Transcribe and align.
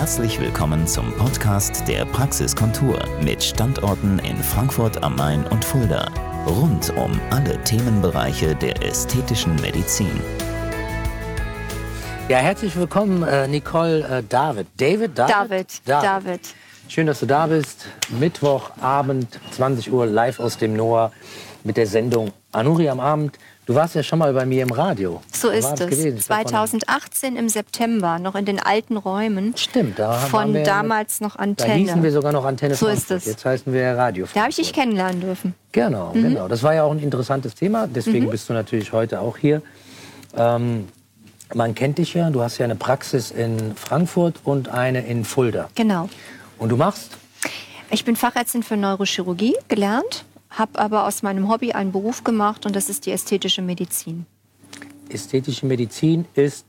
Herzlich 0.00 0.40
willkommen 0.40 0.86
zum 0.86 1.12
Podcast 1.18 1.86
der 1.86 2.06
Praxiskontur 2.06 2.98
mit 3.22 3.44
Standorten 3.44 4.18
in 4.20 4.34
Frankfurt 4.38 5.02
am 5.02 5.14
Main 5.14 5.46
und 5.48 5.62
Fulda. 5.62 6.10
Rund 6.46 6.88
um 6.96 7.20
alle 7.28 7.62
Themenbereiche 7.64 8.54
der 8.54 8.82
ästhetischen 8.82 9.56
Medizin. 9.56 10.18
Ja, 12.30 12.38
herzlich 12.38 12.74
willkommen, 12.76 13.22
äh, 13.24 13.46
Nicole 13.46 14.00
äh, 14.08 14.22
David. 14.26 14.68
David, 14.78 15.18
David? 15.18 15.28
David, 15.28 15.82
David. 15.84 16.40
Schön, 16.88 17.06
dass 17.06 17.20
du 17.20 17.26
da 17.26 17.46
bist. 17.46 17.84
Mittwochabend, 18.08 19.38
20 19.50 19.92
Uhr, 19.92 20.06
live 20.06 20.40
aus 20.40 20.56
dem 20.56 20.76
Noah 20.76 21.12
mit 21.62 21.76
der 21.76 21.86
Sendung 21.86 22.32
Anuri 22.52 22.88
am 22.88 23.00
Abend. 23.00 23.38
Du 23.66 23.74
warst 23.76 23.94
ja 23.94 24.02
schon 24.02 24.18
mal 24.18 24.32
bei 24.32 24.44
mir 24.44 24.62
im 24.64 24.70
Radio. 24.72 25.20
So 25.32 25.48
Wo 25.48 25.52
ist 25.52 25.64
es. 25.74 25.78
gewesen? 25.80 26.16
Ich 26.18 26.26
glaub, 26.26 26.40
2018 26.48 27.36
im 27.36 27.48
September, 27.48 28.18
noch 28.18 28.34
in 28.34 28.44
den 28.44 28.58
alten 28.58 28.96
Räumen. 28.96 29.56
Stimmt, 29.56 29.98
da 30.00 30.12
Von 30.14 30.52
wir- 30.54 30.64
damals 30.64 31.20
noch 31.20 31.36
Da 31.36 31.44
hießen 31.44 31.66
wir 31.86 31.92
Antenne. 31.92 32.10
sogar 32.10 32.32
noch 32.32 32.44
Antenne 32.44 32.74
So 32.74 32.88
ist 32.88 33.06
Frankfurt. 33.06 33.16
es. 33.18 33.26
Jetzt 33.26 33.44
heißen 33.44 33.72
wir 33.72 33.96
Radio 33.96 34.26
Da 34.34 34.40
habe 34.40 34.50
ich 34.50 34.56
dich 34.56 34.66
Frankfurt. 34.66 34.82
kennenlernen 34.82 35.20
dürfen. 35.20 35.54
Genau, 35.70 36.12
Mhm. 36.12 36.22
genau. 36.22 36.48
Das 36.48 36.62
war 36.64 36.74
ja 36.74 36.82
auch 36.82 36.90
ein 36.90 36.98
interessantes 36.98 37.54
Thema. 37.54 37.86
Deswegen 37.86 38.28
bist 38.28 38.48
du 38.48 38.52
natürlich 38.54 38.92
heute 38.92 39.20
auch 39.20 39.36
hier. 39.36 39.62
Ähm, 40.36 40.88
man 41.54 41.74
kennt 41.76 41.98
dich 41.98 42.14
ja. 42.14 42.30
Du 42.30 42.42
hast 42.42 42.58
ja 42.58 42.64
eine 42.64 42.74
Praxis 42.76 43.30
in 43.30 43.76
Frankfurt 43.76 44.40
und 44.42 44.68
eine 44.68 45.06
in 45.06 45.24
Fulda. 45.24 45.68
Genau. 45.76 46.08
Und 46.58 46.70
du 46.70 46.76
machst? 46.76 47.12
Ich 47.92 48.04
bin 48.04 48.16
Fachärztin 48.16 48.62
für 48.64 48.76
Neurochirurgie 48.76 49.54
gelernt, 49.68 50.24
habe 50.50 50.78
aber 50.78 51.06
aus 51.06 51.22
meinem 51.22 51.48
Hobby 51.48 51.72
einen 51.72 51.92
Beruf 51.92 52.24
gemacht 52.24 52.66
und 52.66 52.74
das 52.76 52.88
ist 52.88 53.06
die 53.06 53.12
ästhetische 53.12 53.62
Medizin. 53.62 54.26
Ästhetische 55.08 55.66
Medizin 55.66 56.24
ist 56.34 56.64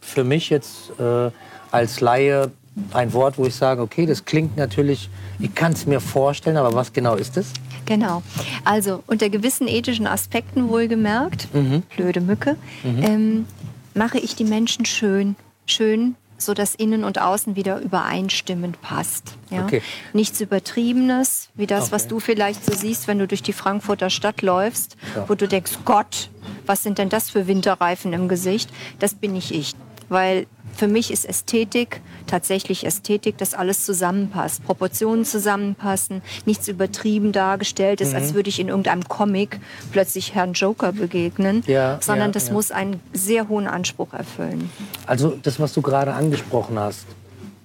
für 0.00 0.24
mich 0.24 0.50
jetzt 0.50 0.92
äh, 0.98 1.30
als 1.70 2.00
Laie 2.00 2.50
ein 2.92 3.12
Wort, 3.12 3.36
wo 3.36 3.44
ich 3.44 3.54
sage, 3.54 3.82
okay, 3.82 4.06
das 4.06 4.24
klingt 4.24 4.56
natürlich, 4.56 5.10
ich 5.38 5.54
kann 5.54 5.72
es 5.72 5.84
mir 5.86 6.00
vorstellen, 6.00 6.56
aber 6.56 6.72
was 6.74 6.92
genau 6.92 7.16
ist 7.16 7.36
es? 7.36 7.52
Genau. 7.84 8.22
Also 8.64 9.02
unter 9.06 9.28
gewissen 9.28 9.68
ethischen 9.68 10.06
Aspekten 10.06 10.68
wohlgemerkt, 10.68 11.48
Mhm. 11.54 11.82
blöde 11.94 12.20
Mücke, 12.22 12.56
ähm, 12.84 13.46
mache 13.94 14.18
ich 14.18 14.36
die 14.36 14.44
Menschen 14.44 14.86
schön, 14.86 15.36
schön, 15.66 16.14
so 16.44 16.54
dass 16.54 16.74
Innen 16.74 17.04
und 17.04 17.20
Außen 17.20 17.56
wieder 17.56 17.80
übereinstimmend 17.80 18.80
passt. 18.82 19.34
Ja? 19.50 19.64
Okay. 19.64 19.82
Nichts 20.12 20.40
Übertriebenes, 20.40 21.48
wie 21.54 21.66
das, 21.66 21.92
was 21.92 22.02
Okay. 22.02 22.08
du 22.10 22.20
vielleicht 22.20 22.64
so 22.64 22.72
siehst, 22.74 23.08
wenn 23.08 23.18
du 23.18 23.26
durch 23.28 23.42
die 23.42 23.52
Frankfurter 23.52 24.10
Stadt 24.10 24.42
läufst, 24.42 24.96
Ja. 25.14 25.28
wo 25.28 25.34
du 25.34 25.46
denkst, 25.48 25.72
Gott, 25.84 26.30
was 26.66 26.82
sind 26.82 26.98
denn 26.98 27.08
das 27.08 27.30
für 27.30 27.46
Winterreifen 27.46 28.12
im 28.12 28.28
Gesicht? 28.28 28.70
Das 28.98 29.14
bin 29.14 29.32
nicht 29.32 29.50
ich. 29.52 29.74
Weil 30.08 30.46
für 30.74 30.88
mich 30.88 31.10
ist 31.10 31.24
Ästhetik 31.24 32.00
tatsächlich 32.26 32.84
Ästhetik, 32.86 33.36
dass 33.38 33.54
alles 33.54 33.84
zusammenpasst, 33.84 34.64
Proportionen 34.64 35.24
zusammenpassen, 35.24 36.22
nichts 36.46 36.68
übertrieben 36.68 37.32
dargestellt 37.32 38.00
ist, 38.00 38.10
Mhm. 38.10 38.16
als 38.16 38.34
würde 38.34 38.48
ich 38.48 38.58
in 38.60 38.68
irgendeinem 38.68 39.06
Comic 39.08 39.60
plötzlich 39.92 40.34
Herrn 40.34 40.52
Joker 40.54 40.92
begegnen, 40.92 41.62
Ja, 41.66 41.98
sondern 42.00 42.28
ja, 42.28 42.32
das 42.32 42.48
ja. 42.48 42.52
muss 42.54 42.70
einen 42.70 43.00
sehr 43.12 43.48
hohen 43.48 43.66
Anspruch 43.66 44.12
erfüllen. 44.14 44.70
Also 45.06 45.36
das, 45.42 45.60
was 45.60 45.72
du 45.72 45.82
gerade 45.82 46.12
angesprochen 46.14 46.78
hast, 46.78 47.06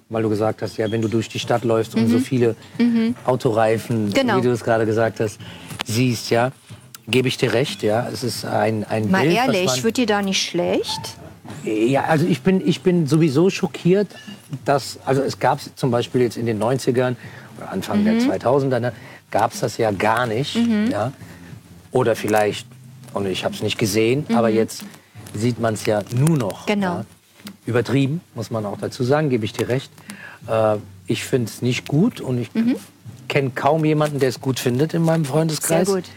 weil 0.10 0.24
du 0.24 0.30
gesagt 0.30 0.62
hast, 0.62 0.78
ja, 0.78 0.90
wenn 0.92 1.02
du 1.02 1.08
durch 1.10 1.28
die 1.30 1.40
Stadt 1.40 1.64
läufst 1.66 1.96
und 1.96 2.08
so 2.08 2.20
viele 2.20 2.56
Autoreifen, 3.26 4.06
Mhm. 4.06 4.14
Genau. 4.14 4.38
wie 4.38 4.42
du 4.42 4.52
es 4.52 4.64
gerade 4.64 4.86
gesagt 4.86 5.20
hast, 5.20 5.38
siehst, 5.86 6.30
ja, 6.30 6.52
gebe 7.08 7.28
ich 7.28 7.38
dir 7.38 7.54
recht, 7.54 7.84
ja, 7.84 8.08
es 8.12 8.24
ist 8.24 8.46
ein, 8.46 8.84
ein 8.86 9.10
Mal 9.10 9.24
Bild, 9.24 9.36
ehrlich, 9.38 9.66
was 9.68 9.76
man, 9.78 9.84
wird 9.86 9.98
dir 9.98 10.06
da 10.06 10.22
nicht 10.22 10.42
schlecht? 10.42 11.18
Ja, 11.64 12.04
also 12.06 12.26
ich 12.26 12.42
bin, 12.42 12.66
ich 12.66 12.82
bin 12.82 13.08
sowieso 13.08 13.50
schockiert, 13.50 14.08
dass, 14.66 15.00
also 15.06 15.22
es 15.22 15.40
gab 15.40 15.60
zum 15.76 15.92
Beispiel 15.92 16.22
jetzt 16.22 16.38
in 16.38 16.46
den 16.46 16.62
90ern 16.62 17.16
oder 17.58 17.72
Anfang 17.72 18.02
Mhm. 18.02 18.06
der 18.06 18.40
2000er, 18.40 18.80
ne, 18.80 18.94
gab 19.32 19.54
es 19.54 19.60
das 19.62 19.78
ja 19.78 19.92
gar 19.92 20.28
nicht. 20.28 20.56
Ja? 20.90 21.12
Oder 21.92 22.16
vielleicht, 22.16 22.68
und 23.14 23.26
ich 23.28 23.44
habe 23.44 23.56
es 23.56 23.62
nicht 23.62 23.78
gesehen, 23.78 24.26
aber 24.34 24.50
jetzt 24.50 24.84
sieht 25.34 25.60
man 25.60 25.74
es 25.74 25.86
ja 25.86 26.04
nur 26.16 26.38
noch. 26.38 26.62
Mhm. 26.68 26.74
Genau. 26.74 26.88
Ja? 27.00 27.06
Übertrieben, 27.66 28.22
muss 28.36 28.50
man 28.52 28.66
auch 28.66 28.78
dazu 28.80 29.04
sagen, 29.04 29.30
gebe 29.30 29.46
ich 29.46 29.54
dir 29.54 29.68
recht. 29.68 29.92
Äh, 30.48 30.78
ich 31.08 31.24
finde 31.24 31.50
es 31.50 31.62
nicht 31.62 31.88
gut 31.88 32.22
und 32.22 32.40
ich 32.40 32.50
kenne 33.28 33.52
kaum 33.56 33.84
jemanden, 33.86 34.20
der 34.20 34.30
es 34.30 34.40
gut 34.42 34.60
findet 34.60 34.94
in 34.94 35.02
meinem 35.04 35.26
Freundeskreis. 35.26 35.88
Mhm. 35.88 35.92
Sehr 35.94 36.02
gut. 36.02 36.10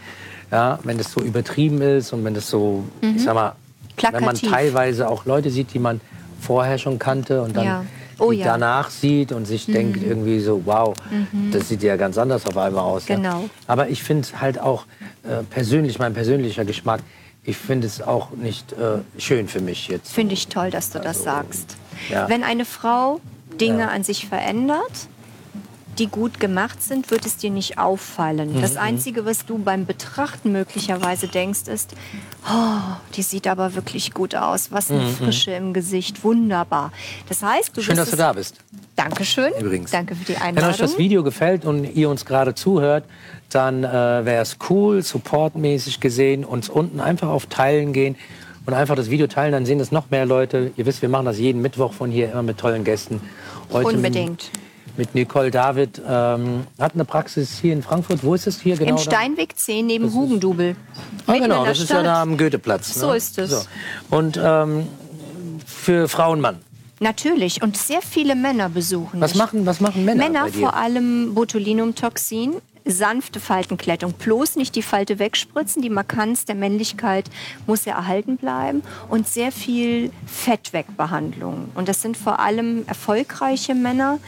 Ja, 0.51 0.79
wenn 0.83 0.99
es 0.99 1.11
so 1.13 1.21
übertrieben 1.21 1.81
ist 1.81 2.11
und 2.11 2.25
wenn 2.25 2.35
es 2.35 2.49
so, 2.49 2.83
ich 3.01 3.23
sag 3.23 3.35
mal, 3.35 3.55
wenn 4.03 4.11
man 4.13 4.21
Plakativ. 4.21 4.51
teilweise 4.51 5.09
auch 5.09 5.25
Leute 5.25 5.49
sieht, 5.49 5.73
die 5.73 5.79
man 5.79 6.01
vorher 6.39 6.77
schon 6.77 6.97
kannte 6.99 7.41
und 7.41 7.55
dann 7.55 7.65
Ja. 7.65 7.85
Oh 8.19 8.31
die 8.31 8.37
ja. 8.37 8.45
danach 8.45 8.91
sieht 8.91 9.31
und 9.31 9.45
sich 9.45 9.65
denkt 9.65 10.03
irgendwie 10.03 10.39
so, 10.41 10.61
wow, 10.65 10.93
das 11.51 11.69
sieht 11.69 11.81
ja 11.81 11.95
ganz 11.95 12.19
anders 12.19 12.45
auf 12.45 12.55
einmal 12.55 12.83
aus. 12.83 13.07
Ja. 13.07 13.17
Mhm. 13.17 13.23
Genau. 13.23 13.49
Aber 13.65 13.89
ich 13.89 14.03
finde 14.03 14.21
es 14.23 14.39
halt 14.39 14.59
auch 14.59 14.85
äh, 15.23 15.41
persönlich, 15.49 15.97
mein 15.97 16.13
persönlicher 16.13 16.63
Geschmack, 16.63 16.99
ich 17.43 17.57
finde 17.57 17.87
es 17.87 17.99
auch 17.99 18.29
nicht 18.31 18.73
äh, 18.73 18.99
schön 19.19 19.47
für 19.47 19.59
mich 19.61 19.87
jetzt. 19.87 20.13
Finde 20.13 20.33
ich 20.35 20.47
toll, 20.49 20.69
dass 20.69 20.91
du 20.91 20.99
das 20.99 21.23
sagst. 21.23 21.77
Also, 22.03 22.13
ja. 22.13 22.29
Wenn 22.29 22.43
eine 22.43 22.65
Frau 22.65 23.19
Dinge 23.59 23.79
Ja. 23.79 23.87
an 23.87 24.03
sich 24.03 24.27
verändert, 24.27 25.07
die 25.99 26.07
gut 26.07 26.39
gemacht 26.39 26.81
sind, 26.81 27.11
wird 27.11 27.25
es 27.25 27.37
dir 27.37 27.49
nicht 27.51 27.77
auffallen. 27.77 28.53
Mhm, 28.55 28.61
Das 28.61 28.77
Einzige, 28.77 29.25
was 29.25 29.45
du 29.45 29.57
beim 29.57 29.85
Betrachten 29.85 30.51
möglicherweise 30.51 31.27
denkst, 31.27 31.67
ist, 31.67 31.93
oh, 32.49 32.95
die 33.15 33.21
sieht 33.21 33.47
aber 33.47 33.75
wirklich 33.75 34.13
gut 34.13 34.35
aus. 34.35 34.71
Was 34.71 34.89
eine 34.89 35.07
Frische 35.07 35.51
im 35.51 35.73
Gesicht. 35.73 36.23
Wunderbar. 36.23 36.91
Das 37.29 37.43
heißt, 37.43 37.75
du 37.75 37.81
Mhm, 37.81 37.85
Schön, 37.85 37.95
dass 37.97 38.11
du 38.11 38.15
da 38.17 38.33
bist. 38.33 38.57
Dankeschön. 38.95 39.51
Übrigens. 39.59 39.91
Danke 39.91 40.15
für 40.15 40.23
die 40.25 40.33
Wenn 40.33 40.41
euch 40.41 40.43
Einladung. 40.47 40.77
das 40.79 40.97
Video 40.97 41.23
gefällt 41.23 41.65
und 41.65 41.83
ihr 41.83 42.09
uns 42.09 42.25
gerade 42.25 42.55
zuhört, 42.55 43.03
dann 43.49 43.83
äh, 43.83 43.87
wäre 43.91 44.41
es 44.41 44.57
cool, 44.69 45.01
supportmäßig 45.01 45.99
gesehen, 45.99 46.45
uns 46.45 46.69
unten 46.69 46.99
einfach 46.99 47.27
auf 47.29 47.47
Teilen 47.47 47.93
gehen 47.93 48.15
und 48.65 48.73
einfach 48.73 48.95
das 48.95 49.09
Video 49.09 49.27
teilen, 49.27 49.51
dann 49.53 49.65
sehen 49.65 49.79
das 49.79 49.91
noch 49.91 50.09
mehr 50.11 50.25
Leute. 50.25 50.71
Ihr 50.77 50.85
wisst, 50.85 51.01
wir 51.01 51.09
machen 51.09 51.25
das 51.25 51.39
jeden 51.39 51.61
Mittwoch 51.61 51.93
von 51.93 52.11
hier 52.11 52.31
immer 52.31 52.43
mit 52.43 52.57
tollen 52.59 52.83
Gästen. 52.83 53.19
Heute 53.71 53.95
Unbedingt. 53.95 54.51
Mit 54.97 55.15
Nicole 55.15 55.51
David. 55.51 56.01
Ähm, 56.07 56.67
hat 56.79 56.93
eine 56.93 57.05
Praxis 57.05 57.59
hier 57.59 57.73
in 57.73 57.83
Frankfurt. 57.83 58.23
Wo 58.23 58.33
ist 58.33 58.47
es 58.47 58.61
hier 58.61 58.77
genau? 58.77 58.91
Im? 58.91 58.97
Steinweg 58.97 59.57
10 59.57 59.85
neben 59.85 60.13
Hugendubel. 60.13 60.75
Ah, 61.27 61.33
genau, 61.33 61.65
das 61.65 61.79
ist 61.79 61.89
ja 61.89 62.03
da 62.03 62.21
am 62.21 62.37
Goetheplatz. 62.37 62.93
So 62.93 63.11
ne? 63.11 63.17
ist 63.17 63.37
es. 63.37 63.67
Und 64.09 64.39
ähm, 64.41 64.87
für 65.65 66.07
Frau 66.07 66.31
und 66.31 66.41
Mann. 66.41 66.59
Natürlich. 66.99 67.63
Und 67.63 67.77
sehr 67.77 68.01
viele 68.03 68.35
Männer 68.35 68.69
besuchen 68.69 69.19
Was 69.19 69.33
machen, 69.33 69.65
was 69.65 69.81
machen 69.81 70.05
Männer, 70.05 70.23
Männer 70.23 70.43
bei 70.43 70.51
dir? 70.51 70.59
vor 70.59 70.75
allem 70.75 71.33
Botulinumtoxin, 71.33 72.57
sanfte 72.91 73.39
Faltenklettung. 73.39 74.13
Bloß 74.13 74.55
nicht 74.55 74.75
die 74.75 74.81
Falte 74.81 75.19
wegspritzen. 75.19 75.81
Die 75.81 75.89
Markanz 75.89 76.45
der 76.45 76.55
Männlichkeit 76.55 77.29
muss 77.67 77.85
ja 77.85 77.95
erhalten 77.95 78.37
bleiben. 78.37 78.83
Und 79.09 79.27
sehr 79.27 79.51
viel 79.51 80.11
Fettwegbehandlung. 80.25 81.69
Und 81.75 81.87
das 81.87 82.01
sind 82.01 82.17
vor 82.17 82.39
allem 82.39 82.83
erfolgreiche 82.87 83.75
Männer. 83.75 84.19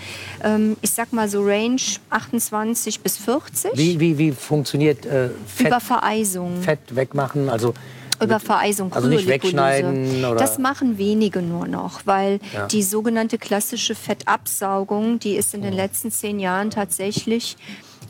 Ähm, 0.43 0.77
ich 0.81 0.91
sag 0.91 1.13
mal 1.13 1.29
so 1.29 1.41
Range 1.43 1.81
28 2.09 2.99
bis 3.01 3.17
40. 3.17 3.71
Wie, 3.75 3.99
wie, 3.99 4.17
wie 4.17 4.31
funktioniert 4.31 5.05
äh, 5.05 5.29
Fett, 5.47 5.67
Über 5.67 5.79
Vereisung. 5.79 6.61
Fett 6.61 6.95
wegmachen? 6.95 7.49
Also 7.49 7.73
Über 8.21 8.39
Vereisung, 8.39 8.93
Also 8.93 9.07
nicht 9.09 9.27
wegschneiden 9.27 10.23
oder- 10.23 10.35
Das 10.35 10.57
machen 10.57 10.97
wenige 10.97 11.41
nur 11.41 11.67
noch, 11.67 12.01
weil 12.05 12.39
Ja. 12.53 12.67
die 12.67 12.83
sogenannte 12.83 13.37
klassische 13.37 13.95
Fettabsaugung, 13.95 15.19
die 15.19 15.35
ist 15.35 15.53
in 15.53 15.61
den 15.61 15.73
letzten 15.73 16.11
zehn 16.11 16.39
Jahren 16.39 16.69
tatsächlich 16.69 17.57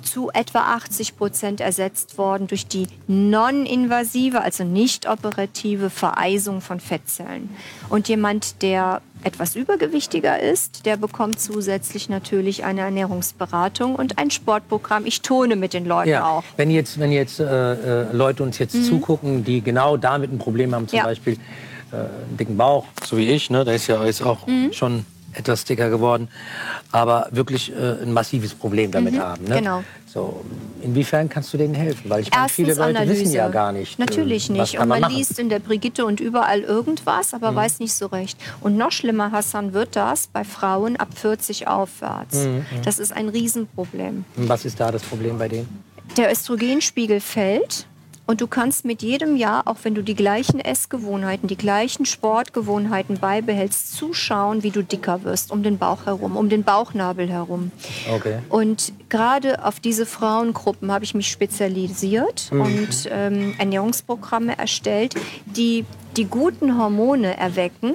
zu 0.03 0.29
etwa 0.33 0.59
80 0.75 1.17
Prozent 1.17 1.61
ersetzt 1.61 2.17
worden 2.17 2.47
durch 2.47 2.67
die 2.67 2.87
non-invasive, 3.07 4.41
also 4.41 4.63
nicht 4.63 5.07
operative 5.09 5.89
Vereisung 5.89 6.61
von 6.61 6.79
Fettzellen. 6.79 7.49
Und 7.89 8.07
jemand, 8.07 8.61
der 8.61 9.01
etwas 9.23 9.55
übergewichtiger 9.55 10.39
ist, 10.39 10.85
der 10.85 10.97
bekommt 10.97 11.39
zusätzlich 11.39 12.09
natürlich 12.09 12.65
eine 12.65 12.81
Ernährungsberatung 12.81 13.95
und 13.95 14.17
ein 14.17 14.31
Sportprogramm. 14.31 15.05
Ich 15.05 15.21
tone 15.21 15.55
mit 15.55 15.73
den 15.73 15.85
Leuten 15.85 16.09
Ja, 16.09 16.25
auch. 16.25 16.43
wenn 16.57 16.69
jetzt, 16.69 16.99
wenn 16.99 17.11
jetzt 17.11 17.39
äh, 17.39 17.43
äh, 18.03 18.11
Leute 18.11 18.43
uns 18.43 18.57
jetzt 18.57 18.85
zugucken, 18.85 19.43
die 19.45 19.61
genau 19.61 19.95
damit 19.97 20.31
ein 20.33 20.39
Problem 20.39 20.75
haben, 20.75 20.87
zum 20.87 20.97
Mhm. 20.97 21.03
Ja. 21.03 21.05
Beispiel 21.05 21.33
äh, 21.91 21.95
einen 21.95 22.37
dicken 22.37 22.57
Bauch, 22.57 22.85
so 23.05 23.15
wie 23.17 23.29
ich, 23.29 23.49
ne, 23.49 23.63
der 23.63 23.75
ist 23.75 23.87
ja 23.87 24.03
jetzt 24.03 24.23
auch 24.23 24.45
Mhm. 24.47 24.73
schon 24.73 25.05
etwas 25.35 25.65
dicker 25.65 25.89
geworden, 25.89 26.27
aber 26.91 27.27
wirklich 27.31 27.71
äh, 27.71 28.03
ein 28.03 28.13
massives 28.13 28.53
Problem 28.53 28.91
damit 28.91 29.17
haben. 29.19 29.45
Ne? 29.45 29.55
genau. 29.57 29.83
So, 30.05 30.45
inwiefern 30.83 31.27
kannst 31.27 31.51
du 31.53 31.57
denen 31.57 31.73
helfen? 31.73 32.07
Weil 32.07 32.21
ich 32.21 32.29
meine, 32.29 32.43
Erstens 32.43 32.55
viele 32.55 32.73
Leute 32.75 32.99
Analyse. 32.99 33.21
wissen 33.21 33.33
ja 33.33 33.49
gar 33.49 33.71
nicht. 33.71 33.97
Natürlich 33.97 34.47
äh, 34.49 34.53
was 34.53 34.59
nicht. 34.59 34.73
kann 34.75 34.83
Und 34.83 34.89
man 34.89 35.01
man? 35.01 35.11
Mhm. 35.11 35.17
liest 35.17 35.39
in 35.39 35.49
der 35.49 35.57
Brigitte 35.59 36.05
und 36.05 36.19
überall 36.19 36.61
irgendwas, 36.61 37.33
aber 37.33 37.55
weiß 37.55 37.79
nicht 37.79 37.93
so 37.95 38.05
recht. 38.05 38.37
Und 38.61 38.77
noch 38.77 38.91
schlimmer, 38.91 39.31
Hassan, 39.31 39.73
wird 39.73 39.95
das 39.95 40.27
bei 40.27 40.43
Frauen 40.43 40.97
ab 40.97 41.07
40 41.15 41.67
aufwärts. 41.67 42.35
Mhm, 42.45 42.63
Das 42.85 42.99
ist 42.99 43.11
ein 43.11 43.27
Riesenproblem. 43.29 44.25
Was 44.35 44.65
ist 44.65 44.79
da 44.79 44.91
das 44.91 45.01
Problem 45.01 45.39
bei 45.39 45.47
denen? 45.47 45.67
Der 46.15 46.31
Östrogenspiegel 46.31 47.19
fällt 47.19 47.87
Und 48.25 48.39
du 48.39 48.47
kannst 48.47 48.85
mit 48.85 49.01
jedem 49.01 49.35
Jahr, 49.35 49.67
auch 49.67 49.75
wenn 49.83 49.95
du 49.95 50.01
die 50.01 50.15
gleichen 50.15 50.61
Essgewohnheiten, 50.61 51.47
die 51.49 51.57
gleichen 51.57 52.05
Sportgewohnheiten 52.05 53.19
beibehältst, 53.19 53.95
zuschauen, 53.97 54.63
wie 54.63 54.71
du 54.71 54.81
dicker 54.81 55.23
wirst, 55.23 55.51
um 55.51 55.61
den 55.61 55.77
Bauch 55.77 56.05
herum, 56.05 56.37
um 56.37 56.47
den 56.47 56.63
Bauchnabel 56.63 57.27
herum. 57.29 57.71
Okay. 58.09 58.39
Und 58.47 58.93
gerade 59.09 59.65
auf 59.65 59.81
diese 59.81 60.05
Frauengruppen 60.05 60.89
habe 60.91 61.03
ich 61.03 61.13
mich 61.13 61.29
spezialisiert 61.29 62.49
Mhm. 62.51 62.61
und 62.61 63.09
ähm, 63.11 63.55
Ernährungsprogramme 63.57 64.57
erstellt, 64.57 65.15
die 65.45 65.85
die 66.15 66.25
guten 66.25 66.77
Hormone 66.77 67.35
erwecken, 67.37 67.93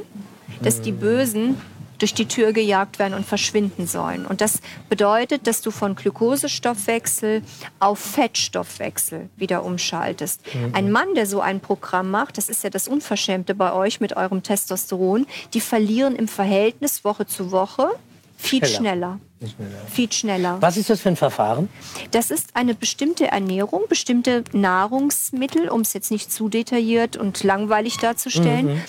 dass 0.63 0.79
Mhm. 0.79 0.83
die 0.83 0.93
bösen 0.93 1.57
durch 1.99 2.15
die 2.15 2.27
Tür 2.27 2.53
gejagt 2.53 2.99
werden 2.99 3.15
und 3.15 3.27
verschwinden 3.27 3.87
sollen. 3.87 4.27
Und 4.27 4.41
das 4.41 4.61
bedeutet, 4.89 5.47
dass 5.47 5.61
du 5.61 5.71
von 5.71 5.95
Glukosestoffwechsel 5.95 7.43
auf 7.81 7.99
Fettstoffwechsel 7.99 9.29
wieder 9.37 9.65
umschaltest. 9.65 10.41
Mhm. 10.55 10.75
Ein 10.75 10.91
Mann, 10.91 11.15
der 11.15 11.27
so 11.27 11.41
ein 11.41 11.61
Programm 11.61 12.11
macht, 12.11 12.39
das 12.39 12.49
ist 12.49 12.65
ja 12.65 12.71
das 12.71 12.89
Unverschämte 12.89 13.55
bei 13.55 13.73
euch 13.73 14.01
mit 14.01 14.17
eurem 14.17 14.43
Testosteron, 14.43 15.27
die 15.55 15.61
verlieren 15.61 16.17
im 16.17 16.29
Verhältnis 16.29 17.05
Woche 17.05 17.27
zu 17.27 17.51
Woche 17.51 17.91
viel 18.39 18.65
Schneller. 18.65 19.19
schneller. 19.41 19.87
Viel 19.91 20.13
schneller. 20.13 20.57
Was 20.61 20.77
ist 20.77 20.89
das 20.91 21.01
für 21.01 21.09
ein 21.09 21.17
Verfahren? 21.17 21.69
Das 22.13 22.31
ist 22.31 22.55
eine 22.55 22.75
bestimmte 22.75 23.27
Ernährung, 23.27 23.83
bestimmte 23.89 24.45
Nahrungsmittel, 24.53 25.69
um 25.69 25.81
es 25.81 25.93
jetzt 25.93 26.11
nicht 26.11 26.33
zu 26.33 26.49
detailliert 26.49 27.17
und 27.17 27.43
langweilig 27.43 27.99
darzustellen. 27.99 28.81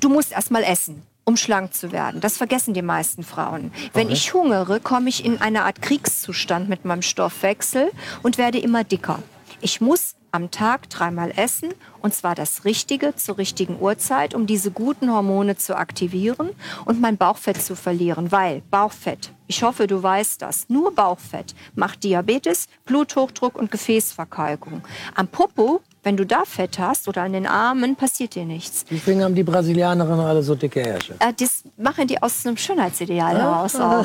Du 0.00 0.08
musst 0.08 0.32
erst 0.32 0.50
mal 0.50 0.62
essen, 0.62 1.02
um 1.24 1.36
schlank 1.36 1.74
zu 1.74 1.92
werden. 1.92 2.20
Das 2.20 2.36
vergessen 2.36 2.74
die 2.74 2.82
meisten 2.82 3.22
Frauen. 3.22 3.72
Wenn 3.92 4.10
ich 4.10 4.34
hungere, 4.34 4.80
komme 4.80 5.08
ich 5.08 5.24
in 5.24 5.40
eine 5.40 5.64
Art 5.64 5.82
Kriegszustand 5.82 6.68
mit 6.68 6.84
meinem 6.84 7.02
Stoffwechsel 7.02 7.90
und 8.22 8.38
werde 8.38 8.58
immer 8.58 8.84
dicker. 8.84 9.22
Ich 9.60 9.80
muss 9.80 10.16
am 10.32 10.50
Tag 10.50 10.88
dreimal 10.88 11.30
essen 11.36 11.74
und 12.00 12.14
zwar 12.14 12.34
das 12.34 12.64
Richtige 12.64 13.14
zur 13.14 13.36
richtigen 13.36 13.78
Uhrzeit, 13.78 14.34
um 14.34 14.46
diese 14.46 14.70
guten 14.70 15.12
Hormone 15.12 15.56
zu 15.56 15.76
aktivieren 15.76 16.50
und 16.86 17.00
mein 17.00 17.18
Bauchfett 17.18 17.62
zu 17.62 17.76
verlieren, 17.76 18.32
weil 18.32 18.62
Bauchfett, 18.70 19.32
ich 19.46 19.62
hoffe, 19.62 19.86
du 19.86 20.02
weißt 20.02 20.40
das, 20.40 20.68
nur 20.70 20.94
Bauchfett 20.94 21.54
macht 21.74 22.02
Diabetes, 22.02 22.66
Bluthochdruck 22.86 23.56
und 23.56 23.70
Gefäßverkalkung. 23.70 24.82
Am 25.14 25.28
Popo, 25.28 25.82
wenn 26.02 26.16
du 26.16 26.26
da 26.26 26.44
Fett 26.44 26.78
hast 26.78 27.08
oder 27.08 27.22
an 27.22 27.32
den 27.32 27.46
Armen, 27.46 27.96
passiert 27.96 28.34
dir 28.34 28.44
nichts. 28.44 28.84
Deswegen 28.90 29.22
haben 29.22 29.34
die 29.34 29.42
Brasilianerinnen 29.44 30.20
alle 30.20 30.42
so 30.42 30.54
dicke 30.54 30.80
Ärsche. 30.80 31.14
Äh, 31.20 31.32
das 31.38 31.62
machen 31.76 32.06
die 32.06 32.20
aus 32.22 32.44
einem 32.44 32.56
Schönheitsideal 32.56 33.38
heraus 33.38 33.76
auch. 33.76 34.04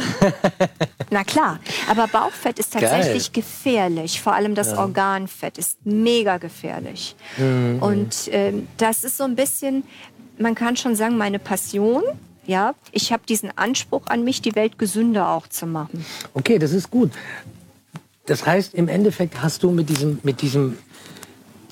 Na 1.09 1.23
klar, 1.23 1.59
aber 1.89 2.07
Bauchfett 2.07 2.59
ist 2.59 2.73
tatsächlich 2.73 3.31
gefährlich. 3.31 4.21
Vor 4.21 4.33
allem 4.33 4.55
das 4.55 4.77
Organfett 4.77 5.57
ist 5.57 5.85
mega 5.85 6.37
gefährlich. 6.37 7.15
Und 7.37 8.29
ähm, 8.31 8.67
das 8.77 9.03
ist 9.03 9.17
so 9.17 9.23
ein 9.23 9.35
bisschen, 9.35 9.83
man 10.37 10.55
kann 10.55 10.75
schon 10.75 10.95
sagen, 10.95 11.17
meine 11.17 11.39
Passion. 11.39 12.03
Ja, 12.45 12.75
ich 12.93 13.11
habe 13.11 13.23
diesen 13.27 13.51
Anspruch 13.57 14.03
an 14.07 14.23
mich, 14.23 14.41
die 14.41 14.55
Welt 14.55 14.79
gesünder 14.79 15.29
auch 15.29 15.47
zu 15.47 15.65
machen. 15.65 16.05
Okay, 16.33 16.57
das 16.59 16.71
ist 16.71 16.89
gut. 16.89 17.11
Das 18.25 18.45
heißt, 18.45 18.73
im 18.73 18.87
Endeffekt 18.87 19.41
hast 19.41 19.63
du 19.63 19.71
mit 19.71 19.89
diesem, 19.89 20.19
mit 20.23 20.41
diesem, 20.41 20.77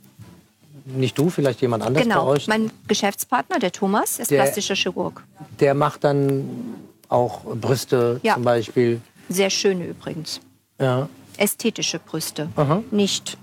nicht 0.85 1.17
du, 1.19 1.31
vielleicht 1.31 1.61
jemand 1.61 1.83
anders 1.83 2.03
bei 2.03 2.09
Genau. 2.09 2.27
euch, 2.27 2.47
Mein 2.49 2.71
Geschäftspartner, 2.89 3.59
der 3.59 3.73
Thomas, 3.73 4.19
ist 4.19 4.31
Der- 4.31 4.43
plastischer 4.43 4.75
Chirurg. 4.75 5.23
der 5.61 5.75
macht 5.75 6.05
dann 6.05 6.45
auch 7.09 7.41
Brüste 7.45 8.21
Ja. 8.23 8.35
zum 8.35 8.45
Beispiel. 8.45 9.01
Sehr 9.29 9.51
schöne 9.51 9.87
übrigens. 9.87 10.41
Ja. 10.81 11.09
Ästhetische 11.37 11.99
Brüste. 11.99 12.49
Aha. 12.57 12.83
Nicht 12.91 13.37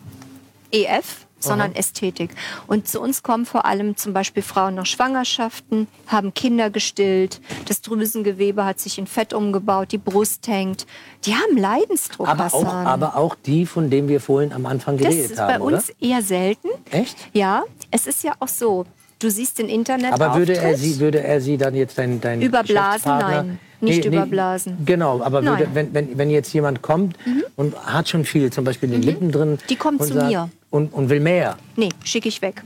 EF, 0.71 1.25
sondern 1.39 1.75
Ästhetik. 1.75 2.31
Und 2.67 2.87
zu 2.87 3.01
uns 3.01 3.23
kommen 3.23 3.45
vor 3.45 3.65
allem 3.65 3.97
zum 3.97 4.13
Beispiel 4.13 4.43
Frauen 4.43 4.75
nach 4.75 4.85
Schwangerschaften, 4.85 5.87
haben 6.07 6.33
Kinder 6.33 6.69
gestillt, 6.69 7.41
das 7.67 7.81
Drüsengewebe 7.81 8.65
hat 8.65 8.79
sich 8.79 8.97
in 8.97 9.07
Fett 9.07 9.33
umgebaut, 9.33 9.91
die 9.91 9.97
Brust 9.97 10.47
hängt. 10.47 10.85
Die 11.25 11.33
haben 11.33 11.57
Leidensdruck, 11.57 12.27
Aber, 12.27 12.53
auch, 12.53 12.65
aber 12.65 13.15
auch 13.17 13.35
die, 13.45 13.65
von 13.65 13.89
denen 13.89 14.07
wir 14.07 14.21
vorhin 14.21 14.53
am 14.53 14.65
Anfang 14.65 14.97
das 14.97 15.07
geredet 15.07 15.31
ist 15.31 15.39
haben, 15.39 15.47
bei 15.47 15.59
uns 15.59 15.89
oder? 15.89 15.95
eher 15.99 16.21
selten. 16.21 16.67
Echt? 16.91 17.17
Ja, 17.33 17.63
es 17.91 18.07
ist 18.07 18.23
ja 18.23 18.33
auch 18.39 18.47
so. 18.47 18.85
Du 19.19 19.29
siehst 19.29 19.59
den 19.59 19.67
Internet 19.67 20.13
Aber 20.13 20.35
würde 20.35 20.55
er, 20.55 20.77
sie, 20.77 20.99
würde 20.99 21.21
er 21.21 21.41
sie 21.41 21.57
dann 21.57 21.75
jetzt 21.75 21.97
dein, 21.97 22.21
dein 22.21 22.41
Überblasen? 22.41 23.11
Nein, 23.17 23.59
nicht 23.81 24.05
überblasen. 24.05 24.77
Genau, 24.85 25.21
aber 25.21 25.43
würde. 25.43 25.67
Mhm. 25.67 25.75
wenn, 25.75 25.93
wenn, 25.93 26.17
wenn 26.17 26.29
jetzt 26.29 26.53
jemand 26.53 26.81
kommt 26.81 27.17
und 27.57 27.75
hat 27.85 28.07
schon 28.09 28.23
viel, 28.23 28.51
zum 28.51 28.63
Beispiel 28.63 28.93
in 28.93 29.01
den 29.01 29.03
Lippen 29.03 29.31
drin. 29.31 29.57
Die 29.69 29.75
kommt 29.75 29.99
und 30.01 30.07
zu 30.07 30.13
sagt- 30.13 30.29
mir. 30.29 30.49
Und, 30.69 30.93
und 30.93 31.09
will 31.09 31.19
mehr. 31.19 31.57
Nee, 31.75 31.89
schicke 32.03 32.29
ich 32.29 32.41
weg. 32.41 32.63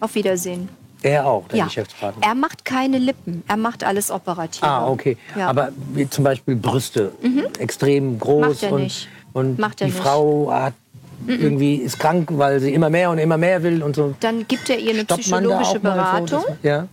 Auf 0.00 0.14
Wiedersehen. 0.14 0.68
Er 1.02 1.26
auch, 1.26 1.46
dein 1.48 1.58
ja. 1.58 1.64
Geschäftspartner. 1.66 2.26
Er 2.26 2.34
macht 2.34 2.64
keine 2.64 2.98
Lippen. 2.98 3.42
Er 3.46 3.56
macht 3.56 3.84
alles 3.84 4.10
operativ. 4.10 4.62
Ah, 4.62 4.88
okay. 4.88 5.16
Ja. 5.36 5.44
Mhm. 5.44 5.48
Aber 5.58 5.72
wie 5.92 6.08
zum 6.08 6.24
Beispiel 6.24 6.56
Brüste, 6.56 7.12
extrem 7.58 8.18
groß 8.18 8.40
Macht 8.46 8.62
er 8.62 8.72
und, 8.72 8.82
nicht. 8.82 9.08
und 9.34 9.58
Macht 9.58 9.80
er 9.82 9.88
die 9.88 9.92
nicht. 9.92 10.02
Frau 10.02 10.50
hat 10.50 10.74
irgendwie 11.26 11.76
ist 11.76 11.98
krank, 11.98 12.28
weil 12.32 12.60
sie 12.60 12.72
immer 12.72 12.90
mehr 12.90 13.10
und 13.10 13.18
immer 13.18 13.36
mehr 13.36 13.62
will 13.62 13.82
und 13.82 13.96
so. 13.96 14.14
Dann 14.20 14.46
gibt 14.48 14.68
er 14.70 14.78
ihr 14.78 14.90
eine 14.92 15.04
Stoppt 15.04 15.28
man 15.28 15.42
psychologische 15.42 15.72
mal 15.72 15.72
so, 15.74 15.80
Beratung 15.80 16.26
dass- 16.46 16.56
ja. 16.62 16.88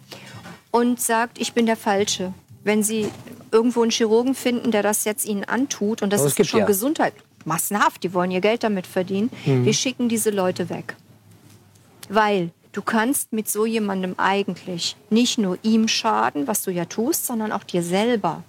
und 0.71 0.99
sagt, 1.01 1.39
ich 1.39 1.53
bin 1.53 1.65
der 1.65 1.75
Falsche. 1.77 2.33
Wenn 2.63 2.83
Sie 2.83 3.07
irgendwo 3.51 3.81
einen 3.81 3.91
Chirurgen 3.91 4.35
finden, 4.35 4.71
der 4.71 4.83
das 4.83 5.03
jetzt 5.03 5.25
Ihnen 5.25 5.43
antut, 5.43 6.01
und 6.01 6.13
das 6.13 6.21
es 6.21 6.37
ist 6.37 6.47
schon 6.49 6.59
ja. 6.61 6.65
Gesundheit, 6.65 7.13
massenhaft, 7.45 8.03
die 8.03 8.13
wollen 8.13 8.31
ihr 8.31 8.41
Geld 8.41 8.63
damit 8.63 8.87
verdienen, 8.87 9.29
Mhm. 9.45 9.65
wir 9.65 9.73
schicken 9.73 10.09
diese 10.09 10.29
Leute 10.29 10.69
weg. 10.69 10.95
Weil 12.09 12.51
du 12.71 12.81
kannst 12.81 13.33
mit 13.33 13.49
so 13.49 13.65
jemandem 13.65 14.15
eigentlich 14.17 14.95
nicht 15.09 15.37
nur 15.37 15.57
ihm 15.63 15.87
schaden, 15.87 16.47
was 16.47 16.61
du 16.63 16.71
ja 16.71 16.85
tust, 16.85 17.25
sondern 17.25 17.51
auch 17.51 17.63
dir 17.63 17.83
selber. 17.83 18.43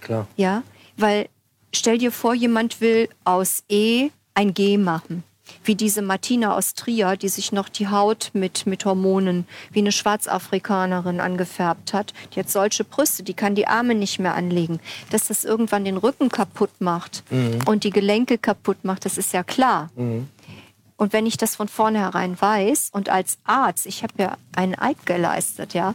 Klar. 0.00 0.26
Ja, 0.36 0.62
weil 0.96 1.28
stell 1.74 1.98
dir 1.98 2.12
vor, 2.12 2.34
jemand 2.34 2.80
will 2.80 3.08
aus 3.24 3.62
E 3.68 4.10
ein 4.34 4.54
G 4.54 4.76
machen. 4.78 5.22
Wie 5.64 5.74
diese 5.74 6.02
Martina 6.02 6.56
aus 6.56 6.74
Trier, 6.74 7.16
die 7.16 7.28
sich 7.28 7.52
noch 7.52 7.68
die 7.68 7.88
Haut 7.88 8.30
mit, 8.32 8.66
mit 8.66 8.84
Hormonen 8.84 9.46
wie 9.70 9.80
eine 9.80 9.92
Schwarzafrikanerin 9.92 11.20
angefärbt 11.20 11.92
hat. 11.92 12.12
Die 12.34 12.40
hat 12.40 12.50
solche 12.50 12.84
Brüste, 12.84 13.22
die 13.22 13.34
kann 13.34 13.54
die 13.54 13.66
Arme 13.66 13.94
nicht 13.94 14.18
mehr 14.18 14.34
anlegen. 14.34 14.80
Dass 15.10 15.28
das 15.28 15.44
irgendwann 15.44 15.84
den 15.84 15.96
Rücken 15.96 16.28
kaputt 16.28 16.80
macht 16.80 17.22
und 17.66 17.84
die 17.84 17.90
Gelenke 17.90 18.38
kaputt 18.38 18.84
macht, 18.84 19.04
das 19.04 19.18
ist 19.18 19.32
ja 19.32 19.42
klar. 19.42 19.90
Und 20.96 21.12
wenn 21.12 21.26
ich 21.26 21.36
das 21.36 21.56
von 21.56 21.68
vornherein 21.68 22.40
weiß 22.40 22.90
und 22.92 23.08
als 23.08 23.38
Arzt, 23.44 23.86
ich 23.86 24.02
habe 24.02 24.14
ja 24.18 24.36
einen 24.54 24.74
Eid 24.78 25.04
geleistet, 25.04 25.74
ja, 25.74 25.94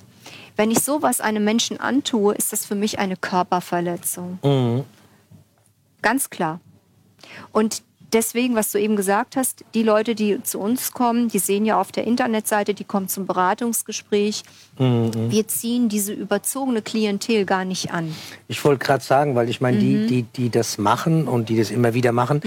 wenn 0.56 0.70
ich 0.70 0.80
sowas 0.80 1.22
einem 1.22 1.44
Menschen 1.44 1.80
antue, 1.80 2.36
ist 2.36 2.54
das 2.54 2.66
für 2.66 2.76
mich 2.76 3.00
eine 3.00 3.18
Körperverletzung. 3.18 4.86
Ganz 6.02 6.30
klar. 6.30 6.60
Und 7.52 7.84
deswegen, 8.14 8.56
was 8.56 8.72
du 8.72 8.80
eben 8.80 8.96
gesagt 8.96 9.36
hast, 9.36 9.64
die 9.74 9.84
Leute, 9.84 10.16
die 10.16 10.42
zu 10.44 10.60
uns 10.60 10.92
kommen, 10.92 11.28
die 11.30 11.40
sehen 11.40 11.66
ja 11.66 11.80
auf 11.80 11.92
der 11.92 12.06
Internetseite, 12.06 12.74
die 12.74 12.84
kommen 12.84 13.08
zum 13.08 13.26
Beratungsgespräch. 13.26 14.44
Mhm. 14.78 15.12
Wir 15.32 15.48
ziehen 15.48 15.90
diese 15.90 16.14
überzogene 16.14 16.82
Klientel 16.82 17.46
gar 17.46 17.66
nicht 17.66 17.92
an. 17.92 18.14
Ich 18.48 18.64
wollte 18.66 18.86
gerade 18.86 19.04
sagen, 19.04 19.36
weil 19.36 19.50
ich 19.50 19.62
meine, 19.62 19.78
Mhm. 19.78 19.82
die, 19.82 20.08
die, 20.08 20.24
die 20.24 20.50
das 20.50 20.78
machen 20.78 21.28
und 21.28 21.50
die 21.50 21.58
das 21.58 21.72
immer 21.72 21.94
wieder 21.94 22.12
machen, 22.12 22.42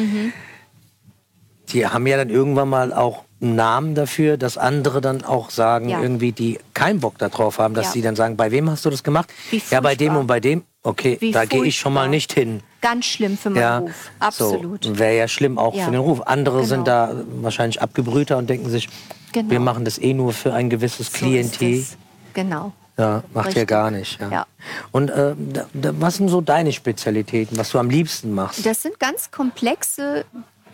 die 1.71 1.87
haben 1.87 2.07
ja 2.07 2.17
dann 2.17 2.31
irgendwann 2.31 2.69
mal 2.69 2.93
auch 2.93 3.25
einen 3.41 3.57
Namen 3.57 3.95
dafür, 3.95 4.37
dass 4.37 4.57
andere 4.59 5.01
dann 5.01 5.25
auch 5.25 5.51
sagen, 5.51 5.89
Ja. 5.89 6.01
irgendwie, 6.03 6.33
die 6.33 6.59
keinen 6.73 7.01
Bock 7.01 7.19
darauf 7.19 7.59
haben, 7.59 7.75
dass 7.75 7.87
Ja. 7.87 7.93
sie 7.93 8.03
dann 8.03 8.17
sagen, 8.17 8.37
bei 8.37 8.51
wem 8.51 8.71
hast 8.71 8.85
du 8.85 8.91
das 8.91 9.03
gemacht? 9.03 9.29
Ja, 9.71 9.81
bei 9.81 9.95
dem 9.95 10.17
und 10.17 10.27
bei 10.27 10.41
dem. 10.41 10.63
Okay, 10.87 11.17
Wie 11.19 11.33
da 11.33 11.47
gehe 11.47 11.65
ich 11.65 11.79
schon 11.79 11.95
mal 11.95 12.09
nicht 12.11 12.35
hin. 12.35 12.61
Ganz 12.83 13.07
schlimm 13.07 13.39
für 13.39 13.49
meinen 13.49 13.61
Ja, 13.63 13.79
Ruf. 13.79 14.11
Absolut. 14.21 14.85
So, 14.85 14.99
Wäre 14.99 15.17
ja 15.17 15.29
schlimm 15.29 15.59
auch 15.59 15.75
Ja. 15.75 15.87
für 15.87 15.91
den 15.93 16.01
Ruf. 16.01 16.21
Andere 16.27 16.57
Genau. 16.57 16.69
sind 16.69 16.87
da 16.87 17.13
wahrscheinlich 17.41 17.81
abgebrühter 17.81 18.37
und 18.37 18.51
denken 18.51 18.69
sich, 18.69 18.91
Genau. 19.33 19.51
wir 19.51 19.61
machen 19.61 19.87
das 19.87 19.99
eh 19.99 20.13
nur 20.13 20.35
für 20.35 20.53
ein 20.53 20.69
gewisses 20.69 21.07
So 21.11 21.19
Klientel. 21.19 21.87
Genau. 22.35 22.73
Ja, 22.99 23.25
macht 23.33 23.47
ja 23.47 23.51
Richtig. 23.63 23.69
gar 23.69 23.91
nicht. 23.91 24.21
Ja. 24.21 24.31
Ja. 24.31 24.47
Und 24.93 25.09
äh, 25.09 25.35
da, 25.37 25.67
da, 25.73 25.91
was 25.99 26.17
sind 26.17 26.29
so 26.29 26.43
deine 26.43 26.71
Spezialitäten, 26.73 27.57
was 27.57 27.71
du 27.71 27.79
am 27.79 27.89
liebsten 27.89 28.33
machst? 28.33 28.65
Das 28.67 28.83
sind 28.83 29.01
ganz 29.01 29.31
komplexe 29.31 30.27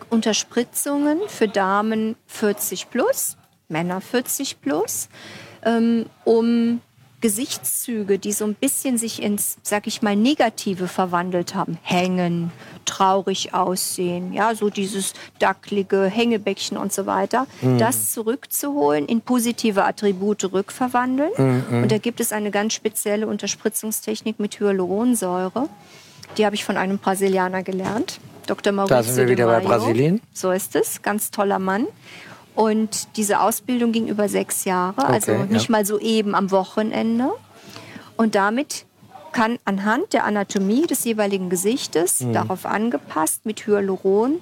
Unterspritzungen 0.09 1.19
für 1.27 1.47
Damen 1.47 2.15
40 2.27 2.89
plus, 2.89 3.37
Männer 3.69 4.01
40 4.01 4.61
plus, 4.61 5.07
ähm, 5.63 6.05
um 6.25 6.81
Gesichtszüge, 7.21 8.19
die 8.19 8.31
so 8.31 8.45
ein 8.45 8.55
bisschen 8.55 8.97
sich 8.97 9.21
ins, 9.21 9.57
sag 9.63 9.87
ich 9.87 10.01
mal, 10.01 10.15
Negative 10.15 10.87
verwandelt 10.87 11.55
haben, 11.55 11.77
hängen, 11.83 12.51
traurig 12.85 13.53
aussehen, 13.53 14.33
ja, 14.33 14.53
so 14.55 14.69
dieses 14.69 15.13
dacklige 15.39 16.03
Hängebäckchen 16.05 16.77
und 16.77 16.91
so 16.91 17.05
weiter, 17.05 17.47
das 17.77 18.11
zurückzuholen, 18.11 19.05
in 19.05 19.21
positive 19.21 19.85
Attribute 19.85 20.51
rückverwandeln. 20.51 21.31
Und 21.69 21.91
da 21.91 21.97
gibt 21.97 22.19
es 22.19 22.31
eine 22.33 22.51
ganz 22.51 22.73
spezielle 22.73 23.27
Unterspritzungstechnik 23.27 24.39
mit 24.39 24.59
Hyaluronsäure. 24.59 25.69
Die 26.37 26.45
habe 26.45 26.55
ich 26.55 26.65
von 26.65 26.77
einem 26.77 26.97
Brasilianer 26.97 27.63
gelernt, 27.63 28.19
Dr. 28.47 28.73
Maurizio 28.73 29.03
sind 29.03 29.27
wir 29.27 29.35
de 29.35 29.45
wieder 29.45 29.47
bei. 29.47 29.59
Brasilien. 29.59 30.21
So 30.33 30.51
ist 30.51 30.75
es, 30.75 31.01
ganz 31.01 31.31
toller 31.31 31.59
Mann. 31.59 31.87
Und 32.55 33.07
diese 33.17 33.39
Ausbildung 33.39 33.91
ging 33.91 34.07
über 34.07 34.27
sechs 34.29 34.65
Jahre, 34.65 35.05
also 35.05 35.31
Okay, 35.33 35.45
nicht 35.53 35.69
ja. 35.69 35.71
mal 35.71 35.85
so 35.85 35.99
eben 35.99 36.35
am 36.35 36.51
Wochenende. 36.51 37.29
Und 38.17 38.35
damit 38.35 38.85
kann 39.31 39.57
anhand 39.63 40.11
der 40.11 40.25
Anatomie 40.25 40.85
des 40.85 41.05
jeweiligen 41.05 41.49
Gesichtes, 41.49 42.19
Mhm. 42.19 42.33
darauf 42.33 42.65
angepasst, 42.65 43.45
mit 43.45 43.65
Hyaluron, 43.65 44.41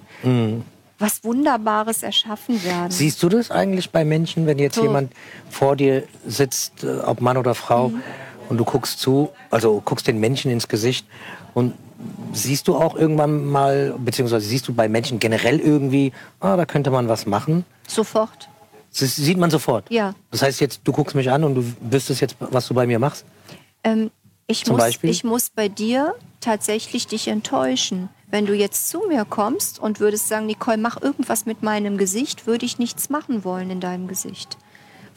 was 0.98 1.24
Wunderbares 1.24 2.01
erschaffen 2.04 2.63
werden. 2.63 2.89
Siehst 2.92 3.22
du 3.22 3.30
das 3.30 3.51
eigentlich 3.51 3.92
bei 3.92 4.04
Menschen, 4.04 4.48
wenn 4.48 4.58
jetzt 4.58 4.75
So. 4.75 4.82
jemand 4.82 5.13
vor 5.50 5.75
dir 5.75 6.04
sitzt, 6.25 6.84
äh, 6.84 6.98
ob 7.01 7.22
Mann 7.22 7.38
oder 7.38 7.54
Frau, 7.54 7.89
Mhm. 7.89 8.01
und 8.50 8.58
du 8.58 8.66
guckst 8.66 9.00
zu, 9.00 9.30
also 9.51 9.80
guckst 9.86 10.08
den 10.08 10.20
Menschen 10.20 10.50
ins 10.51 10.68
Gesicht 10.68 11.06
und 11.54 11.74
siehst 12.34 12.68
du 12.68 12.75
auch 12.75 12.96
irgendwann 12.96 13.46
mal, 13.46 13.96
beziehungsweise 13.98 14.46
siehst 14.48 14.68
du 14.68 14.74
bei 14.74 14.88
Menschen 14.88 15.20
generell 15.20 15.60
irgendwie, 15.60 16.12
ah, 16.39 16.56
da 16.56 16.65
könnte 16.65 16.91
man 16.91 17.08
was 17.08 17.25
machen? 17.25 17.65
Sofort. 17.88 18.50
Das 18.98 19.15
sieht 19.15 19.38
man 19.38 19.51
sofort. 19.51 19.89
Ja. 19.91 20.15
Das 20.32 20.41
heißt 20.41 20.62
jetzt, 20.62 20.82
du 20.84 20.91
guckst 20.91 21.15
mich 21.15 21.29
an 21.29 21.44
und 21.44 21.56
du 21.56 21.63
wüsstest 21.82 22.22
jetzt, 22.22 22.36
was 22.39 22.68
du 22.68 22.74
bei 22.74 22.88
mir 22.88 23.00
machst. 23.00 23.25
Ähm, 23.84 24.10
ich, 24.48 24.65
Zum 24.65 24.75
muss, 24.75 24.86
Beispiel? 24.86 25.10
ich 25.10 25.24
muss 25.24 25.50
bei 25.50 25.70
dir 25.70 26.15
tatsächlich 26.41 27.08
dich 27.08 27.27
enttäuschen. 27.27 28.10
Wenn 28.32 28.46
du 28.46 28.53
jetzt 28.53 28.89
zu 28.89 29.03
mir 29.08 29.25
kommst 29.25 29.79
und 29.79 30.00
würdest 30.00 30.27
sagen, 30.27 30.46
Nicole, 30.46 30.77
mach 30.77 31.01
irgendwas 31.01 31.46
mit 31.46 31.63
meinem 31.63 31.98
Gesicht, 31.98 32.48
würde 32.48 32.65
ich 32.65 32.79
nichts 32.79 33.10
machen 33.10 33.44
wollen 33.44 33.70
in 33.70 33.79
deinem 33.79 34.08
Gesicht. 34.08 34.58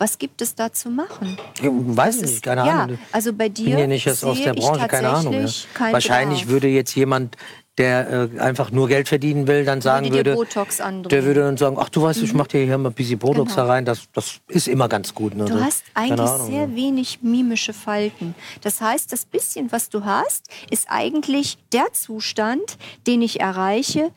Was 0.03 0.19
gibt 0.19 0.43
es 0.43 0.57
da 0.57 0.73
zu 0.73 0.91
machen? 0.91 1.39
Ja, 1.63 1.71
Weiß 1.71 2.17
ich 2.17 2.23
nicht, 2.23 2.43
keine 2.43 2.67
ja, 2.67 2.83
Ahnung. 2.83 2.99
also 3.13 3.33
bei 3.33 3.47
Ich 3.47 3.55
bin 3.55 3.67
dir 3.67 3.79
ja 3.79 3.87
nicht 3.87 4.09
aus 4.09 4.19
der 4.21 4.53
ich 4.53 4.59
Branche, 4.61 4.89
keine 4.89 5.11
Ahnung. 5.11 5.33
Ja. 5.33 5.41
tatsächlich 5.43 5.75
keinen 5.75 5.93
Wahrscheinlich 5.93 6.41
Bedarf. 6.41 6.53
würde 6.53 6.67
jetzt 6.67 6.97
jemand, 6.97 7.37
der 7.79 8.31
äh, 8.35 8.41
einfach 8.41 8.73
nur 8.73 8.89
Geld 8.89 9.07
verdienen 9.07 9.47
will, 9.47 9.65
dann 9.65 9.81
sagen 9.81 10.07
dir 10.11 10.25
würde, 10.27 10.37
andrehen. 10.81 11.09
der 11.09 11.25
würde 11.25 11.43
dann 11.43 11.57
sagen, 11.57 11.77
ach 11.79 11.89
du 11.89 12.03
weißt, 12.03 12.21
ich 12.21 12.35
mach 12.35 12.49
dir 12.49 12.65
hier 12.65 12.77
mal 12.79 12.89
ein 12.89 12.95
bisschen 12.95 13.21
Botox 13.21 13.53
Genau. 13.55 13.63
da 13.67 13.73
rein, 13.73 13.85
das, 13.85 14.09
das 14.13 14.41
ist 14.49 14.67
immer 14.67 14.89
ganz 14.89 15.15
gut. 15.15 15.37
Ne? 15.37 15.45
Du 15.45 15.61
hast 15.63 15.85
eigentlich 15.95 16.31
sehr 16.31 16.67
ne? 16.67 16.75
wenig 16.75 17.21
mimische 17.23 17.73
Falten. 17.73 18.35
Das 18.63 18.81
heißt, 18.81 19.13
das 19.13 19.25
bisschen, 19.25 19.71
was 19.71 19.89
du 19.89 20.05
hast, 20.05 20.49
ist 20.69 20.87
eigentlich 20.89 21.59
der 21.73 21.93
Zustand, 21.93 22.77
den 23.07 23.23
ich 23.23 23.39
erreiche, 23.39 24.11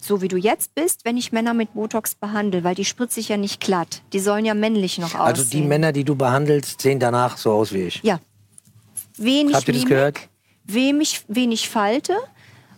so 0.00 0.22
wie 0.22 0.28
du 0.28 0.36
jetzt 0.36 0.74
bist, 0.74 1.04
wenn 1.04 1.16
ich 1.16 1.32
Männer 1.32 1.54
mit 1.54 1.74
Botox 1.74 2.14
behandle, 2.14 2.64
weil 2.64 2.74
die 2.74 2.84
spritze 2.84 3.20
ich 3.20 3.28
ja 3.28 3.36
nicht 3.36 3.60
glatt. 3.60 4.02
Die 4.12 4.20
sollen 4.20 4.44
ja 4.44 4.54
männlich 4.54 4.98
noch 4.98 5.14
aussehen. 5.14 5.20
Also 5.20 5.44
die 5.44 5.62
Männer, 5.62 5.92
die 5.92 6.04
du 6.04 6.14
behandelst, 6.14 6.80
sehen 6.80 7.00
danach 7.00 7.36
so 7.36 7.52
aus 7.52 7.72
wie 7.72 7.82
ich. 7.82 8.00
Ja. 8.02 8.20
Wenig 9.16 9.54
Habt 9.54 9.68
ihr 9.68 9.74
das 9.74 9.82
Mimik, 9.82 9.88
gehört? 9.88 10.28
Wenig, 10.64 11.22
wenig 11.28 11.68
Falte 11.68 12.16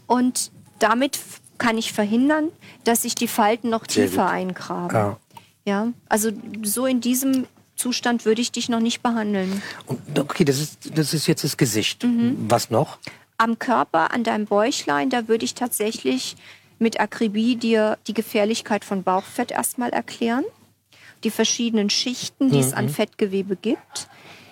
und 0.06 0.50
damit 0.78 1.18
kann 1.58 1.76
ich 1.76 1.92
verhindern, 1.92 2.48
dass 2.84 3.02
sich 3.02 3.14
die 3.14 3.28
Falten 3.28 3.68
noch 3.68 3.84
Sehr 3.88 4.06
tiefer 4.06 4.24
gut. 4.24 4.32
eingraben. 4.32 4.96
Ja. 4.96 5.18
Ja, 5.66 5.88
also 6.08 6.30
so 6.62 6.86
in 6.86 7.02
diesem 7.02 7.46
Zustand 7.76 8.24
würde 8.24 8.40
ich 8.40 8.50
dich 8.50 8.68
noch 8.70 8.80
nicht 8.80 9.02
behandeln. 9.02 9.62
Und, 9.86 10.18
okay, 10.18 10.44
das 10.44 10.58
ist, 10.58 10.96
das 10.96 11.12
ist 11.12 11.26
jetzt 11.26 11.44
das 11.44 11.56
Gesicht. 11.56 12.02
Mhm. 12.02 12.46
Was 12.48 12.70
noch? 12.70 12.98
Am 13.36 13.58
Körper, 13.58 14.12
an 14.12 14.24
deinem 14.24 14.46
Bäuchlein, 14.46 15.10
da 15.10 15.28
würde 15.28 15.44
ich 15.44 15.54
tatsächlich 15.54 16.36
mit 16.80 16.98
Akribie 16.98 17.56
dir 17.56 17.98
die 18.06 18.14
Gefährlichkeit 18.14 18.84
von 18.84 19.02
Bauchfett 19.02 19.50
erstmal 19.52 19.90
erklären. 19.90 20.44
Die 21.22 21.30
verschiedenen 21.30 21.90
Schichten, 21.90 22.50
die 22.50 22.58
es 22.58 22.70
Mhm. 22.72 22.78
an 22.78 22.88
Fettgewebe 22.88 23.54
gibt. 23.56 24.08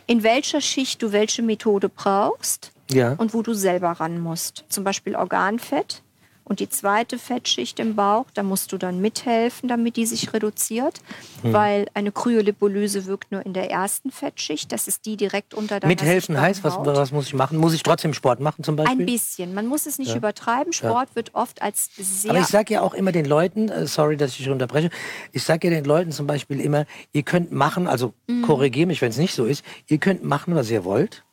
In 0.07 0.23
welcher 0.23 0.61
Schicht 0.61 1.03
du 1.03 1.13
welche 1.13 1.43
Methode 1.43 1.89
brauchst 1.89 2.73
Ja. 2.91 3.13
und 3.15 3.33
wo 3.35 3.43
du 3.43 3.55
selber 3.55 3.93
ran 3.93 4.21
musst. 4.21 4.65
Zum 4.69 4.85
Beispiel 4.85 5.17
Organfett. 5.17 6.03
Und 6.49 6.61
die 6.61 6.69
zweite 6.69 7.19
Fettschicht 7.19 7.79
im 7.79 7.95
Bauch, 7.95 8.27
da 8.33 8.43
musst 8.43 8.73
du 8.73 8.79
dann 8.79 9.01
mithelfen, 9.01 9.69
damit 9.69 9.97
die 9.97 10.07
sich 10.07 10.33
reduziert, 10.33 11.01
Hm. 11.43 11.53
weil 11.53 11.87
eine 11.95 12.11
Kryolipolyse 12.11 13.07
wirkt 13.07 13.31
nur 13.31 13.45
in 13.45 13.53
der 13.53 13.71
ersten 13.71 14.11
Fettschicht. 14.11 14.73
Das 14.73 14.89
ist 14.89 15.05
die 15.07 15.17
direkt 15.17 15.53
unter 15.55 15.79
deiner 15.81 15.89
Mithelfen 15.93 16.41
heißt, 16.41 16.65
was, 16.65 16.77
was 16.79 17.13
muss 17.13 17.27
ich 17.27 17.35
machen? 17.35 17.59
Muss 17.59 17.75
ich 17.75 17.83
trotzdem 17.83 18.15
Sport 18.15 18.41
machen 18.41 18.65
zum 18.65 18.77
Beispiel? 18.77 19.01
Ein 19.03 19.07
bisschen. 19.07 19.55
Man 19.55 19.67
muss 19.67 19.87
es 19.87 19.99
nicht 19.99 20.15
übertreiben. 20.17 20.73
Sport 20.73 21.15
wird 21.15 21.35
oft 21.35 21.61
als 21.63 21.91
sehr. 21.97 22.31
Aber 22.31 22.41
ich 22.41 22.47
sage 22.47 22.75
ja 22.75 22.81
auch 22.81 22.95
immer 22.95 23.13
den 23.13 23.27
Leuten, 23.27 23.69
äh, 23.69 23.87
sorry, 23.87 24.17
dass 24.17 24.39
ich 24.39 24.49
unterbreche, 24.49 24.91
ich 25.33 25.43
sage 25.45 25.69
ja 25.69 25.75
den 25.75 25.85
Leuten 25.85 26.13
zum 26.13 26.27
Beispiel 26.27 26.61
immer, 26.61 26.87
ihr 27.13 27.23
könnt 27.23 27.53
machen, 27.53 27.87
also 27.87 28.15
Mhm. 28.27 28.43
korrigiere 28.43 28.87
mich, 28.87 29.01
wenn 29.03 29.11
es 29.11 29.19
nicht 29.19 29.35
so 29.35 29.45
ist, 29.45 29.65
ihr 29.87 29.99
könnt 29.99 30.25
machen, 30.25 30.55
was 30.55 30.71
ihr 30.71 30.85
wollt, 30.85 31.25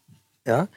ja, 0.46 0.68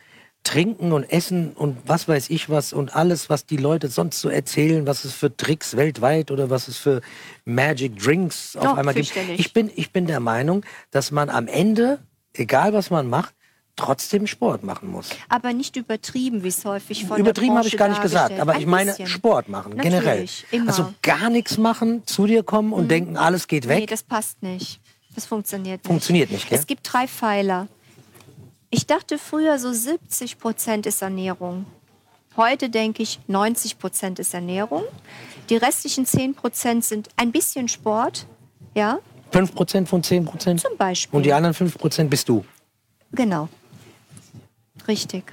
trinken 0.49 0.93
und 0.93 1.05
essen 1.05 1.53
und 1.53 1.77
was 1.87 2.09
weiß 2.09 2.31
ich 2.31 2.49
was 2.49 2.73
und 2.73 2.97
alles, 2.97 3.29
was 3.29 3.45
die 3.45 3.59
Leute 3.59 3.89
sonst 3.89 4.21
so 4.21 4.31
erzählen, 4.31 4.87
was 4.87 5.05
es 5.05 5.13
für 5.13 5.37
Tricks 5.37 5.77
weltweit 5.77 6.31
oder 6.31 6.49
was 6.49 6.69
es 6.69 6.79
für 6.79 7.03
Magic 7.45 7.99
Drinks 7.99 8.57
auf 8.57 8.65
Doch, 8.65 8.77
einmal 8.79 8.95
gibt. 8.95 9.15
Ich 9.37 9.53
bin, 9.53 9.71
ich 9.77 9.93
bin 9.93 10.07
der 10.07 10.21
Meinung, 10.21 10.65
dass 10.91 11.11
man 11.11 11.29
am 11.29 11.49
Ende, 11.49 11.99
egal 12.33 12.73
was 12.73 12.89
man 12.89 13.11
macht, 13.11 13.35
trotzdem 13.77 14.27
Sport 14.27 14.65
machen 14.65 14.91
muss. 14.91 15.11
aber 15.29 15.53
nicht 15.53 15.77
übertrieben, 15.77 16.43
wie 16.43 16.49
es 16.49 16.65
häufig 16.65 17.05
von 17.05 17.19
Übertrieben 17.21 17.57
habe 17.57 17.69
ich 17.69 17.77
gar 17.77 17.89
nicht 17.89 18.03
gesagt, 18.03 18.41
aber 18.41 18.55
Ein 18.55 18.61
ich 18.61 18.67
meine 18.67 18.93
bisschen. 18.93 19.07
Sport 19.07 19.51
machen, 19.51 19.77
generell. 19.77 20.23
Natürlich, 20.23 20.47
Immer. 20.51 20.69
Also 20.69 20.95
gar 21.03 21.29
nichts 21.29 21.59
machen, 21.59 22.03
zu 22.07 22.27
dir 22.27 22.43
kommen 22.43 22.73
und 22.73 22.91
denken, 22.91 23.19
alles 23.19 23.49
geht 23.49 23.69
weg. 23.69 23.81
Nee, 23.81 23.87
das 23.87 24.03
passt 24.03 24.43
nicht. 24.43 24.81
Das 25.15 25.27
funktioniert 25.27 25.81
nicht. 25.83 25.87
Funktioniert 25.87 26.31
nicht, 26.31 26.49
gell? 26.49 26.59
Es 26.59 26.67
gibt 26.67 26.91
drei 26.91 27.07
Pfeiler. 27.07 27.69
Ich 28.71 28.87
dachte 28.87 29.19
früher, 29.19 29.59
so 29.59 29.73
70 29.73 30.39
Prozent 30.39 30.87
ist 30.87 31.01
Ernährung. 31.01 31.65
Heute 32.37 32.69
denke 32.69 33.03
ich, 33.03 33.19
90 33.27 33.79
Prozent 33.79 34.19
ist 34.19 34.35
Ernährung. 34.35 34.85
Die 35.49 35.57
restlichen 35.57 36.05
10 36.05 36.35
Prozent 36.35 36.85
sind 36.85 37.09
ein 37.17 37.33
bisschen 37.33 37.69
Sport. 37.69 38.27
Ja, 38.75 39.01
5% 39.33 39.87
von 39.87 40.03
10%? 40.03 40.59
zum 40.59 40.77
Beispiel. 40.77 41.17
Und 41.17 41.23
die 41.25 41.33
anderen 41.33 41.55
5% 41.55 42.05
bist 42.05 42.29
du. 42.29 42.45
Genau. 43.13 43.49
Richtig. 44.87 45.25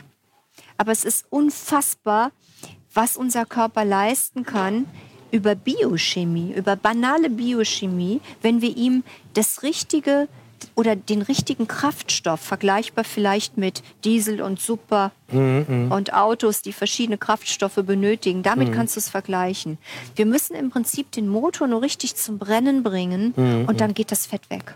Aber 0.77 0.91
es 0.91 1.05
ist 1.05 1.25
unfassbar, 1.29 2.31
was 2.93 3.17
unser 3.17 3.45
Körper 3.45 3.85
leisten 3.85 4.43
kann 4.43 4.87
über 5.31 5.55
Biochemie, 5.55 6.53
über 6.53 6.75
banale 6.75 7.29
Biochemie, 7.29 8.21
wenn 8.41 8.61
wir 8.61 8.75
ihm 8.75 9.03
das 9.33 9.63
richtige 9.63 10.27
oder 10.75 10.95
den 10.95 11.21
richtigen 11.21 11.67
Kraftstoff, 11.67 12.39
vergleichbar 12.39 13.03
vielleicht 13.03 13.57
mit 13.57 13.83
Diesel 14.03 14.41
und 14.41 14.59
Super 14.59 15.11
und 15.31 16.13
Autos, 16.13 16.61
die 16.61 16.73
verschiedene 16.73 17.17
Kraftstoffe 17.17 17.75
benötigen. 17.85 18.43
Damit 18.43 18.73
kannst 18.73 18.95
du 18.95 18.99
es 18.99 19.09
vergleichen. 19.09 19.77
Wir 20.15 20.25
müssen 20.25 20.55
im 20.55 20.69
Prinzip 20.69 21.11
den 21.11 21.27
Motor 21.27 21.67
nur 21.67 21.81
richtig 21.81 22.15
zum 22.15 22.37
Brennen 22.37 22.83
bringen 22.83 23.65
und 23.67 23.81
dann 23.81 23.93
geht 23.93 24.11
das 24.11 24.25
Fett 24.25 24.49
weg. 24.49 24.75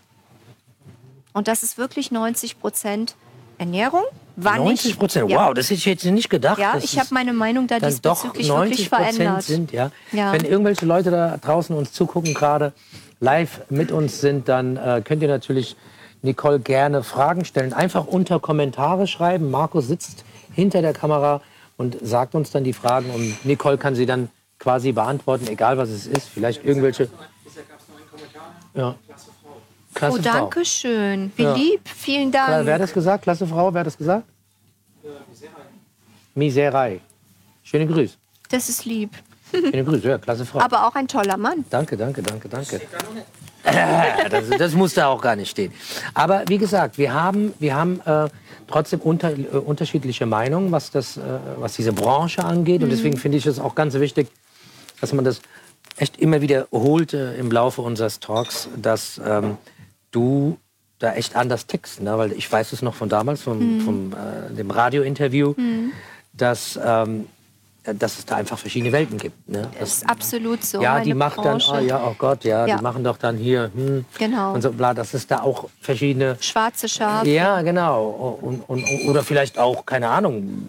Und 1.34 1.48
das 1.48 1.64
ist 1.64 1.78
wirklich 1.78 2.12
90 2.12 2.60
Prozent 2.60 3.16
Ernährung 3.60 4.04
war 4.38 4.58
90 4.58 4.86
nicht. 4.86 5.00
Prozent, 5.00 5.30
Ja. 5.30 5.48
wow, 5.48 5.54
das 5.54 5.66
hätte 5.66 5.74
ich 5.76 5.86
jetzt 5.86 6.06
nicht 6.06 6.30
gedacht. 6.30 6.58
Ja, 6.60 6.78
ich 6.82 6.98
habe 6.98 7.10
meine 7.12 7.34
Meinung 7.34 7.68
da 7.68 7.78
dann 7.80 7.94
doch 8.02 8.22
diesbezüglich 8.22 8.48
90 8.48 8.70
wirklich 8.70 8.90
verändert. 8.90 9.44
sind. 9.44 9.72
Ja. 9.74 9.92
Ja. 10.14 10.32
Wenn 10.32 10.46
irgendwelche 10.46 10.86
Leute 10.86 11.12
da 11.12 11.38
draußen 11.38 11.76
uns 11.76 11.92
zugucken, 11.92 12.34
gerade 12.34 12.72
live 13.20 13.62
mit 13.70 13.92
uns 13.92 14.22
sind, 14.22 14.48
dann 14.48 14.78
äh, 14.78 15.02
könnt 15.04 15.22
ihr 15.22 15.28
natürlich 15.28 15.76
Nicole 16.22 16.60
gerne 16.60 17.04
Fragen 17.04 17.46
stellen. 17.46 17.74
Einfach 17.74 18.06
unter 18.06 18.40
Kommentare 18.40 19.08
schreiben. 19.08 19.52
Markus 19.52 19.88
sitzt 19.88 20.24
hinter 20.54 20.82
der 20.82 20.94
Kamera 20.94 21.42
und 21.78 21.98
sagt 22.02 22.36
uns 22.36 22.52
dann 22.52 22.64
die 22.64 22.74
Fragen 22.74 23.10
und 23.12 23.46
Nicole 23.46 23.78
kann 23.78 23.96
sie 23.96 24.06
dann 24.06 24.30
quasi 24.60 24.92
beantworten, 24.92 25.48
egal 25.48 25.78
was 25.78 25.90
es 25.90 26.06
ist. 26.08 26.28
Vielleicht 26.28 26.66
irgendwelche. 26.66 27.10
Ja. 28.74 28.96
Klasse 29.94 30.20
Oh, 30.20 30.22
Frau. 30.22 30.32
danke 30.40 30.66
schön. 30.66 31.32
Wie 31.36 31.44
Ja. 31.44 31.54
lieb. 31.56 31.82
Vielen 31.88 32.32
Klar, 32.32 32.50
Dank. 32.50 32.66
Wer 32.66 32.74
hat 32.76 32.82
das 32.82 32.94
gesagt? 32.94 33.24
Klasse 33.24 33.48
Frau, 33.48 33.74
wer 33.74 33.80
hat 33.82 33.88
das 33.88 33.98
gesagt? 33.98 34.26
Miserei. 36.36 37.00
Schöne 37.64 37.88
Grüße. 37.88 38.16
Das 38.50 38.70
ist 38.70 38.86
lieb. 38.86 39.12
Schöne 39.72 39.84
Grüße, 39.84 40.08
ja, 40.08 40.18
klasse 40.18 40.46
Frau. 40.46 40.60
Aber 40.60 40.88
auch 40.88 40.96
ein 40.96 41.08
toller 41.08 41.38
Mann. 41.38 41.66
Danke, 41.70 41.98
danke, 41.98 42.22
danke, 42.22 42.50
danke. 42.50 42.82
Das, 44.30 44.50
das 44.58 44.74
muss 44.74 44.94
da 44.94 45.08
auch 45.08 45.22
gar 45.22 45.36
nicht 45.36 45.50
stehen. 45.50 45.74
Aber 46.14 46.44
wie 46.48 46.58
gesagt, 46.58 46.98
wir 46.98 47.14
haben, 47.14 47.54
wir 47.60 47.76
haben 47.76 48.00
äh, 48.06 48.30
trotzdem 48.68 49.02
unter, 49.02 49.32
äh, 49.32 49.44
unterschiedliche 49.58 50.26
Meinungen, 50.26 50.72
was, 50.72 50.92
das, 50.92 51.18
äh, 51.18 51.22
was 51.58 51.74
diese 51.74 51.92
Branche 51.92 52.44
angeht. 52.44 52.84
Und 52.84 52.90
deswegen 52.90 53.18
finde 53.18 53.38
ich 53.38 53.46
es 53.46 53.60
auch 53.60 53.76
ganz 53.76 53.96
wichtig, 53.96 54.30
dass 55.02 55.12
man 55.14 55.26
das 55.26 55.42
echt 55.98 56.18
immer 56.18 56.40
wiederholt 56.42 57.14
äh, 57.14 57.36
im 57.36 57.52
Laufe 57.52 57.82
unseres 57.82 58.22
Talks, 58.22 58.70
dass 58.78 59.20
ähm, 59.26 59.58
du 60.12 60.58
da 61.00 61.14
echt 61.14 61.36
anders 61.36 61.68
tickst. 61.68 62.02
Ne? 62.02 62.18
Weil 62.18 62.32
ich 62.32 62.50
weiß 62.50 62.72
es 62.72 62.82
noch 62.82 62.96
von 62.96 63.10
damals, 63.10 63.42
vom, 63.42 63.82
vom 63.82 64.14
äh, 64.14 64.54
dem 64.54 64.72
Radiointerview, 64.72 65.54
dass, 66.34 66.80
ähm, 66.84 67.28
dass 67.94 68.18
es 68.20 68.26
da 68.26 68.36
einfach 68.36 68.58
verschiedene 68.58 68.92
Welten 68.92 69.18
gibt. 69.18 69.48
Ne? 69.50 69.68
Das 69.80 69.98
ist 69.98 70.10
absolut 70.10 70.64
so. 70.64 70.82
ja, 70.82 71.00
die 71.00 71.14
macht 71.14 71.38
Branche. 71.38 71.72
dann, 71.72 71.84
oh 71.84 71.88
ja, 71.88 72.02
oh 72.06 72.16
Gott, 72.18 72.44
ja, 72.44 72.66
Ja. 72.68 72.78
die 72.78 72.84
machen 72.84 73.04
doch 73.04 73.18
dann 73.18 73.38
hier, 73.38 73.72
hm, 73.74 74.06
Genau. 74.18 74.54
und 74.54 74.62
so 74.62 74.72
bla, 74.72 74.94
dass 74.94 75.14
es 75.14 75.28
da 75.28 75.42
auch 75.42 75.70
verschiedene, 75.82 76.38
Schwarze 76.42 76.88
Schafe. 76.90 77.30
ja, 77.30 77.62
genau, 77.62 78.38
und, 78.42 78.62
und, 78.68 78.84
oder 79.08 79.24
vielleicht 79.24 79.58
auch, 79.58 79.86
keine 79.86 80.10
Ahnung, 80.10 80.64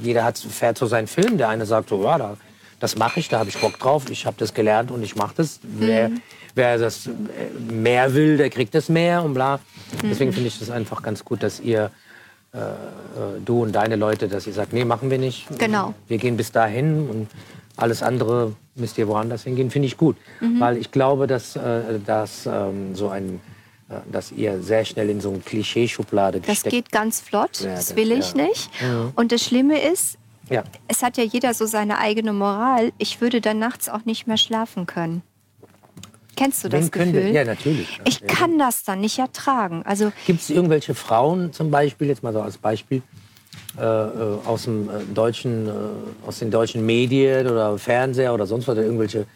jeder 0.00 0.24
hat, 0.24 0.38
fährt 0.38 0.78
so 0.78 0.86
seinen 0.86 1.06
Film, 1.06 1.38
der 1.38 1.48
eine 1.48 1.66
sagt 1.66 1.88
so, 1.88 2.02
ja, 2.04 2.18
da, 2.18 2.36
das 2.80 2.96
mache 2.96 3.20
ich, 3.20 3.28
da 3.28 3.38
habe 3.38 3.48
ich 3.48 3.58
Bock 3.58 3.78
drauf, 3.78 4.10
ich 4.10 4.26
habe 4.26 4.36
das 4.38 4.52
gelernt 4.52 4.90
und 4.90 5.02
ich 5.02 5.16
mache 5.16 5.34
das. 5.36 5.60
Wer, 5.62 6.10
Mhm. 6.10 6.20
wer 6.54 6.76
das 6.78 7.06
äh, 7.06 7.10
mehr 7.72 8.12
will, 8.14 8.36
der 8.36 8.50
kriegt 8.50 8.74
das 8.74 8.88
mehr 8.90 9.22
und 9.22 9.32
bla. 9.34 9.56
Mhm. 10.02 10.08
Deswegen 10.10 10.32
finde 10.32 10.48
ich 10.48 10.58
das 10.58 10.68
einfach 10.70 11.02
ganz 11.02 11.24
gut, 11.24 11.42
dass 11.42 11.58
ihr, 11.60 11.90
äh, 12.56 13.40
du 13.44 13.62
und 13.62 13.72
deine 13.72 13.96
Leute, 13.96 14.28
dass 14.28 14.46
ihr 14.46 14.52
sagt, 14.52 14.72
nee, 14.72 14.84
machen 14.84 15.10
wir 15.10 15.18
nicht. 15.18 15.46
Genau. 15.58 15.94
Wir 16.08 16.18
gehen 16.18 16.36
bis 16.36 16.52
dahin 16.52 17.08
und 17.08 17.28
alles 17.76 18.02
andere 18.02 18.54
müsst 18.74 18.96
ihr 18.98 19.06
woanders 19.08 19.44
hingehen, 19.44 19.70
finde 19.70 19.86
ich 19.86 19.96
gut. 19.96 20.16
Mhm. 20.40 20.60
Weil 20.60 20.76
ich 20.78 20.90
glaube, 20.90 21.26
dass, 21.26 21.56
äh, 21.56 21.98
dass 22.04 22.46
ähm, 22.46 22.94
so 22.94 23.08
ein 23.08 23.40
äh, 23.88 23.94
dass 24.10 24.32
ihr 24.32 24.60
sehr 24.62 24.84
schnell 24.84 25.10
in 25.10 25.20
so 25.20 25.28
eine 25.30 25.38
Klischeeschublade 25.40 26.40
Das 26.40 26.48
gesteckt 26.48 26.72
geht 26.74 26.92
ganz 26.92 27.20
flott. 27.20 27.60
Ja, 27.60 27.74
das 27.74 27.88
das- 27.88 27.96
will 27.96 28.10
ich 28.12 28.32
ja. 28.34 28.44
nicht. 28.44 28.70
Und 29.14 29.30
das 29.32 29.42
Schlimme 29.42 29.80
ist, 29.80 30.16
Ja. 30.50 30.64
es 30.88 31.02
hat 31.02 31.16
ja 31.18 31.24
jeder 31.24 31.54
so 31.54 31.66
seine 31.66 31.98
eigene 31.98 32.32
Moral. 32.32 32.92
Ich 32.98 33.20
würde 33.20 33.40
dann 33.40 33.58
nachts 33.58 33.88
auch 33.88 34.04
nicht 34.04 34.26
mehr 34.26 34.36
schlafen 34.38 34.86
können. 34.86 35.22
Kennst 36.36 36.64
du 36.64 36.68
das 36.68 36.84
Wen 36.84 36.90
könnte- 36.90 37.12
Gefühl? 37.20 37.34
Ja, 37.34 37.44
natürlich. 37.44 38.00
Ich 38.04 38.24
kann 38.26 38.58
das 38.58 38.84
dann 38.84 39.00
nicht 39.00 39.18
ertragen. 39.18 39.82
Also 39.84 40.12
Gibt 40.26 40.42
es 40.42 40.50
irgendwelche 40.50 40.94
Frauen 40.94 41.52
zum 41.52 41.70
Beispiel, 41.70 42.08
jetzt 42.08 42.22
mal 42.22 42.32
so 42.32 42.40
als 42.42 42.58
Beispiel, 42.58 43.02
äh, 43.78 43.82
äh, 43.82 44.38
aus, 44.44 44.64
dem, 44.64 44.88
äh, 44.88 44.92
deutschen, 45.14 45.68
äh, 45.68 45.72
aus 46.26 46.38
den 46.38 46.50
deutschen 46.50 46.84
Medien 46.86 47.46
oder 47.48 47.78
Fernseher 47.78 48.32
oder 48.34 48.46
sonst 48.46 48.68
was, 48.68 48.76
irgendwelche 48.76 49.26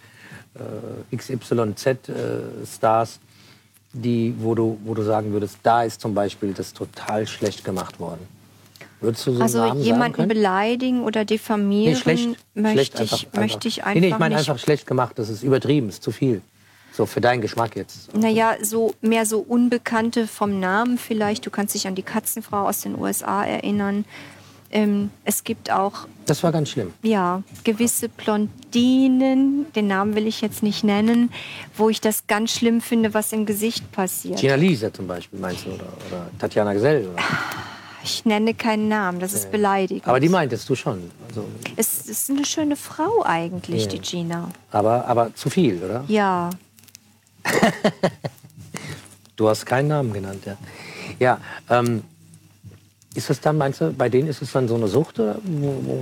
äh, 0.54 1.16
XYZ-Stars, 1.16 3.18
die, 3.92 4.34
wo, 4.38 4.54
du, 4.54 4.78
wo 4.84 4.94
du 4.94 5.02
sagen 5.02 5.32
würdest, 5.32 5.58
da 5.62 5.82
ist 5.82 6.00
zum 6.00 6.14
Beispiel 6.14 6.52
das 6.52 6.72
total 6.72 7.26
schlecht 7.26 7.64
gemacht 7.64 7.98
worden. 7.98 8.20
Würdest 9.00 9.26
du 9.26 9.32
so 9.34 9.42
Also 9.42 9.74
jemanden 9.76 10.28
beleidigen 10.28 11.02
oder 11.04 11.24
diffamieren 11.24 11.94
Nee, 11.94 11.98
schlecht. 11.98 12.28
möchte, 12.54 12.72
schlecht 12.72 12.94
ich, 12.94 13.00
einfach, 13.00 13.40
möchte 13.40 13.68
ich 13.68 13.78
einfach 13.84 13.94
Nee, 13.94 14.00
nee, 14.00 14.08
ich 14.08 14.18
meine 14.18 14.36
einfach 14.36 14.58
schlecht 14.58 14.86
gemacht. 14.86 15.18
Das 15.18 15.30
ist 15.30 15.42
übertrieben, 15.42 15.88
ist 15.88 16.02
zu 16.02 16.10
viel. 16.12 16.42
So 16.92 17.06
für 17.06 17.20
deinen 17.20 17.40
Geschmack 17.40 17.76
jetzt. 17.76 18.14
Naja, 18.16 18.56
so 18.62 18.94
mehr 19.00 19.24
so 19.26 19.38
Unbekannte 19.38 20.26
vom 20.26 20.58
Namen 20.60 20.98
vielleicht. 20.98 21.46
Du 21.46 21.50
kannst 21.50 21.74
dich 21.74 21.86
an 21.86 21.94
die 21.94 22.02
Katzenfrau 22.02 22.66
aus 22.68 22.80
den 22.80 22.98
USA 22.98 23.44
erinnern. 23.44 24.04
Ähm, 24.72 25.10
es 25.24 25.42
gibt 25.42 25.70
auch 25.72 26.06
Das 26.26 26.42
war 26.44 26.52
ganz 26.52 26.68
schlimm. 26.70 26.92
ja, 27.02 27.42
gewisse 27.64 28.08
Blondinen, 28.08 29.66
den 29.74 29.86
Namen 29.88 30.14
will 30.14 30.26
ich 30.26 30.40
jetzt 30.40 30.62
nicht 30.62 30.84
nennen, 30.84 31.32
wo 31.76 31.88
ich 31.88 32.00
das 32.00 32.26
ganz 32.28 32.52
schlimm 32.52 32.80
finde, 32.80 33.12
was 33.14 33.32
im 33.32 33.46
Gesicht 33.46 33.90
passiert. 33.92 34.38
Gina 34.38 34.54
Lisa 34.54 34.92
zum 34.92 35.06
Beispiel, 35.08 35.38
meinst 35.40 35.66
du? 35.66 35.70
Oder, 35.70 35.86
oder 36.08 36.30
Tatjana 36.38 36.72
Gesell? 36.72 37.08
Oder? 37.12 37.22
Ich 38.02 38.24
nenne 38.24 38.54
keinen 38.54 38.88
Namen, 38.88 39.20
das 39.20 39.32
ist 39.34 39.50
beleidigend. 39.50 40.06
Aber 40.08 40.20
die 40.20 40.28
meintest 40.30 40.68
du 40.68 40.74
schon. 40.74 41.10
Also, 41.28 41.44
es 41.76 42.06
ist 42.08 42.30
eine 42.30 42.44
schöne 42.46 42.76
Frau 42.76 43.22
eigentlich, 43.24 43.82
Ja. 43.84 43.88
die 43.90 43.98
Gina. 43.98 44.48
aber, 44.70 45.04
aber 45.06 45.34
zu 45.34 45.50
viel, 45.50 45.82
oder? 45.82 46.04
Ja, 46.08 46.48
Du 49.36 49.48
hast 49.48 49.64
keinen 49.64 49.88
Namen 49.88 50.12
genannt, 50.12 50.42
ja. 50.44 50.58
Ja, 51.18 51.40
ähm, 51.70 52.02
ist 53.14 53.30
das 53.30 53.40
dann, 53.40 53.56
meinst 53.56 53.80
du, 53.80 53.90
bei 53.90 54.10
denen 54.10 54.28
ist 54.28 54.42
es 54.42 54.52
dann 54.52 54.68
so 54.68 54.74
eine 54.74 54.86
Sucht? 54.86 55.18
Wo, 55.18 55.32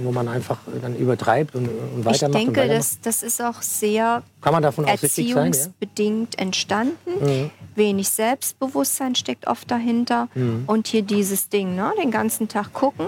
wo, 0.03 0.11
man 0.11 0.27
einfach 0.27 0.59
dann 0.83 0.97
übertreibt 0.97 1.55
und, 1.55 1.69
und 1.69 2.01
ich 2.01 2.05
weitermacht? 2.05 2.35
und 2.35 2.35
denke, 2.35 2.61
weitermacht? 2.63 2.79
das, 2.79 3.01
das 3.01 3.23
ist 3.23 3.41
auch 3.41 3.63
sehr 3.63 4.25
Kann 4.41 4.53
man 4.53 4.63
davon 4.65 4.87
aussichtig 4.87 5.11
sein? 5.11 5.27
Ja? 5.29 5.35
Mhm. 5.35 5.47
erziehungsbedingt 5.47 6.39
entstanden. 6.39 7.51
Wenig 7.77 8.09
Selbstbewusstsein 8.09 9.15
steckt 9.15 9.47
oft 9.47 9.71
dahinter. 9.71 10.27
Mhm. 10.35 10.65
Und 10.67 10.89
hier 10.89 11.03
dieses 11.03 11.49
Ding, 11.49 11.77
ne? 11.77 11.93
den 12.03 12.11
ganzen 12.11 12.49
Tag 12.49 12.73
gucken, 12.73 13.07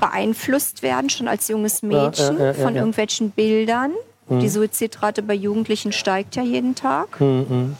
beeinflusst 0.00 0.82
werden, 0.82 1.10
schon 1.10 1.28
als 1.28 1.48
junges 1.48 1.82
Mädchen, 1.82 2.34
Mhm. 2.34 2.40
ja, 2.40 2.46
ja, 2.46 2.54
von 2.54 2.74
ja. 2.74 2.80
irgendwelchen 2.80 3.30
Bildern. 3.30 3.92
Mhm. 4.36 4.40
Die 4.40 4.48
Suizidrate 4.48 5.22
bei 5.22 5.34
Jugendlichen 5.34 5.92
steigt 5.92 6.36
ja 6.36 6.42
jeden 6.42 6.74
Tag. 6.74 7.20
Mhm. 7.20 7.76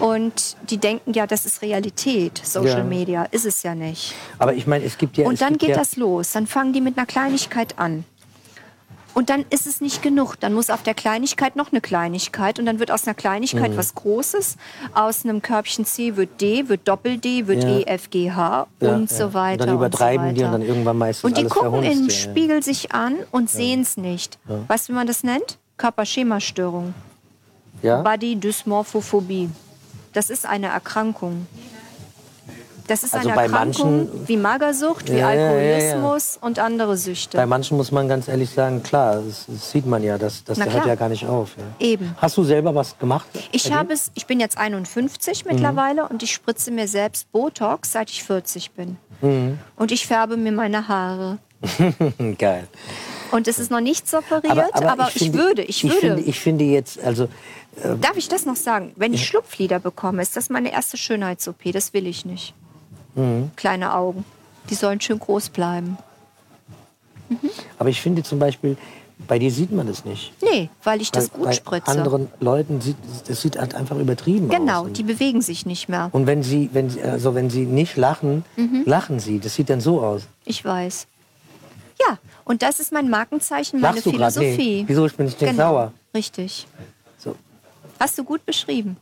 Und 0.00 0.56
die 0.70 0.78
denken 0.78 1.12
ja, 1.12 1.26
das 1.26 1.46
ist 1.46 1.62
Realität, 1.62 2.40
Social 2.42 2.78
Ja. 2.78 2.84
Media. 2.84 3.24
Ist 3.30 3.46
es 3.46 3.62
ja 3.62 3.74
nicht. 3.74 4.14
Aber 4.38 4.54
ich 4.54 4.66
meine, 4.66 4.84
es 4.84 4.98
gibt 4.98 5.16
ja... 5.16 5.26
Und 5.26 5.40
dann 5.40 5.56
geht 5.56 5.70
ja, 5.70 5.76
das 5.76 5.96
los. 5.96 6.32
Dann 6.32 6.46
fangen 6.46 6.72
die 6.72 6.80
mit 6.80 6.98
einer 6.98 7.06
Kleinigkeit 7.06 7.78
an. 7.78 8.04
Und 9.18 9.30
dann 9.30 9.44
ist 9.50 9.66
es 9.66 9.80
nicht 9.80 10.00
genug. 10.00 10.38
Dann 10.38 10.54
muss 10.54 10.70
auf 10.70 10.84
der 10.84 10.94
Kleinigkeit 10.94 11.56
noch 11.56 11.72
eine 11.72 11.80
Kleinigkeit. 11.80 12.60
Und 12.60 12.66
dann 12.66 12.78
wird 12.78 12.92
aus 12.92 13.04
einer 13.04 13.14
Kleinigkeit 13.14 13.72
Mhm. 13.72 13.76
was 13.76 13.96
Großes. 13.96 14.56
Aus 14.94 15.24
einem 15.24 15.42
Körbchen 15.42 15.84
C 15.84 16.14
wird 16.14 16.40
D, 16.40 16.68
wird 16.68 16.86
Doppel-D, 16.86 17.48
wird 17.48 17.64
Ja. 17.64 17.68
E, 17.78 17.82
F, 17.82 18.10
G, 18.10 18.30
H 18.30 18.68
Ja, 18.78 18.94
und 18.94 19.10
ja. 19.10 19.16
so 19.16 19.34
weiter. 19.34 19.62
Und 19.62 19.66
dann 19.70 19.74
übertreiben 19.76 20.28
und 20.28 20.30
so 20.30 20.34
die 20.36 20.44
und 20.44 20.52
dann 20.52 20.62
irgendwann 20.62 20.98
meistens 20.98 21.24
Und 21.24 21.36
die 21.36 21.40
alles 21.40 21.52
gucken 21.52 21.82
ja. 21.82 22.10
Spiegel 22.10 22.62
sich 22.62 22.92
an 22.92 23.16
und 23.32 23.50
sehen 23.50 23.80
es 23.80 23.96
nicht. 23.96 24.38
Weißt 24.68 24.88
du, 24.88 24.92
wie 24.92 24.96
man 24.96 25.08
das 25.08 25.24
nennt? 25.24 25.58
Körperschemastörung. 25.78 26.94
ja? 27.82 28.02
Body 28.02 28.36
Dysmorphophobie. 28.36 29.50
Das 30.12 30.30
ist 30.30 30.46
eine 30.46 30.68
Erkrankung. 30.68 31.48
Das 32.88 33.04
ist 33.04 33.14
Also 33.14 33.28
eine 33.28 33.36
bei 33.36 33.44
Erkrankung 33.44 34.06
manchen- 34.08 34.28
wie 34.28 34.36
Magersucht, 34.36 35.08
wie 35.12 35.18
Ja, 35.18 35.32
ja, 35.32 35.34
ja, 35.34 35.60
ja. 35.60 35.74
Alkoholismus 35.92 36.38
und 36.40 36.58
andere 36.58 36.96
Süchte. 36.96 37.36
Bei 37.36 37.46
manchen 37.46 37.76
muss 37.76 37.92
man 37.92 38.08
ganz 38.08 38.26
ehrlich 38.28 38.50
sagen, 38.50 38.82
klar, 38.82 39.22
das, 39.24 39.44
das 39.46 39.70
sieht 39.70 39.86
man 39.86 40.02
ja, 40.02 40.18
das, 40.18 40.42
das 40.42 40.58
hört 40.58 40.86
ja 40.86 40.94
gar 40.96 41.08
nicht 41.08 41.26
auf. 41.26 41.50
Eben. 41.78 42.14
Hast 42.16 42.36
du 42.36 42.44
selber 42.44 42.74
was 42.74 42.98
gemacht? 42.98 43.28
Ich 43.52 43.70
habe 43.72 43.92
es, 43.92 44.10
ich 44.14 44.26
bin 44.26 44.40
jetzt 44.40 44.58
51 44.58 45.44
Mhm. 45.44 45.52
mittlerweile 45.52 46.08
und 46.08 46.22
ich 46.22 46.32
spritze 46.32 46.70
mir 46.70 46.88
selbst 46.88 47.30
Botox, 47.30 47.92
seit 47.92 48.10
ich 48.10 48.24
40 48.24 48.72
bin. 48.72 48.96
Mhm. 49.20 49.58
Und 49.76 49.92
ich 49.92 50.06
färbe 50.06 50.36
mir 50.36 50.52
meine 50.52 50.88
Haare. 50.88 51.38
Geil. 52.38 52.66
Und 53.30 53.46
es 53.48 53.58
ist 53.58 53.70
noch 53.70 53.80
nicht 53.80 54.06
operiert, 54.14 54.70
aber, 54.72 55.08
ich, 55.14 55.22
finde- 55.24 55.38
würde, 55.38 55.62
ich, 55.62 55.84
Ich 55.84 55.90
würde. 55.90 56.00
finde, 56.00 56.22
ich 56.22 56.40
finde 56.40 56.64
jetzt, 56.64 56.98
also 57.04 57.28
Darf 58.00 58.16
ich 58.16 58.28
das 58.28 58.44
noch 58.44 58.56
sagen? 58.56 58.92
Wenn 58.96 59.12
ich 59.14 59.24
Schlupflider 59.24 59.78
bekomme, 59.78 60.20
ist 60.22 60.36
das 60.36 60.50
meine 60.50 60.72
erste 60.72 60.96
Schönheits-OP. 60.96 61.70
Das 61.70 61.92
will 61.92 62.08
ich 62.08 62.24
nicht. 62.24 62.52
Mhm. 63.18 63.50
Kleine 63.56 63.94
Augen. 63.94 64.24
Die 64.70 64.74
sollen 64.74 65.00
schön 65.00 65.18
groß 65.18 65.48
bleiben. 65.50 65.98
Aber 67.78 67.88
ich 67.90 68.00
finde 68.00 68.22
zum 68.22 68.38
Beispiel, 68.38 68.76
bei 69.26 69.38
dir 69.38 69.50
sieht 69.50 69.72
man 69.72 69.86
das 69.86 70.04
nicht. 70.04 70.32
Nee, 70.42 70.70
weil 70.84 71.00
ich 71.02 71.10
das 71.10 71.28
Bei- 71.28 71.36
gut 71.36 71.44
bei 71.46 71.52
spritze. 71.52 71.90
anderen 71.90 72.28
Leuten 72.40 72.80
sieht 72.80 72.96
das 73.26 73.40
sieht 73.42 73.58
halt 73.58 73.74
einfach 73.74 73.96
übertrieben 73.98 74.48
Genau, 74.48 74.80
aus. 74.82 74.86
Und- 74.86 74.98
die 74.98 75.02
bewegen 75.02 75.42
sich 75.42 75.66
nicht 75.66 75.88
mehr. 75.88 76.08
Und 76.12 76.26
wenn 76.26 76.42
sie, 76.42 76.70
wenn 76.72 76.88
sie, 76.90 77.02
also 77.02 77.34
wenn 77.34 77.50
sie 77.50 77.66
nicht 77.66 77.96
lachen, 77.96 78.44
Mhm. 78.56 78.82
lachen 78.86 79.20
sie. 79.20 79.40
Das 79.40 79.54
sieht 79.54 79.68
dann 79.70 79.80
so 79.80 80.00
aus. 80.02 80.22
Ich 80.44 80.64
weiß. 80.64 81.06
Ja, 82.00 82.18
und 82.44 82.62
das 82.62 82.78
ist 82.80 82.92
mein 82.92 83.10
Markenzeichen, 83.10 83.80
meine 83.80 83.94
Lachst 83.96 84.06
du? 84.06 84.10
Philosophie. 84.12 84.82
Nee. 84.82 84.84
Wieso 84.86 85.06
bin 85.08 85.26
ich 85.26 85.36
denn 85.36 85.50
genau. 85.50 85.70
sauer? 85.72 85.92
Richtig. 86.14 86.66
So. 87.18 87.34
Hast 87.98 88.16
du 88.18 88.24
gut 88.24 88.46
beschrieben. 88.46 88.96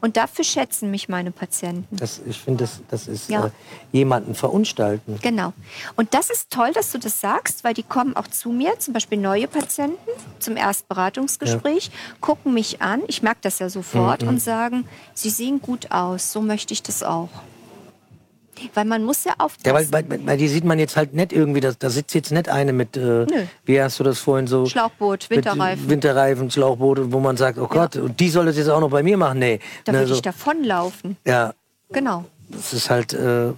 Und 0.00 0.16
dafür 0.16 0.44
schätzen 0.44 0.90
mich 0.90 1.08
meine 1.08 1.30
Patienten. 1.30 1.96
Das, 1.96 2.20
ich 2.26 2.40
finde, 2.40 2.64
das, 2.64 2.80
das 2.88 3.06
ist 3.08 3.28
Ja. 3.30 3.46
äh, 3.46 3.50
jemanden 3.92 4.34
verunstalten. 4.34 5.18
Genau. 5.22 5.52
Und 5.96 6.14
das 6.14 6.30
ist 6.30 6.50
toll, 6.50 6.72
dass 6.72 6.92
du 6.92 6.98
das 6.98 7.20
sagst, 7.20 7.62
weil 7.64 7.74
die 7.74 7.82
kommen 7.82 8.16
auch 8.16 8.26
zu 8.28 8.50
mir, 8.50 8.78
zum 8.78 8.94
Beispiel 8.94 9.18
neue 9.18 9.46
Patienten 9.48 9.98
zum 10.38 10.56
Erstberatungsgespräch, 10.56 11.90
gucken 12.20 12.54
mich 12.54 12.80
an, 12.82 13.02
ich 13.06 13.22
merke 13.22 13.40
das 13.42 13.58
ja 13.58 13.68
sofort 13.68 14.22
Mhm. 14.22 14.28
und 14.28 14.40
sagen, 14.42 14.88
sie 15.14 15.30
sehen 15.30 15.60
gut 15.60 15.90
aus, 15.90 16.32
so 16.32 16.40
möchte 16.40 16.72
ich 16.72 16.82
das 16.82 17.02
auch. 17.02 17.28
Weil 18.74 18.84
man 18.84 19.04
muss 19.04 19.24
ja 19.24 19.32
aufpassen. 19.38 19.66
Ja, 19.66 19.74
weil, 19.74 19.90
weil, 19.92 20.26
weil 20.26 20.36
die 20.38 20.48
sieht 20.48 20.64
man 20.64 20.78
jetzt 20.78 20.96
halt 20.96 21.14
nicht 21.14 21.32
irgendwie, 21.32 21.60
da, 21.60 21.72
da 21.78 21.90
sitzt 21.90 22.14
jetzt 22.14 22.32
nicht 22.32 22.48
eine 22.48 22.72
mit, 22.72 22.96
äh, 22.96 23.26
wie 23.64 23.80
hast 23.80 23.98
du 24.00 24.04
das 24.04 24.18
vorhin 24.18 24.46
so? 24.46 24.66
Schlauchboot, 24.66 25.26
mit 25.30 25.44
Winterreifen. 25.44 25.88
Winterreifen, 25.90 26.50
Schlauchboote, 26.50 27.12
wo 27.12 27.20
man 27.20 27.36
sagt, 27.36 27.58
oh 27.58 27.66
Gott, 27.66 27.96
und 27.96 28.18
die 28.20 28.28
soll 28.28 28.46
das 28.46 28.56
jetzt 28.56 28.68
auch 28.68 28.80
noch 28.80 28.90
bei 28.90 29.02
mir 29.02 29.16
machen? 29.16 29.38
Nee. 29.38 29.60
da 29.84 29.92
Ne, 29.92 29.98
würde 29.98 30.08
so, 30.08 30.14
ich 30.14 30.22
davonlaufen. 30.22 31.16
ja, 31.26 31.52
Genau. 31.92 32.24
das 32.48 32.72
ist 32.72 32.90
halt, 32.90 33.12
äh, 33.14 33.52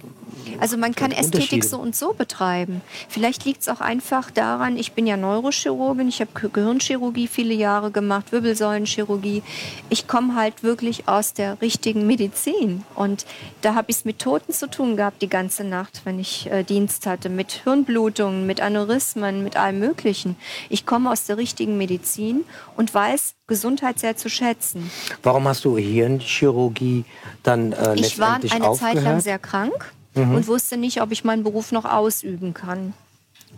Also 0.59 0.77
man 0.77 0.93
kann 0.95 1.11
Ästhetik 1.11 1.63
so 1.63 1.77
und 1.77 1.95
so 1.95 2.13
betreiben. 2.13 2.81
Vielleicht 3.07 3.45
liegt 3.45 3.61
es 3.61 3.69
auch 3.69 3.81
einfach 3.81 4.31
daran, 4.31 4.77
ich 4.77 4.91
bin 4.93 5.07
ja 5.07 5.17
Neurochirurgin, 5.17 6.07
ich 6.07 6.21
habe 6.21 6.31
Ge- 6.39 6.49
Gehirnchirurgie 6.51 7.27
viele 7.27 7.53
Jahre 7.53 7.91
gemacht, 7.91 8.31
Wirbelsäulenchirurgie. 8.31 9.43
Ich 9.89 10.07
komme 10.07 10.35
halt 10.35 10.63
wirklich 10.63 11.07
aus 11.07 11.33
der 11.33 11.61
richtigen 11.61 12.05
Medizin. 12.07 12.83
Und 12.95 13.25
da 13.61 13.75
habe 13.75 13.91
ich 13.91 13.97
es 13.97 14.05
mit 14.05 14.19
Toten 14.19 14.53
zu 14.53 14.69
tun 14.69 14.95
gehabt 14.97 15.21
die 15.21 15.29
ganze 15.29 15.63
Nacht, 15.63 16.01
wenn 16.05 16.19
ich 16.19 16.49
äh, 16.51 16.63
Dienst 16.63 17.05
hatte, 17.05 17.29
mit 17.29 17.51
Hirnblutungen, 17.63 18.45
mit 18.45 18.61
Aneurysmen, 18.61 19.43
mit 19.43 19.55
allem 19.57 19.79
Möglichen. 19.79 20.35
Ich 20.69 20.85
komme 20.85 21.11
aus 21.11 21.25
der 21.25 21.37
richtigen 21.37 21.77
Medizin 21.77 22.43
und 22.75 22.93
weiß 22.93 23.35
Gesundheit 23.47 23.99
sehr 23.99 24.15
zu 24.15 24.29
schätzen. 24.29 24.91
warum 25.23 25.47
hast 25.47 25.65
du 25.65 25.77
Hirnchirurgie 25.77 27.05
dann 27.43 27.71
äh, 27.71 27.95
Ich 27.95 28.19
war 28.19 28.33
letztendlich 28.39 28.53
eine 28.53 28.67
aufgehört? 28.69 28.95
Zeit 28.95 29.03
lang 29.03 29.19
sehr 29.21 29.39
krank 29.39 29.91
Mhm. 30.25 30.35
und 30.35 30.47
wusste 30.47 30.77
nicht, 30.77 31.01
ob 31.01 31.11
ich 31.11 31.23
meinen 31.23 31.43
Beruf 31.43 31.71
noch 31.71 31.85
ausüben 31.85 32.53
kann. 32.53 32.93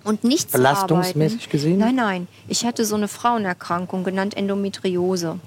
Und 0.03 0.23
nicht 0.23 0.49
zu 0.51 0.57
Belastungsmäßig 0.57 1.37
arbeiten. 1.39 1.51
gesehen? 1.51 1.77
Nein, 1.77 1.95
nein. 1.95 2.27
Ich 2.47 2.65
hatte 2.65 2.85
so 2.85 2.95
eine 2.95 3.07
Frauenerkrankung, 3.07 4.03
genannt 4.03 4.35
Endometriose. 4.35 5.39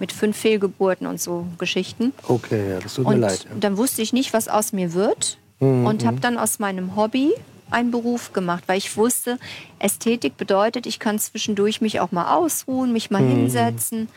Mit 0.00 0.10
fünf 0.10 0.36
Fehlgeburten 0.36 1.06
und 1.06 1.20
so 1.20 1.46
Geschichten. 1.58 2.12
Okay, 2.26 2.70
ja, 2.70 2.80
das 2.80 2.94
tut 2.94 3.06
mir 3.06 3.14
Und 3.14 3.20
leid. 3.20 3.44
ja. 3.48 3.54
Mhm, 3.54 3.60
dann 3.60 3.76
wusste 3.76 4.02
ich 4.02 4.12
nicht, 4.12 4.32
was 4.32 4.48
aus 4.48 4.72
mir 4.72 4.92
wird. 4.94 5.38
Und 5.60 6.04
habe 6.04 6.18
dann 6.20 6.36
aus 6.36 6.58
meinem 6.58 6.96
Hobby 6.96 7.32
einen 7.70 7.90
Beruf 7.92 8.32
gemacht, 8.32 8.64
weil 8.66 8.76
ich 8.76 8.96
wusste, 8.96 9.38
Ästhetik 9.78 10.36
bedeutet, 10.36 10.84
ich 10.86 10.98
kann 10.98 11.18
zwischendurch 11.18 11.80
mich 11.80 12.00
auch 12.00 12.10
mal 12.12 12.34
ausruhen, 12.36 12.92
mich 12.92 13.10
mal 13.10 13.22
Mhm. 13.22 13.30
hinsetzen. 13.36 14.08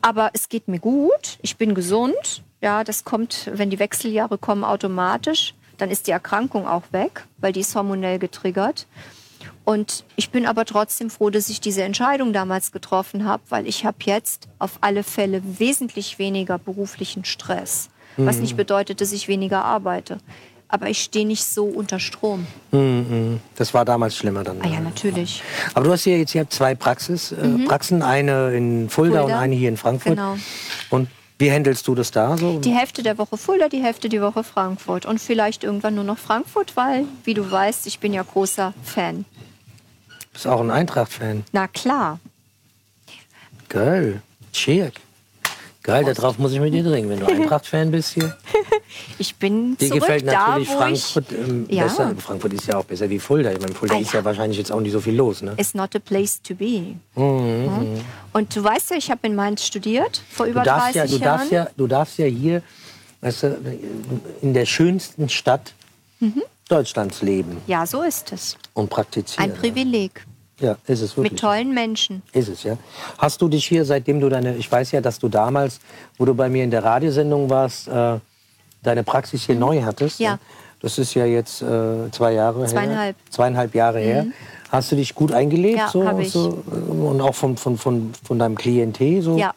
Aber 0.00 0.30
es 0.32 0.48
geht 0.48 0.66
mir 0.68 0.78
gut, 0.80 1.38
ich 1.42 1.56
bin 1.58 1.74
gesund. 1.74 2.42
Ja, 2.60 2.84
das 2.84 3.04
kommt, 3.04 3.50
wenn 3.52 3.70
die 3.70 3.78
Wechseljahre 3.78 4.38
kommen, 4.38 4.64
automatisch. 4.64 5.54
Dann 5.76 5.90
ist 5.90 6.08
die 6.08 6.10
Erkrankung 6.10 6.66
auch 6.66 6.82
weg, 6.90 7.24
weil 7.38 7.52
die 7.52 7.60
ist 7.60 7.74
hormonell 7.74 8.18
getriggert. 8.18 8.86
Und 9.64 10.04
ich 10.16 10.30
bin 10.30 10.46
aber 10.46 10.64
trotzdem 10.64 11.10
froh, 11.10 11.30
dass 11.30 11.48
ich 11.50 11.60
diese 11.60 11.82
Entscheidung 11.82 12.32
damals 12.32 12.72
getroffen 12.72 13.24
habe, 13.26 13.42
weil 13.50 13.66
ich 13.66 13.84
habe 13.84 13.98
jetzt 14.04 14.48
auf 14.58 14.78
alle 14.80 15.04
Fälle 15.04 15.42
wesentlich 15.58 16.18
weniger 16.18 16.58
beruflichen 16.58 17.24
Stress. 17.24 17.90
Was 18.16 18.38
nicht 18.38 18.56
bedeutet, 18.56 19.00
dass 19.00 19.12
ich 19.12 19.28
weniger 19.28 19.64
arbeite. 19.64 20.18
Aber 20.66 20.88
ich 20.88 21.00
stehe 21.02 21.24
nicht 21.24 21.44
so 21.44 21.66
unter 21.66 22.00
Strom. 22.00 22.46
Das 23.54 23.72
war 23.74 23.84
damals 23.84 24.16
schlimmer 24.16 24.42
dann. 24.42 24.60
Ah 24.60 24.66
ja, 24.66 24.80
natürlich. 24.80 25.42
Aber 25.74 25.84
du 25.84 25.92
hast 25.92 26.02
hier 26.02 26.18
jetzt 26.18 26.32
hier 26.32 26.50
zwei 26.50 26.74
Praxis, 26.74 27.30
äh, 27.30 27.64
Praxen, 27.66 28.02
eine 28.02 28.52
in 28.54 28.88
Fulda, 28.90 29.20
und 29.20 29.28
Fulda. 29.28 29.38
eine 29.38 29.54
hier 29.54 29.68
in 29.68 29.76
Frankfurt. 29.76 30.16
Genau. 30.16 30.36
Und 30.90 31.08
wie 31.38 31.52
handelst 31.52 31.86
du 31.86 31.94
das 31.94 32.10
da 32.10 32.36
so? 32.36 32.58
Die 32.58 32.74
Hälfte 32.74 33.02
der 33.02 33.16
Woche 33.16 33.36
Fulda, 33.36 33.68
die 33.68 33.82
Hälfte 33.82 34.08
die 34.08 34.20
Woche 34.20 34.42
Frankfurt. 34.42 35.06
Und 35.06 35.20
vielleicht 35.20 35.62
irgendwann 35.62 35.94
nur 35.94 36.04
noch 36.04 36.18
Frankfurt, 36.18 36.76
weil, 36.76 37.04
wie 37.24 37.34
du 37.34 37.48
weißt, 37.48 37.86
ich 37.86 38.00
bin 38.00 38.12
ja 38.12 38.22
großer 38.22 38.74
Fan. 38.82 39.24
bist 40.32 40.46
auch 40.46 40.60
ein 40.60 40.70
Eintracht-Fan. 40.70 41.44
Na 41.52 41.68
klar. 41.68 42.18
Geil. 43.68 44.22
Check. 44.52 45.00
Geil, 45.88 46.04
darauf 46.04 46.38
muss 46.38 46.52
ich 46.52 46.60
mit 46.60 46.74
dir 46.74 46.84
trinken, 46.84 47.08
wenn 47.08 47.18
du 47.20 47.24
Eintracht-Fan 47.26 47.90
bist 47.96 48.12
hier. 48.12 48.36
Ich 49.18 49.34
bin 49.36 49.74
Dir 49.78 49.88
zurück 49.88 50.00
gefällt 50.02 50.26
da, 50.28 50.32
natürlich 50.48 50.68
wo 50.68 50.76
Frankfurt 50.76 51.32
ähm, 51.32 51.66
Ja. 51.70 51.84
besser. 51.84 52.14
Frankfurt 52.18 52.52
ist 52.52 52.66
ja 52.66 52.76
auch 52.76 52.84
besser 52.84 53.08
wie 53.08 53.18
Fulda. 53.18 53.52
Ich 53.52 53.58
meine, 53.60 53.72
Fulda 53.74 53.94
Ah, 53.94 53.98
ist 53.98 54.12
ja. 54.12 54.18
ja 54.20 54.24
wahrscheinlich 54.26 54.58
jetzt 54.58 54.70
auch 54.70 54.80
nicht 54.80 54.92
so 54.92 55.00
viel 55.00 55.14
los, 55.16 55.40
ne? 55.40 55.54
It's 55.56 55.72
not 55.72 55.96
a 55.96 55.98
place 55.98 56.42
to 56.42 56.54
be. 56.54 56.96
Mhm, 57.14 57.64
Ja. 57.64 58.02
Und 58.34 58.54
du 58.54 58.62
weißt 58.62 58.90
ja, 58.90 58.96
ich 58.98 59.10
habe 59.10 59.20
in 59.26 59.34
Mainz 59.34 59.64
studiert, 59.64 60.20
vor 60.30 60.44
über 60.44 60.60
Du 60.60 60.66
darfst, 60.66 60.94
30 60.94 60.96
ja, 60.96 61.06
du, 61.06 61.24
Jahren. 61.24 61.38
darfst 61.38 61.52
ja, 61.52 61.68
du 61.74 61.86
darfst 61.86 62.18
ja 62.18 62.26
hier 62.26 62.62
weißt 63.22 63.42
du, 63.44 63.58
in 64.42 64.52
der 64.52 64.66
schönsten 64.66 65.28
Stadt 65.30 65.72
Mhm. 66.20 66.42
Deutschlands 66.68 67.22
leben 67.22 67.62
Ja, 67.66 67.86
so 67.86 68.02
ist 68.02 68.30
es. 68.32 68.58
und 68.74 68.90
praktizieren. 68.90 69.52
Ein 69.52 69.56
Privileg. 69.56 70.26
Ja, 70.60 70.76
ist 70.86 71.02
es 71.02 71.16
wirklich. 71.16 71.32
Mit 71.32 71.40
tollen 71.40 71.72
Menschen. 71.72 72.22
Ist 72.32 72.48
es, 72.48 72.64
ja. 72.64 72.76
Hast 73.16 73.40
du 73.40 73.48
dich 73.48 73.66
hier, 73.66 73.84
seitdem 73.84 74.20
du 74.20 74.28
deine, 74.28 74.56
ich 74.56 74.70
weiß 74.70 74.90
ja, 74.92 75.00
dass 75.00 75.18
du 75.18 75.28
damals, 75.28 75.80
wo 76.16 76.24
du 76.24 76.34
bei 76.34 76.48
mir 76.48 76.64
in 76.64 76.70
der 76.70 76.82
Radiosendung 76.82 77.48
warst, 77.48 77.86
äh, 77.88 78.18
deine 78.82 79.04
Praxis 79.04 79.44
hier 79.44 79.54
neu 79.54 79.82
hattest. 79.82 80.18
Mhm. 80.18 80.26
Ja. 80.26 80.38
Das 80.80 80.98
ist 80.98 81.14
ja 81.14 81.24
jetzt 81.24 81.62
äh, 81.62 82.10
zwei 82.10 82.32
Jahre 82.32 82.64
Zweieinhalb. 82.66 83.16
Mhm. 83.16 83.20
her. 83.20 83.30
Zweieinhalb 83.30 83.74
Jahre 83.74 83.98
her. 84.00 84.26
Hast 84.70 84.92
du 84.92 84.96
dich 84.96 85.14
gut 85.14 85.32
eingelebt? 85.32 85.78
Ja, 85.78 85.88
so, 85.88 86.06
hab 86.06 86.18
ich. 86.20 86.30
so, 86.30 86.62
äh, 86.70 86.90
und 86.90 87.20
auch 87.20 87.34
von, 87.34 87.56
von, 87.56 87.78
von, 87.78 88.12
von 88.24 88.38
deinem 88.38 88.56
Klientel? 88.56 89.22
So? 89.22 89.36
Ja, 89.36 89.54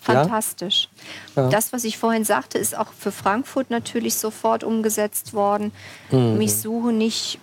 fantastisch. 0.00 0.88
Ja. 1.36 1.48
Das, 1.48 1.72
was 1.72 1.84
ich 1.84 1.98
vorhin 1.98 2.24
sagte, 2.24 2.58
ist 2.58 2.76
auch 2.76 2.92
für 2.96 3.12
Frankfurt 3.12 3.70
natürlich 3.70 4.16
sofort 4.16 4.64
umgesetzt 4.64 5.34
worden. 5.34 5.72
Mhm. 6.10 6.40
Ich 6.40 6.56
suche 6.56 6.92
nicht 6.92 7.38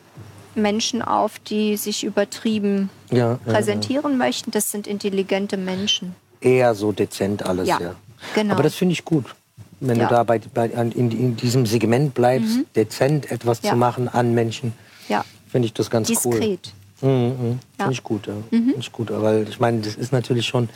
Menschen 0.55 1.01
auf, 1.01 1.39
die 1.39 1.77
sich 1.77 2.03
übertrieben 2.03 2.89
Ja, 3.09 3.17
ja, 3.17 3.39
präsentieren 3.45 4.17
möchten. 4.17 4.51
Das 4.51 4.71
sind 4.71 4.87
intelligente 4.87 5.57
Menschen. 5.57 6.15
Eher 6.41 6.73
so 6.75 6.91
dezent 6.91 7.45
alles, 7.45 7.67
ja. 7.67 7.79
Ja, 7.79 7.95
genau. 8.35 8.53
Aber 8.55 8.63
das 8.63 8.75
finde 8.75 8.93
ich 8.93 9.05
gut. 9.05 9.25
Wenn 9.79 9.97
Ja. 9.97 10.05
Mhm. 10.05 10.09
du 10.09 10.13
da 10.15 10.23
bei, 10.23 10.39
bei, 10.53 10.65
in, 10.67 10.91
in 11.11 11.35
diesem 11.37 11.65
Segment 11.65 12.13
bleibst, 12.13 12.59
dezent 12.75 13.31
etwas 13.31 13.61
Ja. 13.63 13.71
zu 13.71 13.75
machen 13.77 14.07
an 14.07 14.33
Menschen, 14.33 14.73
Ja, 15.09 15.23
finde 15.51 15.65
ich 15.67 15.73
das 15.73 15.89
ganz 15.89 16.09
cool. 16.23 16.39
diskret. 16.39 16.73
Mhm, 17.01 17.09
mhm. 17.09 17.59
Ja. 17.79 17.85
Finde 17.85 17.93
ich 17.93 18.03
gut, 18.03 18.27
ja. 18.27 18.33
Finde 18.49 18.75
ich 18.77 18.91
gut, 18.91 19.09
weil 19.11 19.47
ich 19.49 19.59
meine, 19.59 19.81
das 19.81 19.95
ist 19.95 20.11
natürlich 20.11 20.45
schon. 20.45 20.69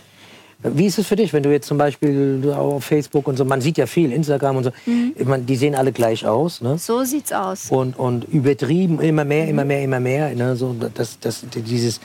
Wie 0.73 0.85
ist 0.85 0.97
es 0.97 1.07
für 1.07 1.15
dich, 1.15 1.31
wenn 1.33 1.43
du 1.43 1.51
jetzt 1.51 1.67
zum 1.67 1.77
Beispiel 1.77 2.53
auf 2.55 2.83
Facebook 2.85 3.27
und 3.27 3.37
so, 3.37 3.45
man 3.45 3.61
sieht 3.61 3.77
ja 3.77 3.85
viel, 3.85 4.11
Instagram 4.11 4.57
und 4.57 4.63
so, 4.65 4.71
Mhm. 4.85 5.13
meine, 5.25 5.43
die 5.43 5.55
sehen 5.55 5.75
alle 5.75 5.91
gleich 5.91 6.25
aus, 6.25 6.61
ne? 6.61 6.77
So 6.77 7.03
sieht's 7.03 7.31
aus. 7.31 7.69
Und, 7.69 7.97
und 7.97 8.23
übertrieben, 8.25 8.99
immer 8.99 9.25
mehr, 9.25 9.43
Mhm. 9.43 9.49
immer 9.49 9.65
mehr, 9.65 9.83
immer 9.83 9.99
mehr, 9.99 10.33
ne? 10.35 10.55
So, 10.55 10.73
das, 10.73 11.19
das, 11.19 11.45
dieses, 11.53 11.99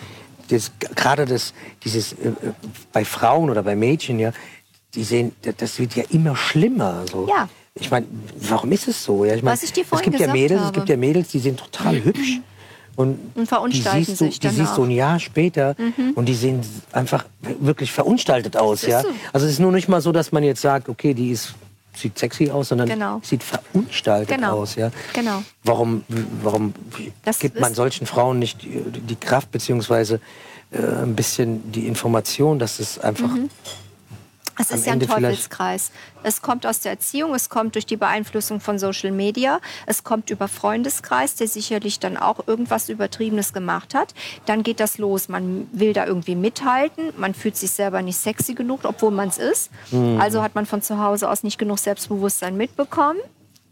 das, 0.49 0.73
gerade 0.97 1.25
das, 1.27 1.55
dieses, 1.85 2.13
äh, 2.13 2.29
äh, 2.29 2.33
bei 2.93 3.05
Frauen 3.05 3.51
oder 3.51 3.63
bei 3.63 3.77
Mädchen, 3.77 4.19
ja, 4.19 4.33
die 4.95 5.05
sehen, 5.05 5.33
das- 5.57 5.79
wird 5.79 5.95
ja 5.97 6.05
immer 6.11 6.35
schlimmer, 6.37 7.05
so. 7.11 7.27
Ja. 7.29 7.49
Ich 7.75 7.91
meine, 7.91 8.07
warum 8.49 8.73
ist 8.73 8.89
es 8.89 9.03
so? 9.05 9.25
Ja, 9.25 9.35
ich 9.37 9.43
meine, 9.43 9.53
Was 9.57 9.63
ich 9.63 9.73
dir 9.73 9.83
es 9.85 9.89
vorhin 9.89 10.11
gibt 10.11 10.21
ja 10.21 10.33
Mädels, 10.33 10.61
es 10.61 10.67
habe. 10.67 10.75
gibt 10.81 10.89
ja 10.89 10.97
Mädels, 10.97 11.29
die 11.29 11.39
sind 11.39 11.59
total 11.59 12.03
hübsch. 12.05 12.41
Und, 12.97 13.19
Und 13.35 13.47
verunstalten 13.47 14.01
die 14.01 14.05
siehst 14.05 14.21
du, 14.21 14.25
sich 14.27 14.41
Die 14.41 14.49
siehst 14.49 14.77
du 14.77 14.85
ein 14.85 14.91
Jahr 14.91 15.19
später 15.19 15.75
und 16.15 16.27
die 16.27 16.35
sehen 16.35 16.61
einfach 16.93 17.25
wirklich 17.61 17.93
verunstaltet 17.93 18.57
aus. 18.57 18.83
Ja? 18.83 19.03
so. 19.03 19.09
Also 19.33 19.47
es 19.47 19.53
ist 19.53 19.59
nur 19.61 19.73
nicht 19.73 19.89
mal 19.89 20.01
so, 20.01 20.13
dass 20.13 20.33
man 20.33 20.43
jetzt 20.43 20.61
sagt, 20.61 20.89
okay, 20.89 21.15
die 21.15 21.31
ist, 21.31 21.55
sieht 21.97 22.19
sexy 22.19 22.51
aus, 22.51 22.69
sondern 22.69 22.89
Genau. 22.89 23.21
sieht 23.23 23.43
verunstaltet 23.43 24.37
Genau. 24.37 24.59
aus. 24.59 24.75
Ja? 24.75 24.91
Genau. 25.15 25.43
Warum, 25.65 26.05
warum 26.43 26.75
Das 27.25 27.39
gibt 27.39 27.59
man 27.59 27.75
solchen 27.75 28.07
Frauen 28.07 28.39
nicht 28.39 28.63
die, 28.63 28.83
die 29.01 29.17
Kraft 29.17 29.51
beziehungsweise 29.51 30.21
äh, 30.73 30.79
ein 31.03 31.15
bisschen 31.17 31.73
die 31.73 31.87
Information, 31.87 32.59
dass 32.59 32.79
es 32.81 32.99
einfach 32.99 33.31
Es 34.61 34.71
ist 34.71 34.87
ja 34.87 34.93
ein 34.93 35.01
Teufelskreis. 35.01 35.91
Es 36.23 36.43
kommt 36.43 36.67
aus 36.67 36.81
der 36.81 36.93
Erziehung, 36.93 37.35
es 37.35 37.49
kommt 37.49 37.75
durch 37.75 37.87
die 37.87 37.97
Beeinflussung 37.97 38.61
von 38.61 38.79
Social 38.79 39.11
Media, 39.11 39.61
es 39.87 40.05
kommt 40.05 40.29
über 40.31 40.49
Freundeskreis, 40.49 41.35
der 41.35 41.49
sicherlich 41.49 41.99
dann 41.99 42.17
auch 42.17 42.47
irgendwas 42.47 42.89
Übertriebenes 42.89 43.53
gemacht 43.53 43.95
hat. 43.95 44.15
Dann 44.47 44.63
geht 44.63 44.81
das 44.81 44.99
los. 44.99 45.29
Man 45.29 45.69
will 45.73 45.93
da 45.93 46.05
irgendwie 46.07 46.35
mithalten, 46.35 47.13
man 47.17 47.33
fühlt 47.33 47.57
sich 47.57 47.71
selber 47.71 48.03
nicht 48.03 48.19
sexy 48.19 48.55
genug, 48.55 48.81
obwohl 48.85 49.11
man 49.11 49.29
es 49.29 49.39
ist. 49.39 49.71
Mhm. 49.91 50.21
Also 50.21 50.43
hat 50.43 50.55
man 50.55 50.67
von 50.67 50.83
zu 50.83 50.99
Hause 50.99 51.31
aus 51.31 51.43
nicht 51.43 51.59
genug 51.59 51.79
Selbstbewusstsein 51.79 52.57
mitbekommen. 52.57 53.21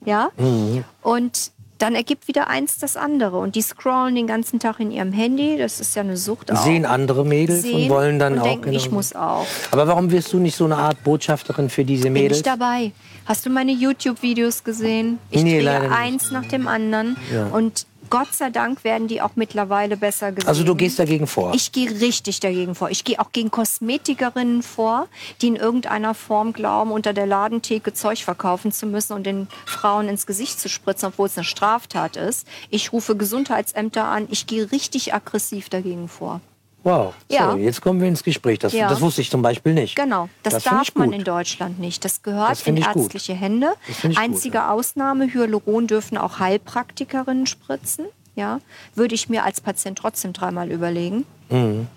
Ja? 0.05 0.31
Mhm. 0.39 0.85
Und 1.03 1.53
dann 1.79 1.95
ergibt 1.95 2.29
wieder 2.29 2.49
eins 2.49 2.79
das 2.79 2.97
andere. 2.97 3.39
Und 3.39 3.55
die 3.55 3.63
scrollen 3.63 4.15
den 4.15 4.27
ganzen 4.27 4.59
Tag 4.59 4.81
in 4.81 4.91
ihrem 4.91 5.13
Handy. 5.13 5.57
Das 5.57 5.81
ist 5.81 5.95
ja 5.97 6.03
eine 6.03 6.17
Sucht 6.17 6.51
auch. 6.53 6.63
sehen 6.65 6.85
andere 6.85 7.25
Mädels 7.25 7.65
und 7.65 7.71
Sehen 7.71 7.89
wollen 7.91 8.19
dann 8.19 8.35
und 8.35 8.39
auch 8.41 8.45
denken, 8.45 8.73
ich 8.73 8.85
genau- 8.85 8.97
muss 8.97 9.15
auch. 9.15 9.47
Aber 9.71 9.87
warum 9.87 10.11
wirst 10.11 10.33
du 10.33 10.39
nicht 10.39 10.57
so 10.57 10.65
eine 10.65 10.77
Art 10.77 11.03
Botschafterin 11.05 11.71
für 11.71 11.85
diese 11.85 12.05
Bin 12.05 12.15
Mädels? 12.15 12.39
ich 12.39 12.43
dabei. 12.43 12.93
Hast 13.27 13.47
du 13.47 13.51
meine 13.51 13.73
YouTube-Videos 13.73 14.65
gesehen? 14.65 15.19
Ich 15.31 15.43
Nee, 15.43 15.57
drehe 15.59 15.63
leider 15.63 15.89
nicht. 15.89 15.99
eins 15.99 16.31
nach 16.31 16.47
dem 16.47 16.67
anderen. 16.67 17.17
Ja. 17.33 17.47
Und 17.47 17.87
Gott 18.11 18.35
sei 18.35 18.51
Dank 18.51 18.85
werden 18.85 19.09
die 19.09 19.21
auch 19.21 19.33
mittlerweile 19.35 19.97
besser 19.97 20.33
gesehen. 20.33 20.49
Also 20.49 20.65
du 20.65 20.75
gehst 20.75 20.99
dagegen 20.99 21.27
vor. 21.27 21.55
Ich 21.55 21.73
gehe 21.73 21.91
richtig 21.91 22.41
dagegen 22.41 22.75
vor. 22.75 22.91
Ich 22.91 23.05
gehe 23.05 23.19
auch 23.21 23.33
gegen 23.33 23.51
Kosmetikerinnen 23.51 24.63
vor, 24.63 25.09
die 25.43 25.49
in 25.49 25.57
irgendeiner 25.57 26.15
Form 26.15 26.53
glauben, 26.53 26.91
unter 26.91 27.13
der 27.13 27.27
Ladentheke 27.27 27.93
Zeug 27.93 28.25
verkaufen 28.25 28.73
zu 28.73 28.87
müssen 28.87 29.13
und 29.13 29.25
den 29.25 29.49
Frauen 29.67 30.09
ins 30.09 30.27
Gesicht 30.27 30.61
zu 30.61 30.69
spritzen, 30.69 31.09
obwohl 31.09 31.27
es 31.27 31.37
eine 31.37 31.45
Straftat 31.45 32.17
ist. 32.17 32.47
Ich 32.71 32.93
rufe 32.93 33.17
Gesundheitsämter 33.17 34.05
an. 34.05 34.29
Ich 34.31 34.47
gehe 34.47 34.71
richtig 34.73 35.15
aggressiv 35.15 35.69
dagegen 35.69 36.09
vor. 36.09 36.41
Wow. 36.85 37.13
Ja. 37.29 37.51
So, 37.53 37.57
jetzt 37.59 37.81
kommen 37.81 38.01
wir 38.01 38.09
ins 38.09 38.23
Gespräch. 38.23 38.59
Das, 38.61 38.73
Ja. 38.73 38.89
das 38.89 39.01
wusste 39.01 39.21
ich 39.21 39.31
zum 39.31 39.43
Beispiel 39.43 39.75
nicht. 39.75 39.97
Genau, 39.97 40.29
das, 40.43 40.55
Das 40.55 40.65
darf 40.65 40.95
man 40.95 41.13
in 41.13 41.25
Deutschland 41.25 41.79
nicht. 41.79 42.05
Das 42.05 42.23
gehört 42.23 42.51
Das 42.53 42.67
in 42.67 42.77
ich 42.77 42.87
gut. 42.93 43.03
ärztliche 43.05 43.35
Hände. 43.35 43.73
Ich 43.89 44.01
gut, 44.03 44.17
Einzige 44.17 44.69
Ausnahme, 44.71 45.33
Hyaluron 45.33 45.87
dürfen 45.87 46.17
auch 46.17 46.39
Heilpraktikerinnen 46.39 47.47
spritzen. 47.47 48.07
Ja, 48.37 48.61
würde 48.95 49.17
ich 49.17 49.29
mir 49.29 49.43
als 49.45 49.61
Patient 49.61 49.99
trotzdem 49.99 50.33
dreimal 50.33 50.71
überlegen. 50.71 51.25
Mhm. 51.51 51.89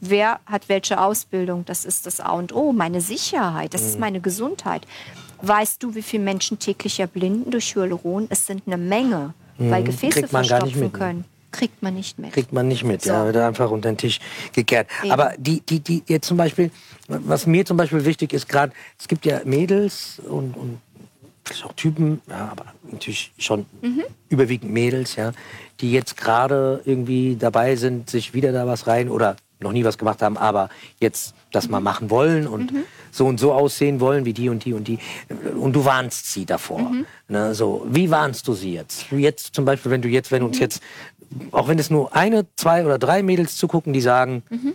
Wer 0.00 0.40
hat 0.44 0.68
welche 0.68 1.00
Ausbildung? 1.00 1.64
Das 1.64 1.84
ist 1.84 2.04
das 2.06 2.18
A 2.20 2.32
und 2.32 2.52
O. 2.52 2.72
Meine 2.72 3.00
Sicherheit, 3.00 3.72
das 3.72 3.82
Mhm. 3.82 3.88
ist 3.88 4.00
meine 4.00 4.20
Gesundheit. 4.20 4.86
Weißt 5.42 5.82
du, 5.82 5.94
wie 5.94 6.02
viele 6.02 6.24
Menschen 6.24 6.58
täglich 6.58 6.98
erblinden 7.00 7.50
durch 7.52 7.74
Hyaluron? 7.76 8.26
Es 8.30 8.44
sind 8.46 8.64
eine 8.66 8.76
Menge, 8.76 9.34
weil 9.58 9.84
Gefäße 9.84 10.22
Mhm. 10.22 10.30
Gar 10.30 10.40
nicht 10.40 10.48
verstopfen 10.48 10.80
ne? 10.80 10.90
können. 10.90 11.24
Kriegt 11.56 11.82
man 11.82 11.94
nicht 11.94 12.18
mit. 12.18 12.32
Kriegt 12.32 12.52
man 12.52 12.68
nicht 12.68 12.84
mit, 12.84 13.02
So. 13.02 13.10
ja, 13.10 13.24
wird 13.26 13.36
einfach 13.36 13.70
unter 13.70 13.90
den 13.90 13.96
Tisch 13.96 14.20
gekehrt. 14.52 14.88
Eben. 15.02 15.12
Aber 15.12 15.32
die, 15.38 15.60
die, 15.60 15.80
die 15.80 16.02
jetzt 16.06 16.26
zum 16.26 16.36
Beispiel, 16.36 16.70
was 17.08 17.46
mir 17.46 17.64
zum 17.64 17.76
Beispiel 17.76 18.04
wichtig 18.04 18.32
ist, 18.32 18.48
gerade, 18.48 18.72
es 18.98 19.08
gibt 19.08 19.24
ja 19.26 19.40
Mädels 19.44 20.20
und, 20.28 20.56
und 20.56 20.80
auch 21.64 21.72
Typen, 21.74 22.22
ja, 22.28 22.48
aber 22.50 22.64
natürlich 22.90 23.30
schon 23.38 23.66
Mhm. 23.82 24.02
überwiegend 24.30 24.72
Mädels, 24.72 25.16
ja, 25.16 25.32
die 25.80 25.92
jetzt 25.92 26.16
gerade 26.16 26.80
irgendwie 26.84 27.36
dabei 27.38 27.76
sind, 27.76 28.08
sich 28.08 28.32
wieder 28.32 28.50
da 28.52 28.66
was 28.66 28.86
rein 28.86 29.08
oder 29.10 29.36
noch 29.60 29.72
nie 29.72 29.84
was 29.84 29.96
gemacht 29.98 30.20
haben, 30.22 30.36
aber 30.36 30.68
jetzt 31.00 31.34
das 31.52 31.66
Mhm. 31.66 31.70
mal 31.72 31.80
machen 31.80 32.10
wollen 32.10 32.46
und 32.46 32.72
so 33.10 33.26
und 33.26 33.38
so 33.38 33.52
aussehen 33.52 34.00
wollen 34.00 34.24
wie 34.24 34.32
die 34.32 34.48
und 34.48 34.64
die 34.64 34.72
und 34.74 34.88
die. 34.88 34.98
Und 35.56 35.72
du 35.74 35.84
warnst 35.84 36.32
sie 36.32 36.44
davor. 36.44 36.80
Mhm. 36.80 37.06
Ne, 37.28 37.54
so, 37.54 37.86
wie 37.88 38.10
warnst 38.10 38.46
du 38.48 38.54
sie 38.54 38.72
jetzt? 38.74 39.06
Jetzt 39.12 39.54
zum 39.54 39.64
Beispiel, 39.64 39.90
wenn 39.92 40.02
du 40.02 40.08
jetzt, 40.08 40.32
wenn 40.32 40.42
Mhm. 40.42 40.48
uns 40.48 40.58
jetzt, 40.58 40.82
auch 41.52 41.68
wenn 41.68 41.78
es 41.78 41.90
nur 41.90 42.14
eine, 42.14 42.46
zwei 42.56 42.84
oder 42.84 42.98
drei 42.98 43.22
Mädels 43.22 43.56
zugucken, 43.56 43.92
die 43.92 44.00
sagen, 44.00 44.42
Mhm. 44.50 44.74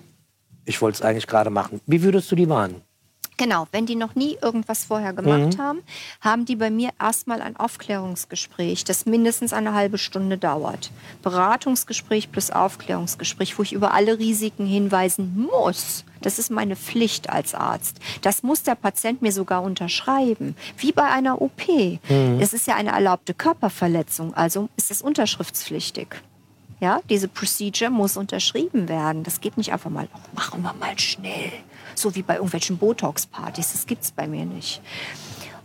ich 0.65 0.81
wollte 0.81 0.97
es 0.97 1.01
eigentlich 1.01 1.27
gerade 1.27 1.49
machen. 1.49 1.81
Wie 1.85 2.01
würdest 2.03 2.31
du 2.31 2.35
die 2.35 2.49
warnen? 2.49 2.81
Genau, 3.37 3.67
wenn 3.71 3.85
die 3.85 3.95
noch 3.95 4.15
nie 4.15 4.37
irgendwas 4.41 4.83
vorher 4.83 5.13
gemacht 5.13 5.57
Mhm. 5.57 5.61
haben, 5.61 5.79
haben 6.19 6.43
die 6.43 6.57
bei 6.57 6.69
mir 6.69 6.89
erstmal 6.99 7.41
ein 7.41 7.55
Aufklärungsgespräch, 7.55 8.83
das 8.83 9.05
mindestens 9.05 9.53
eine 9.53 9.73
halbe 9.73 9.97
Stunde 9.97 10.37
dauert. 10.37 10.91
Beratungsgespräch 11.21 12.33
plus 12.33 12.51
Aufklärungsgespräch, 12.51 13.57
wo 13.57 13.63
ich 13.63 13.71
über 13.71 13.93
alle 13.93 14.19
Risiken 14.19 14.65
hinweisen 14.65 15.47
muss. 15.49 16.03
Das 16.21 16.37
ist 16.37 16.51
meine 16.51 16.75
Pflicht 16.75 17.29
als 17.29 17.55
Arzt. 17.55 17.99
Das 18.23 18.43
muss 18.43 18.63
der 18.63 18.75
Patient 18.75 19.21
mir 19.21 19.31
sogar 19.31 19.63
unterschreiben, 19.63 20.57
wie 20.77 20.91
bei 20.91 21.03
einer 21.03 21.41
OP. 21.41 21.99
Es 22.41 22.51
ist 22.51 22.67
ja 22.67 22.75
eine 22.75 22.89
erlaubte 22.91 23.33
Körperverletzung, 23.33 24.33
also 24.33 24.67
ist 24.75 24.91
es 24.91 25.01
unterschriftspflichtig. 25.01 26.07
Ja, 26.79 27.01
diese 27.09 27.27
Procedure 27.27 27.89
muss 27.91 28.15
unterschrieben 28.15 28.87
werden. 28.87 29.23
Das 29.23 29.41
geht 29.41 29.57
nicht 29.57 29.73
einfach 29.73 29.89
mal, 29.89 30.07
"Ach, 30.13 30.33
machen 30.33 30.61
wir 30.63 30.73
mal 30.73 30.97
schnell. 30.97 31.51
So 31.95 32.15
wie 32.15 32.21
bei 32.21 32.35
irgendwelchen 32.35 32.77
Botox-Partys. 32.77 33.73
Das 33.73 33.85
gibt's 33.85 34.11
bei 34.11 34.27
mir 34.27 34.45
nicht. 34.45 34.81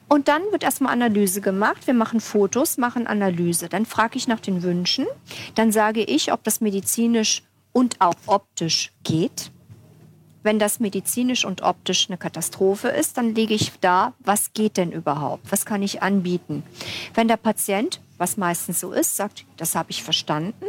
Und 0.08 0.28
dann 0.28 0.42
wird 0.50 0.64
erstmal 0.64 0.92
Analyse 0.92 1.40
gemacht. 1.40 1.86
Wir 1.86 1.94
machen 1.94 2.20
Fotos, 2.20 2.76
machen 2.78 3.06
Analyse. 3.06 3.68
Dann 3.68 3.86
frage 3.86 4.16
ich 4.16 4.28
nach 4.28 4.40
den 4.40 4.62
Wünschen. 4.62 5.06
Dann 5.54 5.72
sage 5.72 6.02
ich, 6.02 6.32
ob 6.32 6.44
das 6.44 6.60
medizinisch 6.60 7.42
und 7.72 8.00
auch 8.00 8.14
optisch 8.26 8.92
geht. 9.02 9.50
Wenn 10.42 10.58
das 10.58 10.78
medizinisch 10.78 11.44
und 11.44 11.62
optisch 11.62 12.08
eine 12.08 12.18
Katastrophe 12.18 12.88
ist, 12.88 13.16
dann 13.16 13.34
lege 13.34 13.54
ich 13.54 13.72
da, 13.80 14.12
was 14.18 14.52
geht 14.52 14.76
denn 14.76 14.92
überhaupt? 14.92 15.50
Was 15.50 15.64
kann 15.64 15.82
ich 15.82 16.02
anbieten? 16.02 16.64
Wenn 17.14 17.28
der 17.28 17.38
Patient, 17.38 18.00
was 18.18 18.36
meistens 18.36 18.80
so 18.80 18.92
ist, 18.92 19.16
sagt, 19.16 19.46
das 19.56 19.74
habe 19.74 19.90
ich 19.90 20.02
verstanden, 20.02 20.66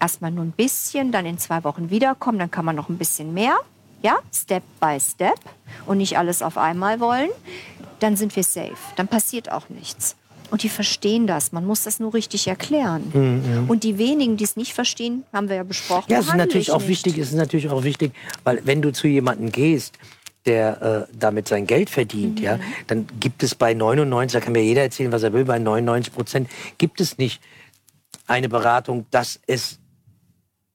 erstmal 0.00 0.30
nur 0.30 0.44
ein 0.44 0.52
bisschen, 0.52 1.12
dann 1.12 1.26
in 1.26 1.38
zwei 1.38 1.62
Wochen 1.64 1.90
wiederkommen, 1.90 2.38
dann 2.38 2.50
kann 2.50 2.64
man 2.64 2.76
noch 2.76 2.88
ein 2.88 2.98
bisschen 2.98 3.34
mehr, 3.34 3.56
ja, 4.02 4.18
Step 4.34 4.62
by 4.80 4.98
Step 5.00 5.38
und 5.86 5.98
nicht 5.98 6.16
alles 6.18 6.42
auf 6.42 6.56
einmal 6.56 7.00
wollen, 7.00 7.28
dann 8.00 8.16
sind 8.16 8.34
wir 8.36 8.42
safe. 8.44 8.76
Dann 8.96 9.08
passiert 9.08 9.52
auch 9.52 9.68
nichts. 9.68 10.16
Und 10.50 10.64
die 10.64 10.68
verstehen 10.68 11.28
das. 11.28 11.52
Man 11.52 11.64
muss 11.64 11.84
das 11.84 12.00
nur 12.00 12.12
richtig 12.12 12.48
erklären. 12.48 13.66
Und 13.68 13.84
die 13.84 13.98
wenigen, 13.98 14.36
die 14.36 14.42
es 14.44 14.56
nicht 14.56 14.74
verstehen, 14.74 15.22
haben 15.32 15.48
wir 15.48 15.56
ja 15.56 15.62
besprochen. 15.62 16.10
Ja, 16.10 16.18
es 16.18 16.26
ist 16.26 16.34
natürlich 16.34 16.68
ich 16.68 16.72
auch 16.74 16.80
nicht. 16.80 16.88
wichtig, 16.88 17.18
es 17.18 17.28
ist 17.28 17.34
natürlich 17.36 17.68
auch 17.68 17.84
wichtig, 17.84 18.12
weil 18.42 18.60
wenn 18.66 18.82
du 18.82 18.90
zu 18.92 19.06
jemandem 19.06 19.52
gehst, 19.52 19.96
der 20.46 21.06
äh, 21.10 21.14
damit 21.16 21.46
sein 21.46 21.66
Geld 21.66 21.90
verdient, 21.90 22.40
ja, 22.40 22.56
Mhm. 22.56 22.60
dann 22.86 23.06
gibt 23.20 23.42
es 23.42 23.54
bei 23.54 23.74
99, 23.74 24.32
da 24.32 24.40
kann 24.42 24.52
mir 24.54 24.64
jeder 24.64 24.82
erzählen, 24.82 25.12
was 25.12 25.22
er 25.22 25.32
will, 25.34 25.44
bei 25.44 25.58
99 25.58 26.12
Prozent 26.14 26.48
gibt 26.78 27.00
es 27.02 27.18
nicht 27.18 27.40
eine 28.26 28.48
Beratung, 28.48 29.04
dass 29.10 29.38
es 29.46 29.78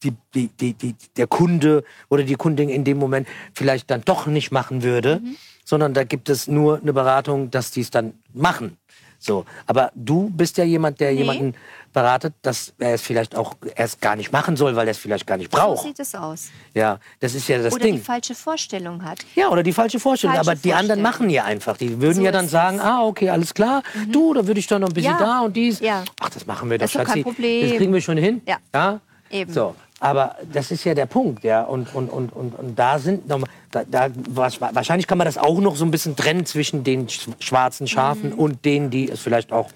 die, 0.06 0.14
die, 0.34 0.48
die, 0.50 0.74
die, 0.74 0.96
der 1.18 1.28
Kunde 1.28 1.84
oder 2.10 2.24
die 2.24 2.36
Kundin 2.36 2.70
in 2.70 2.84
dem 2.84 2.98
Moment 2.98 3.28
vielleicht 3.54 3.90
dann 3.92 4.02
doch 4.06 4.28
nicht 4.28 4.52
machen 4.52 4.84
würde, 4.84 5.20
Mhm. 5.22 5.36
sondern 5.66 5.94
da 5.94 6.04
gibt 6.04 6.30
es 6.30 6.48
nur 6.48 6.80
eine 6.82 6.94
Beratung, 6.94 7.50
dass 7.52 7.72
die 7.72 7.82
es 7.82 7.90
dann 7.90 8.14
machen. 8.34 8.78
So, 9.18 9.46
aber 9.66 9.92
du 9.96 10.30
bist 10.30 10.58
ja 10.58 10.64
jemand, 10.66 11.00
der 11.00 11.12
Nee. 11.12 11.20
jemanden 11.20 11.56
beratet, 11.94 12.34
dass 12.44 12.74
er 12.78 12.96
es 12.96 13.02
vielleicht 13.02 13.34
auch 13.36 13.56
erst 13.76 14.02
gar 14.02 14.16
nicht 14.18 14.32
machen 14.32 14.56
soll, 14.58 14.76
weil 14.76 14.86
er 14.88 14.92
es 14.92 14.98
vielleicht 14.98 15.26
gar 15.26 15.38
nicht 15.38 15.52
So 15.52 15.58
braucht. 15.58 15.84
sieht 15.84 16.00
es 16.00 16.14
aus. 16.14 16.50
Ja, 16.76 17.00
das 17.22 17.34
ist 17.34 17.48
ja 17.48 17.58
das 17.64 17.74
Oder 17.74 17.86
die 17.86 17.92
Ding. 17.94 18.02
falsche 18.04 18.36
Vorstellung 18.36 19.04
hat. 19.04 19.20
Ja, 19.34 19.50
oder 19.50 19.64
die 19.64 19.72
falsche 19.74 20.00
Vorstellung. 20.02 20.36
Falsche 20.36 20.52
aber 20.52 20.60
die 20.60 20.74
anderen 20.74 21.02
machen 21.02 21.30
ja 21.30 21.46
einfach. 21.46 21.78
Die 21.78 22.00
würden 22.02 22.18
So 22.18 22.22
ja 22.24 22.32
dann 22.32 22.48
sagen. 22.50 22.76
Mhm. 22.76 22.82
ah, 22.84 23.04
okay, 23.06 23.30
alles 23.30 23.54
klar. 23.54 23.82
Du, 24.12 24.34
da 24.34 24.46
würde 24.46 24.60
ich 24.60 24.68
doch 24.68 24.78
noch 24.80 24.90
ein 24.90 24.94
bisschen 24.94 25.14
Ja. 25.14 25.18
da 25.20 25.40
und 25.42 25.56
dies. 25.56 25.80
Ja. 25.80 26.04
Ach, 26.20 26.30
das 26.30 26.46
machen 26.46 26.70
wir 26.70 26.78
doch, 26.78 26.84
Das 26.84 26.92
ist 26.92 26.96
doch 27.00 27.06
kein 27.06 27.08
Schatzi. 27.08 27.24
Problem. 27.24 27.70
Das 27.70 27.78
kriegen 27.78 27.94
wir 27.94 28.02
schon 28.02 28.18
hin. 28.18 28.42
Ja. 28.46 28.58
ja? 28.76 29.00
Eben. 29.32 29.52
So. 29.52 29.76
Aber 30.06 30.36
das 30.52 30.72
ist 30.72 30.84
ja 30.84 30.94
der 30.94 31.06
Punkt, 31.06 31.44
ja. 31.44 31.64
Und, 31.64 31.94
und, 31.96 32.10
und, 32.10 32.30
und, 32.34 32.58
und 32.58 32.76
da 32.78 33.00
sind 33.00 33.28
noch 33.28 33.40
mal, 33.40 33.48
da, 33.72 33.84
da, 33.84 34.10
wahrscheinlich 34.30 35.08
kann 35.08 35.18
man 35.18 35.26
das 35.26 35.38
auch 35.38 35.60
noch 35.60 35.76
so 35.76 35.86
ein 35.86 35.92
bisschen 35.92 36.16
trennen 36.16 36.46
zwischen 36.46 36.84
den 36.84 37.08
sch- 37.08 37.30
schwarzen 37.40 37.88
Schafen 37.88 38.32
Mhm. 38.32 38.40
und 38.40 38.66
denen, 38.66 38.90
die 38.90 39.10
es 39.10 39.20
vielleicht 39.20 39.52
auch 39.52 39.70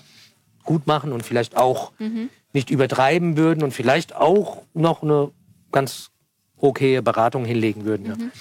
gut 0.63 0.87
machen 0.87 1.11
und 1.11 1.23
vielleicht 1.23 1.57
auch 1.57 1.91
Mhm. 1.99 2.29
nicht 2.53 2.69
übertreiben 2.69 3.37
würden 3.37 3.63
und 3.63 3.71
vielleicht 3.73 4.15
auch 4.15 4.61
noch 4.73 5.03
eine 5.03 5.31
ganz 5.71 6.09
okaye 6.57 7.01
Beratung 7.01 7.45
hinlegen 7.45 7.85
würden. 7.85 8.05
Ja. 8.07 8.15
Mhm. 8.15 8.31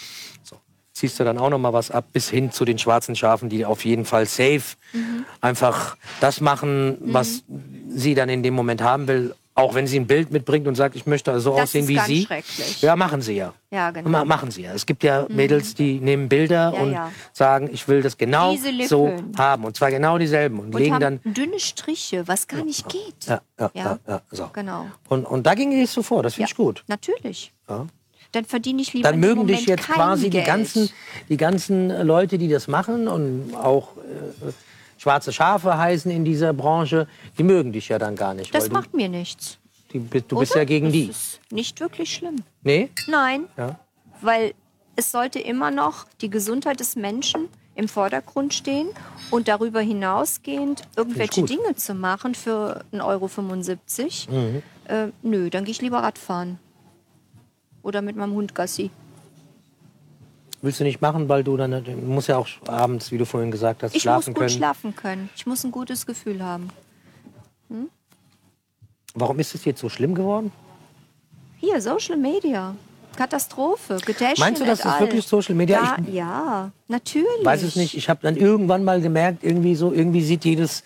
So. 0.43 0.57
Ziehst 0.93 1.19
du 1.21 1.25
dann 1.25 1.39
auch 1.39 1.51
noch 1.51 1.59
mal 1.59 1.73
was 1.73 1.91
ab, 1.91 2.07
bis 2.13 2.29
hin 2.29 2.51
zu 2.51 2.65
den 2.65 2.79
schwarzen 2.79 3.15
Schafen, 3.17 3.49
die 3.49 3.65
auf 3.65 3.85
jeden 3.85 4.05
Fall 4.05 4.27
safe 4.27 4.77
Mhm. 4.93 5.25
einfach 5.41 5.97
das 6.21 6.41
machen, 6.41 6.99
was 7.01 7.45
sie 7.89 8.15
dann 8.15 8.29
in 8.29 8.43
dem 8.43 8.55
Moment 8.55 8.83
haben 8.83 9.07
will. 9.09 9.35
Auch 9.59 9.75
wenn 9.75 9.89
sie 9.89 9.99
ein 9.99 10.07
Bild 10.07 10.31
mitbringt 10.31 10.69
und 10.69 10.77
sagt, 10.77 10.95
ich 10.95 11.05
möchte 11.05 11.39
so 11.41 11.55
Das 11.57 11.65
aussehen 11.65 11.83
ist 11.83 11.89
wie 11.89 11.95
ganz 11.95 12.07
sie. 12.07 12.25
schrecklich. 12.27 12.81
Ja, 12.81 12.95
machen 12.95 13.23
sie 13.23 13.35
ja. 13.35 13.53
Ja, 13.73 13.91
genau. 13.91 14.09
Ma 14.09 14.25
machen 14.25 14.53
sie 14.53 14.63
ja. 14.63 14.73
Es 14.73 14.87
gibt 14.87 15.03
ja 15.03 15.27
Mädels, 15.29 15.75
die 15.75 15.99
nehmen 15.99 16.29
Bilder 16.29 16.73
Ja, 16.73 16.81
und 16.81 16.93
ja. 16.93 17.11
sagen, 17.33 17.69
ich 17.73 17.89
will 17.89 18.01
das 18.01 18.17
genau 18.17 18.55
so 18.87 19.13
haben. 19.37 19.65
Und 19.65 19.77
zwar 19.77 19.91
genau 19.91 20.17
dieselben. 20.17 20.61
Und, 20.61 20.75
Und 20.75 20.81
legen 20.81 21.01
dann. 21.01 21.21
dünne 21.25 21.59
Striche, 21.59 22.29
was 22.29 22.47
gar 22.47 22.65
nicht 22.65 22.89
geht. 22.89 23.27
Ja, 23.27 23.41
ja, 23.59 23.71
ja. 23.75 23.99
Ja. 24.07 24.23
so. 24.31 24.49
Genau. 24.53 24.87
Und, 25.09 25.25
und 25.25 25.45
da 25.45 25.55
ging 25.55 25.73
es 25.73 25.93
so 25.93 26.05
vor. 26.05 26.23
Das 26.23 26.35
finde 26.35 26.51
ich 26.51 26.57
gut. 26.57 26.85
Natürlich. 26.87 27.53
Ja. 27.69 27.87
Dann 28.33 28.45
verdiene 28.45 28.81
ich 28.83 28.93
lieber 28.93 29.11
Dann 29.11 29.19
mögen 29.19 29.47
dich 29.49 29.67
jetzt 29.67 29.89
quasi 29.89 30.31
die 30.31 30.43
ganzen, 30.43 30.89
die 31.29 31.37
ganzen 31.37 31.89
Leute, 32.07 32.39
die 32.39 32.49
das 32.49 32.69
machen 32.69 33.09
und 33.09 33.55
auch 33.57 33.97
äh, 33.97 34.53
schwarze 34.99 35.33
Schafe 35.33 35.79
heißen 35.79 36.11
in 36.11 36.25
dieser 36.25 36.53
Branche, 36.53 37.07
die 37.39 37.43
mögen 37.45 37.73
dich 37.73 37.89
ja 37.89 37.99
dann 37.99 38.15
gar 38.17 38.35
nicht. 38.35 38.55
Das 38.55 38.69
macht 38.71 38.93
mir 38.95 39.09
nichts. 39.09 39.59
du, 39.93 39.99
die, 40.01 40.21
du 40.21 40.39
bist 40.39 40.53
oder? 40.53 40.61
ja 40.61 40.65
gegen 40.67 40.87
das 40.87 40.93
die. 40.93 41.09
ist 41.09 41.41
nicht 41.51 41.81
wirklich 41.81 42.13
schlimm. 42.13 42.37
Nee? 42.63 42.91
Nein, 43.09 43.47
Ja. 43.57 43.79
weil 44.21 44.53
es 44.97 45.11
sollte 45.13 45.39
immer 45.39 45.71
noch 45.71 46.05
die 46.21 46.29
Gesundheit 46.29 46.81
des 46.81 46.97
Menschen 46.97 47.49
im 47.77 47.87
Vordergrund 47.89 48.53
stehen 48.55 48.89
und 49.31 49.47
darüber 49.47 49.81
hinausgehend 49.81 50.83
irgendwelche. 50.97 51.45
Dinge 51.45 51.77
zu 51.77 51.95
machen 51.95 52.35
für 52.35 52.85
1,75 52.93 54.29
Euro. 54.29 54.37
Mhm. 54.41 54.63
Äh, 54.89 55.07
nö, 55.23 55.49
dann 55.51 55.65
gehe 55.65 55.71
ich 55.71 55.81
lieber 55.81 55.99
Radfahren. 55.99 56.59
Oder 57.83 58.03
mit 58.03 58.17
meinem 58.17 58.33
Hund 58.35 58.55
Gassi. 58.57 58.91
Willst 60.61 60.81
du 60.81 60.85
nicht 60.85 61.01
machen, 61.01 61.29
weil 61.29 61.45
du 61.45 61.57
dann, 61.57 61.71
du 61.85 61.91
musst 61.93 62.29
ja 62.29 62.37
auch 62.37 62.49
abends, 62.67 63.13
wie 63.13 63.19
du 63.19 63.25
vorhin 63.25 63.51
gesagt 63.51 63.83
hast, 63.83 63.91
Ich 63.93 63.97
muss 63.97 64.03
schlafen 64.03 64.35
gut 64.35 64.39
können. 64.41 64.51
schlafen 64.51 64.97
können. 64.97 65.31
Ich 65.37 65.47
muss 65.47 65.63
ein 65.65 65.71
gutes 65.71 66.05
Gefühl 66.07 66.43
haben. 66.43 66.69
Warum 69.15 69.39
ist 69.39 69.55
es 69.55 69.65
jetzt 69.65 69.81
so 69.81 69.89
schlimm 69.89 70.15
geworden? 70.15 70.53
Hier, 71.59 71.81
Social 71.81 72.17
Media. 72.17 72.75
Katastrophe. 73.17 73.97
Getäschchen 74.05 74.39
Meinst 74.39 74.61
du, 74.61 74.65
das 74.67 74.79
ist 74.85 75.01
wirklich 75.01 75.27
Social 75.27 75.55
Media? 75.55 75.83
Ja, 75.83 75.97
Ich- 76.07 76.15
ja, 76.15 76.71
natürlich. 76.87 77.27
Weiß 77.45 77.63
es 77.63 77.75
nicht. 77.75 77.97
Ich 77.97 78.09
habe 78.09 78.21
dann 78.23 78.37
irgendwann 78.37 78.85
mal 78.85 79.01
gemerkt, 79.01 79.43
irgendwie 79.43 79.75
so, 79.75 79.93
irgendwie 79.93 80.23
sieht 80.23 80.45
jedes 80.45 80.85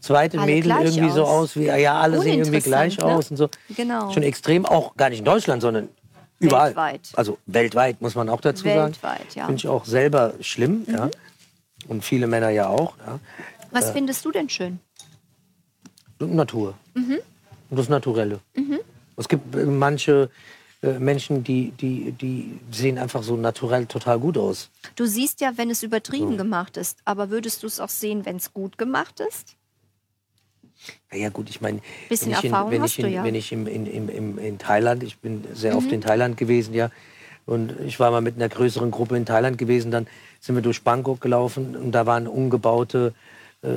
zweite 0.00 0.38
Alle 0.38 0.52
Mädel 0.52 0.70
irgendwie 0.70 1.10
so 1.10 1.24
aus. 1.24 1.50
aus 1.50 1.56
wie, 1.56 1.64
ja, 1.64 2.00
alle 2.00 2.20
sehen 2.20 2.38
irgendwie 2.40 2.60
gleich 2.60 2.98
ne? 2.98 3.04
aus 3.06 3.30
und 3.30 3.38
so. 3.38 3.48
Genau. 3.74 4.12
Schon 4.12 4.22
extrem, 4.22 4.66
auch 4.66 4.96
gar 4.96 5.10
nicht 5.10 5.20
in 5.20 5.24
Deutschland, 5.24 5.62
sondern 5.62 5.88
überall. 6.38 6.68
Weltweit. 6.68 7.10
Also 7.14 7.38
weltweit, 7.46 8.00
muss 8.00 8.14
man 8.14 8.28
auch 8.28 8.40
dazu 8.40 8.64
sagen. 8.64 8.94
Weltweit, 8.94 9.34
ja. 9.34 9.44
Mhm. 9.44 9.46
Finde 9.48 9.58
ich 9.60 9.68
auch 9.68 9.84
selber 9.84 10.34
schlimm, 10.40 10.84
ja. 10.86 11.10
Und 11.88 12.04
viele 12.04 12.26
Männer 12.26 12.50
ja 12.50 12.68
auch, 12.68 12.96
ja. 12.98 13.18
Was 13.70 13.90
findest 13.90 14.24
du 14.24 14.30
denn 14.30 14.48
schön? 14.48 14.78
Natur. 16.20 16.74
Mhm. 16.94 17.18
Und 17.70 17.76
das 17.78 17.88
Naturelle. 17.88 18.40
Es 19.16 19.28
gibt 19.28 19.54
äh, 19.54 19.64
manche 19.64 20.30
äh, 20.82 20.98
Menschen, 20.98 21.44
die, 21.44 21.70
die, 21.72 22.12
die 22.12 22.60
sehen 22.70 22.98
einfach 22.98 23.22
so 23.22 23.36
naturell 23.36 23.86
total 23.86 24.18
gut 24.18 24.38
aus. 24.38 24.70
Du 24.96 25.06
siehst 25.06 25.40
ja, 25.40 25.52
wenn 25.56 25.70
es 25.70 25.82
übertrieben 25.82 26.36
gemacht 26.36 26.76
ist, 26.76 26.98
aber 27.04 27.30
würdest 27.30 27.62
du 27.62 27.66
es 27.66 27.80
auch 27.80 27.88
sehen, 27.88 28.24
wenn 28.26 28.36
es 28.36 28.52
gut 28.52 28.78
gemacht 28.78 29.20
ist? 29.20 29.56
Ja, 31.12 31.28
gut, 31.28 31.48
ich 31.48 31.60
meine, 31.60 31.80
wenn 32.08 32.30
ich, 32.30 32.44
in, 32.44 32.52
wenn 32.52 32.84
ich, 32.84 32.98
in, 32.98 33.04
du 33.04 33.10
ja. 33.10 33.20
Mhm. 33.20 33.26
wenn 33.26 33.34
ich 33.34 33.52
im, 33.52 33.66
in, 33.66 33.86
in, 33.86 34.38
in, 34.38 34.58
Thailand, 34.58 35.02
ich 35.02 35.18
bin 35.18 35.44
sehr 35.52 35.76
oft 35.76 35.90
in 35.92 36.00
Thailand 36.00 36.36
gewesen, 36.36 36.74
ja, 36.74 36.90
und 37.46 37.74
ich 37.86 38.00
war 38.00 38.10
mal 38.10 38.20
mit 38.20 38.36
einer 38.36 38.48
größeren 38.48 38.90
Gruppe 38.90 39.16
in 39.16 39.26
Thailand 39.26 39.58
gewesen, 39.58 39.90
dann 39.90 40.06
sind 40.40 40.54
wir 40.54 40.62
durch 40.62 40.82
Bangkok 40.82 41.20
gelaufen 41.20 41.76
und 41.76 41.92
da 41.92 42.06
waren 42.06 42.26
umgebaute 42.26 43.14
äh, 43.62 43.68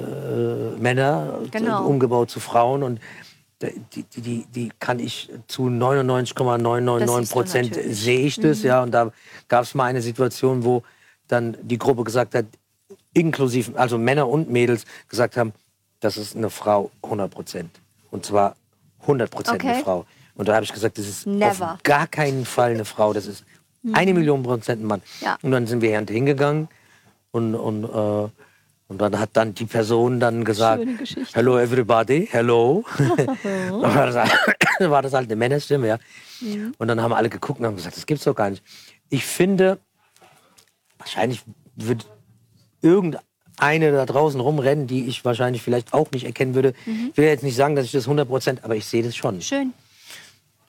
Männer, 0.79 1.39
Genau. 1.51 1.85
umgebaut 1.85 2.29
zu 2.29 2.39
Frauen 2.39 2.83
und 2.83 2.99
die, 3.61 4.03
die, 4.03 4.21
die, 4.21 4.45
die 4.53 4.71
kann 4.79 4.99
ich 4.99 5.29
zu 5.47 5.69
Das 5.69 5.79
99,999 5.79 7.17
siehst 7.17 7.31
du 7.31 7.33
Prozent 7.33 7.95
sehe 7.95 8.19
ich 8.19 8.39
das, 8.39 8.61
ja, 8.63 8.83
und 8.83 8.91
da 8.91 9.11
gab 9.47 9.63
es 9.63 9.73
mal 9.73 9.85
eine 9.85 10.01
Situation, 10.01 10.63
wo 10.63 10.83
dann 11.27 11.57
die 11.61 11.77
Gruppe 11.77 12.03
gesagt 12.03 12.35
hat, 12.35 12.45
inklusive, 13.13 13.77
also 13.77 13.97
Männer 13.97 14.27
und 14.27 14.49
Mädels 14.49 14.85
gesagt 15.09 15.37
haben, 15.37 15.53
das 15.99 16.17
ist 16.17 16.36
eine 16.36 16.49
Frau 16.49 16.91
100 17.03 17.31
Prozent. 17.31 17.79
Und 18.12 18.25
zwar 18.25 18.55
100 19.01 19.29
Prozent 19.31 19.62
eine 19.63 19.71
Okay. 19.73 19.83
Frau. 19.83 20.05
Und 20.36 20.47
da 20.47 20.53
habe 20.55 20.63
ich 20.63 20.71
gesagt, 20.73 20.97
das 20.97 21.07
ist 21.07 21.25
Never. 21.27 21.73
auf 21.73 21.83
gar 21.83 22.07
keinen 22.07 22.45
Fall 22.45 22.71
eine 22.71 22.86
Frau, 22.86 23.13
das 23.13 23.25
ist 23.25 23.43
eine 23.93 24.13
Million 24.13 24.43
Prozent 24.43 24.81
ein 24.83 24.86
Mann. 24.88 25.01
Ja. 25.21 25.38
Und 25.41 25.51
dann 25.51 25.65
sind 25.65 25.81
wir 25.81 25.89
hingegangen 26.10 26.67
und, 27.31 27.55
und, 27.55 27.83
äh, 27.86 28.29
und 28.89 29.01
dann 29.01 29.19
hat 29.19 29.31
dann 29.33 29.53
die 29.53 29.65
Person 29.65 30.19
dann 30.19 30.45
gesagt, 30.45 30.83
hello 31.33 31.57
everybody, 31.60 32.27
hello. 32.31 32.86
dann 32.97 33.27
war 33.81 35.01
das, 35.01 35.13
halt- 35.13 35.25
eine 35.27 35.36
Männerstimme, 35.36 35.88
ja. 35.88 35.97
Und 36.77 36.88
dann 36.88 37.01
haben 37.01 37.13
alle 37.13 37.29
geguckt 37.29 37.60
und 37.60 37.65
haben 37.65 37.75
gesagt, 37.75 37.97
das 37.97 38.05
gibt's 38.05 38.23
doch 38.25 38.36
gar 38.36 38.49
nicht. 38.51 38.63
Ich 39.10 39.25
finde, 39.25 39.79
wahrscheinlich 40.99 41.43
wird 41.75 42.05
irgendeine 43.61 43.91
da 43.91 44.05
draußen 44.05 44.39
rumrennen, 44.39 44.87
die 44.87 45.05
ich 45.07 45.23
wahrscheinlich 45.25 45.61
vielleicht 45.61 45.93
auch 45.93 46.11
nicht 46.11 46.25
erkennen 46.25 46.53
würde. 46.55 46.73
Mhm. 46.85 47.09
Ich 47.11 47.17
will 47.17 47.25
jetzt 47.25 47.43
nicht 47.43 47.55
sagen, 47.55 47.75
dass 47.75 47.85
ich 47.85 47.91
das 47.91 48.03
100 48.05 48.27
Prozent, 48.27 48.63
aber 48.63 48.75
ich 48.75 48.85
sehe 48.85 49.03
das 49.03 49.15
schon. 49.15 49.41
Schön. 49.41 49.73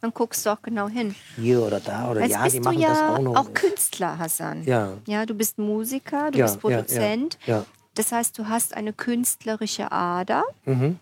Dann 0.01 0.12
guckst 0.14 0.46
du 0.46 0.51
auch 0.51 0.62
genau 0.62 0.88
hin. 0.88 1.14
Hier 1.37 1.61
oder 1.61 1.81
da 1.81 2.11
oder 2.11 2.20
Jetzt 2.20 2.31
ja, 2.33 2.42
bist 2.44 2.55
die 2.55 2.61
du 2.61 2.64
machen 2.64 2.79
ja 2.81 2.88
das 2.90 2.98
auch 3.01 3.18
noch. 3.18 3.37
auch 3.37 3.53
Künstler, 3.53 4.16
Hassan. 4.18 4.62
Ja. 4.64 4.92
Ja, 5.07 5.27
du 5.27 5.35
bist 5.35 5.59
Musiker, 5.59 6.31
du 6.31 6.38
Ja, 6.38 6.44
bist 6.46 6.61
ja, 6.62 6.70
ja, 6.70 6.77
Produzent. 6.77 7.38
ja. 7.46 7.64
Das 7.94 8.12
heißt, 8.12 8.38
du 8.38 8.48
hast 8.48 8.74
eine 8.74 8.92
künstlerische 8.92 9.90
Ader 9.90 10.44
Mhm. 10.66 11.01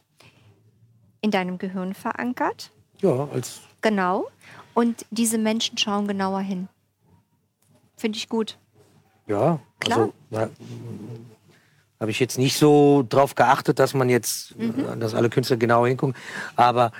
in 1.20 1.31
deinem 1.31 1.59
Gehirn 1.59 1.92
verankert. 1.94 2.70
Ja, 3.03 3.29
als 3.33 3.61
Genau. 3.83 4.27
Und 4.72 5.05
diese 5.11 5.37
Menschen 5.37 5.77
schauen 5.77 6.09
genauer 6.09 6.40
hin. 6.40 6.68
Finde 7.99 8.16
ich 8.16 8.29
gut. 8.31 8.57
Ja, 9.27 9.61
Klar. 9.81 10.09
also 10.31 10.51
habe 12.01 12.11
ich 12.11 12.21
jetzt 12.21 12.39
nicht 12.39 12.57
so 12.57 13.05
drauf 13.09 13.35
geachtet, 13.35 13.79
dass 13.79 13.95
man 13.95 14.09
jetzt, 14.09 14.57
Mhm. 14.59 15.01
dass 15.01 15.15
alle 15.15 15.31
Künstler 15.31 15.57
genau 15.57 15.87
hingucken. 15.87 16.15
Aber 16.57 16.93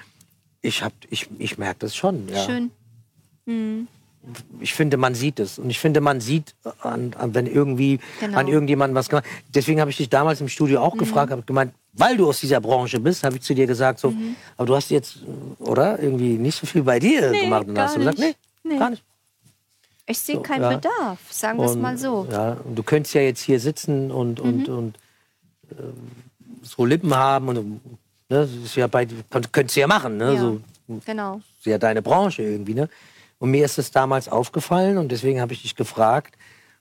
ich 0.63 0.83
hab, 0.83 0.93
ich, 1.11 1.29
ich 1.39 1.59
merke 1.59 1.81
das 1.81 1.95
schon. 1.95 2.29
Ja. 2.29 2.45
Schön. 2.45 2.71
Ich 4.61 4.75
finde, 4.75 4.97
man 4.97 5.15
sieht 5.15 5.39
es. 5.39 5.59
Und 5.59 5.71
ich 5.71 5.79
finde, 5.79 6.01
man 6.01 6.21
sieht, 6.21 6.55
an, 6.81 7.13
an, 7.17 7.35
wenn 7.35 7.47
irgendwie 7.47 8.01
Genau. 8.19 8.39
an 8.39 8.49
irgendjemandem 8.49 8.97
was 8.97 9.09
gemacht. 9.09 9.25
Deswegen 9.55 9.81
habe 9.81 9.91
ich 9.91 9.99
dich 9.99 10.09
damals 10.09 10.41
im 10.41 10.49
Studio 10.49 10.81
Mhm. 10.81 10.85
auch 10.85 10.97
gefragt, 10.97 11.31
habe 11.31 11.43
gemeint, 11.43 11.73
weil 11.93 12.17
du 12.17 12.29
aus 12.29 12.41
dieser 12.41 12.61
Branche 12.61 12.99
bist, 12.99 13.23
habe 13.23 13.37
ich 13.37 13.43
zu 13.43 13.55
dir 13.55 13.67
gesagt, 13.67 14.01
so, 14.01 14.11
Mhm. 14.11 14.35
aber 14.57 14.67
du 14.67 14.75
hast 14.75 14.91
jetzt, 14.91 15.19
oder? 15.61 16.01
Irgendwie 16.03 16.39
nicht 16.39 16.59
so 16.59 16.67
viel 16.67 16.83
bei 16.83 16.99
dir 16.99 17.31
gemacht. 17.31 17.69
Und 17.69 17.79
hast 17.79 17.95
du 17.95 18.01
gesagt, 18.01 18.19
nee. 18.19 18.35
Nee. 18.65 18.79
gar 18.79 18.91
nicht. 18.91 19.05
Ich 20.07 20.19
sehe 20.21 20.37
So, 20.37 20.42
keinen 20.42 20.62
ja. 20.62 20.77
Bedarf, 20.77 21.19
sagen 21.31 21.59
wir 21.59 21.64
es 21.66 21.75
mal 21.77 21.99
so. 21.99 22.27
Ja, 22.31 22.53
und 22.64 22.77
du 22.77 22.83
könntest 22.83 23.14
ja 23.14 23.23
jetzt 23.23 23.40
hier 23.40 23.59
sitzen 23.59 24.11
und, 24.12 24.38
und, 24.40 24.69
Mhm. 24.69 24.75
und 24.79 24.99
ähm, 25.73 25.95
so 26.62 26.85
Lippen 26.85 27.14
haben. 27.14 27.49
Und, 27.49 27.57
ne, 27.57 27.81
das 28.29 28.53
ist 28.53 28.77
ja 28.77 28.87
bei, 28.87 29.07
könnt- 29.31 29.53
könntest 29.53 29.77
du 29.77 29.81
ja 29.81 29.87
machen. 29.88 30.16
Ne? 30.16 30.35
Ja. 30.35 30.40
So, 30.40 30.61
Genau. 31.05 31.40
ist 31.59 31.66
ja 31.66 31.79
deine 31.79 32.03
Branche 32.03 32.42
irgendwie. 32.42 32.75
Ne? 32.75 32.88
Und 33.38 33.51
mir 33.51 33.64
ist 33.64 33.79
es 33.79 33.90
damals 33.90 34.29
aufgefallen 34.29 34.97
und 34.99 35.11
deswegen 35.11 35.40
habe 35.40 35.53
ich 35.53 35.62
dich 35.62 35.75
gefragt, 35.75 36.37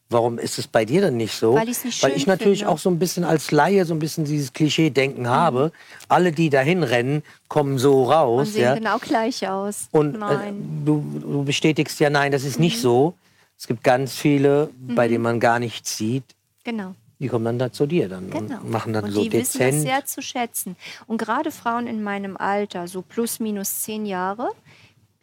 warum 0.10 0.38
ist 0.38 0.60
es 0.60 0.68
bei 0.68 0.86
dir 0.86 1.02
denn 1.02 1.18
nicht 1.18 1.34
so? 1.36 1.56
Weil 1.56 1.66
nicht 1.66 2.04
Weil 2.04 2.12
ich 2.14 2.28
natürlich 2.28 2.60
finde. 2.60 2.72
Mhm. 2.72 2.76
auch 2.76 2.80
so 2.80 2.90
ein 2.90 3.00
bisschen 3.00 3.24
als 3.24 3.52
Laie 3.52 3.86
so 3.86 3.94
ein 3.94 4.00
bisschen 4.00 4.26
dieses 4.26 4.54
Klischee-Denken 4.54 5.28
habe. 5.28 5.72
Alle, 6.08 6.32
die 6.32 6.50
dahin 6.50 6.84
rennen, 6.84 7.24
kommen 7.48 7.78
so 7.78 8.04
Und 8.04 8.12
raus. 8.12 8.54
sehen 8.54 8.62
Ja? 8.64 8.76
genau 8.76 8.98
gleich 9.00 9.48
aus. 9.48 9.88
Und 9.92 10.16
äh, 10.16 10.52
du, 10.86 11.04
du 11.22 11.44
bestätigst 11.44 12.00
ja, 12.00 12.10
nein, 12.10 12.32
das 12.32 12.44
ist 12.44 12.60
nicht 12.60 12.80
so. 12.80 13.16
Es 13.58 13.68
gibt 13.68 13.84
ganz 13.84 14.14
viele, 14.16 14.70
bei 14.80 15.08
denen 15.08 15.24
man 15.24 15.40
gar 15.40 15.60
nichts 15.60 15.98
sieht. 15.98 16.24
Genau. 16.64 16.94
Die 17.20 17.30
kommen 17.30 17.46
dann 17.46 17.58
da 17.58 17.72
zu 17.72 17.86
dir 17.86 18.10
dann 18.10 18.30
Genau. 18.30 18.58
und 18.60 18.70
machen 18.70 18.92
dann 18.92 19.06
und 19.06 19.12
so 19.12 19.24
die 19.24 19.32
wissen 19.32 19.60
das 19.60 19.70
dezent. 19.70 19.82
sehr 19.84 20.06
zu 20.06 20.22
schätzen. 20.22 20.76
Und 21.08 21.18
gerade 21.18 21.50
Frauen 21.52 21.88
in 21.88 22.04
meinem 22.04 22.36
Alter, 22.36 22.90
so 22.90 23.02
plus 23.02 23.40
minus 23.40 23.82
zehn 23.84 24.06
Jahre, 24.06 24.50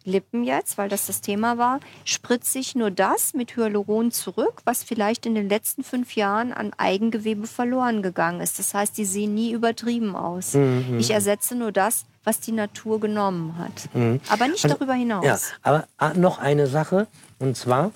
Lippen 0.05 0.43
jetzt, 0.43 0.77
weil 0.77 0.89
das 0.89 1.07
das 1.07 1.21
Thema 1.21 1.57
war, 1.57 1.79
spritzt 2.05 2.51
sich 2.51 2.75
nur 2.75 2.91
das 2.91 3.33
mit 3.33 3.55
Hyaluron 3.55 4.11
zurück, 4.11 4.61
was 4.65 4.83
vielleicht 4.83 5.25
in 5.25 5.35
den 5.35 5.49
letzten 5.49 5.83
fünf 5.83 6.15
Jahren 6.15 6.51
an 6.53 6.71
Eigengewebe 6.77 7.47
verloren 7.47 8.01
gegangen 8.03 8.41
ist. 8.41 8.59
Das 8.59 8.73
heißt, 8.73 8.97
die 8.97 9.05
sehen 9.05 9.33
nie 9.33 9.51
übertrieben 9.51 10.15
aus. 10.15 10.53
Mhm, 10.53 10.97
Ich 10.99 11.11
ersetze 11.11 11.55
nur 11.55 11.71
das, 11.71 12.05
was 12.23 12.39
die 12.39 12.51
Natur 12.53 12.99
genommen 12.99 13.57
hat. 13.57 13.89
Aber 14.29 14.47
nicht 14.47 14.63
Also, 14.63 14.75
darüber 14.77 14.93
hinaus. 14.93 15.25
Ja, 15.25 15.37
aber 15.61 15.87
ah, 15.97 16.13
noch 16.13 16.37
eine 16.39 16.67
Sache 16.67 17.07
und 17.39 17.57
zwar, 17.57 17.91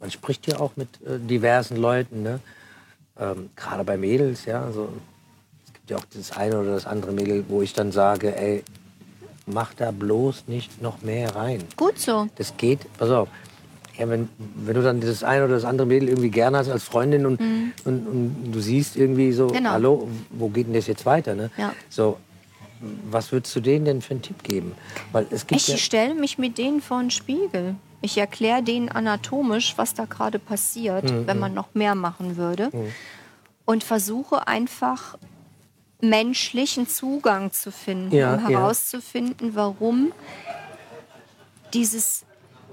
man 0.00 0.10
spricht 0.10 0.46
ja 0.46 0.58
auch 0.60 0.72
mit 0.76 0.88
äh, 1.02 1.18
diversen 1.18 1.76
Leuten, 1.76 2.22
ne? 2.22 2.40
ähm, 3.18 3.50
gerade 3.56 3.84
bei 3.84 3.96
Mädels, 3.96 4.44
ja, 4.44 4.62
also 4.62 4.88
es 5.66 5.72
gibt 5.72 5.90
ja 5.90 5.96
auch 5.96 6.04
das 6.14 6.32
eine 6.32 6.58
oder 6.60 6.72
das 6.72 6.86
andere 6.86 7.12
Mädel, 7.12 7.44
wo 7.48 7.62
ich 7.62 7.72
dann 7.74 7.92
sage, 7.92 8.36
ey, 8.36 8.64
mach 9.46 9.74
da 9.74 9.90
bloß 9.90 10.44
nicht 10.46 10.80
noch 10.82 11.02
mehr 11.02 11.34
rein. 11.36 11.62
Gut 11.76 11.98
so. 11.98 12.28
Das 12.36 12.56
geht, 12.56 12.80
pass 12.98 13.10
auf. 13.10 13.28
Ja, 13.98 14.08
wenn, 14.08 14.28
wenn 14.56 14.74
du 14.74 14.82
dann 14.82 15.00
das 15.00 15.22
eine 15.22 15.44
oder 15.44 15.54
das 15.54 15.64
andere 15.64 15.86
Mädel 15.86 16.08
irgendwie 16.08 16.30
gerne 16.30 16.58
hast 16.58 16.68
als 16.68 16.82
Freundin 16.82 17.26
und, 17.26 17.40
und, 17.84 18.06
und 18.06 18.50
du 18.52 18.60
siehst 18.60 18.96
irgendwie 18.96 19.32
so, 19.32 19.46
Mhm. 19.48 19.52
Genau. 19.52 19.70
hallo, 19.70 20.08
wo 20.30 20.48
geht 20.48 20.66
denn 20.66 20.74
das 20.74 20.86
jetzt 20.88 21.06
weiter? 21.06 21.34
Ne? 21.36 21.50
Ja. 21.56 21.72
So, 21.90 22.18
was 23.10 23.30
würdest 23.30 23.54
du 23.54 23.60
denen 23.60 23.84
denn 23.84 24.02
für 24.02 24.10
einen 24.12 24.22
Tipp 24.22 24.42
geben? 24.42 24.72
Weil 25.12 25.26
es 25.30 25.46
gibt 25.46 25.60
Ich 25.60 25.68
ja, 25.68 25.76
stelle 25.76 26.14
mich 26.14 26.38
mit 26.38 26.58
denen 26.58 26.80
vor 26.82 26.98
einen 26.98 27.10
Spiegel. 27.12 27.76
Ich 28.02 28.18
erkläre 28.18 28.62
denen 28.62 28.88
anatomisch, 28.88 29.74
was 29.76 29.94
da 29.94 30.04
gerade 30.06 30.38
passiert, 30.40 31.04
Mhm, 31.04 31.26
wenn 31.28 31.38
man 31.38 31.54
noch 31.54 31.68
mehr 31.74 31.94
machen 31.94 32.36
würde. 32.36 32.70
Und 33.64 33.84
versuche 33.84 34.46
einfach 34.48 35.16
menschlichen 36.08 36.88
Zugang 36.88 37.52
zu 37.52 37.70
finden, 37.72 38.14
Ja, 38.14 38.34
um 38.34 38.40
ja. 38.42 38.48
herauszufinden, 38.60 39.54
warum 39.54 40.12
dieses 41.72 42.24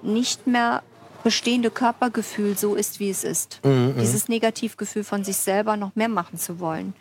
nicht 0.01 0.47
mehr 0.47 0.83
bestehende 1.23 1.69
Körpergefühl 1.69 2.57
so 2.57 2.75
ist, 2.75 2.99
wie 2.99 3.09
es 3.09 3.23
ist. 3.23 3.59
Mhm, 3.63 3.95
Dieses 3.99 4.27
Negativgefühl 4.27 5.03
von 5.03 5.23
sich 5.23 5.37
selber 5.37 5.77
noch 5.77 5.95
mehr 5.95 6.09
machen 6.09 6.37
zu 6.39 6.59
wollen. 6.59 6.93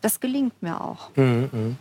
Das 0.00 0.20
gelingt 0.20 0.62
mir 0.62 0.80
auch. 0.80 1.10
und 1.16 1.76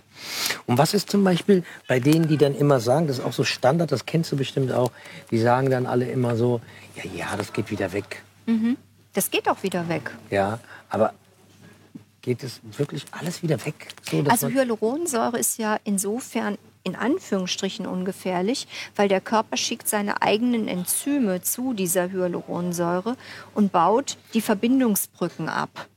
was 0.66 0.96
ist 0.96 1.12
zum 1.12 1.24
Beispiel 1.24 1.64
bei 1.88 2.00
denen, 2.00 2.28
die 2.28 2.38
dann 2.38 2.56
immer 2.56 2.80
sagen, 2.80 3.06
das 3.06 3.20
ist 3.20 3.24
auch 3.26 3.34
so 3.34 3.44
Standard, 3.44 3.92
das 3.92 4.08
kennst 4.08 4.32
du 4.32 4.36
bestimmt 4.38 4.72
auch, 4.72 4.92
die 5.30 5.38
sagen 5.38 5.70
dann 5.70 5.86
alle 5.86 6.10
immer 6.10 6.36
so, 6.36 6.60
ja, 6.96 7.04
ja, 7.16 7.38
das 7.38 7.54
geht 7.54 7.70
wieder 7.70 7.94
weg. 7.94 8.24
Das 9.14 9.30
geht 9.30 9.48
auch 9.48 9.62
wieder 9.62 9.88
weg. 9.88 10.10
Ja, 10.32 10.58
aber 10.90 11.14
geht 12.28 12.44
es 12.44 12.60
wirklich 12.78 13.06
alles 13.12 13.42
wieder 13.42 13.66
weg? 13.66 13.88
So, 14.12 14.22
Also 14.28 14.50
Hyaluronsäure 14.50 15.40
ist 15.40 15.58
ja 15.60 15.80
insofern 15.86 16.58
in 16.84 16.94
Anführungsstrichen 16.94 17.88
ungefährlich, 17.88 18.68
weil 18.98 19.08
der 19.08 19.22
Körper 19.22 19.56
schickt 19.56 19.88
seine 19.88 20.22
eigenen 20.22 20.68
Enzyme 20.68 21.42
zu 21.42 21.74
dieser 21.74 22.12
Hyaluronsäure 22.12 23.16
und 23.54 23.72
baut 23.72 24.18
die 24.34 24.42
Verbindungsbrücken 24.42 25.48
ab. 25.48 25.88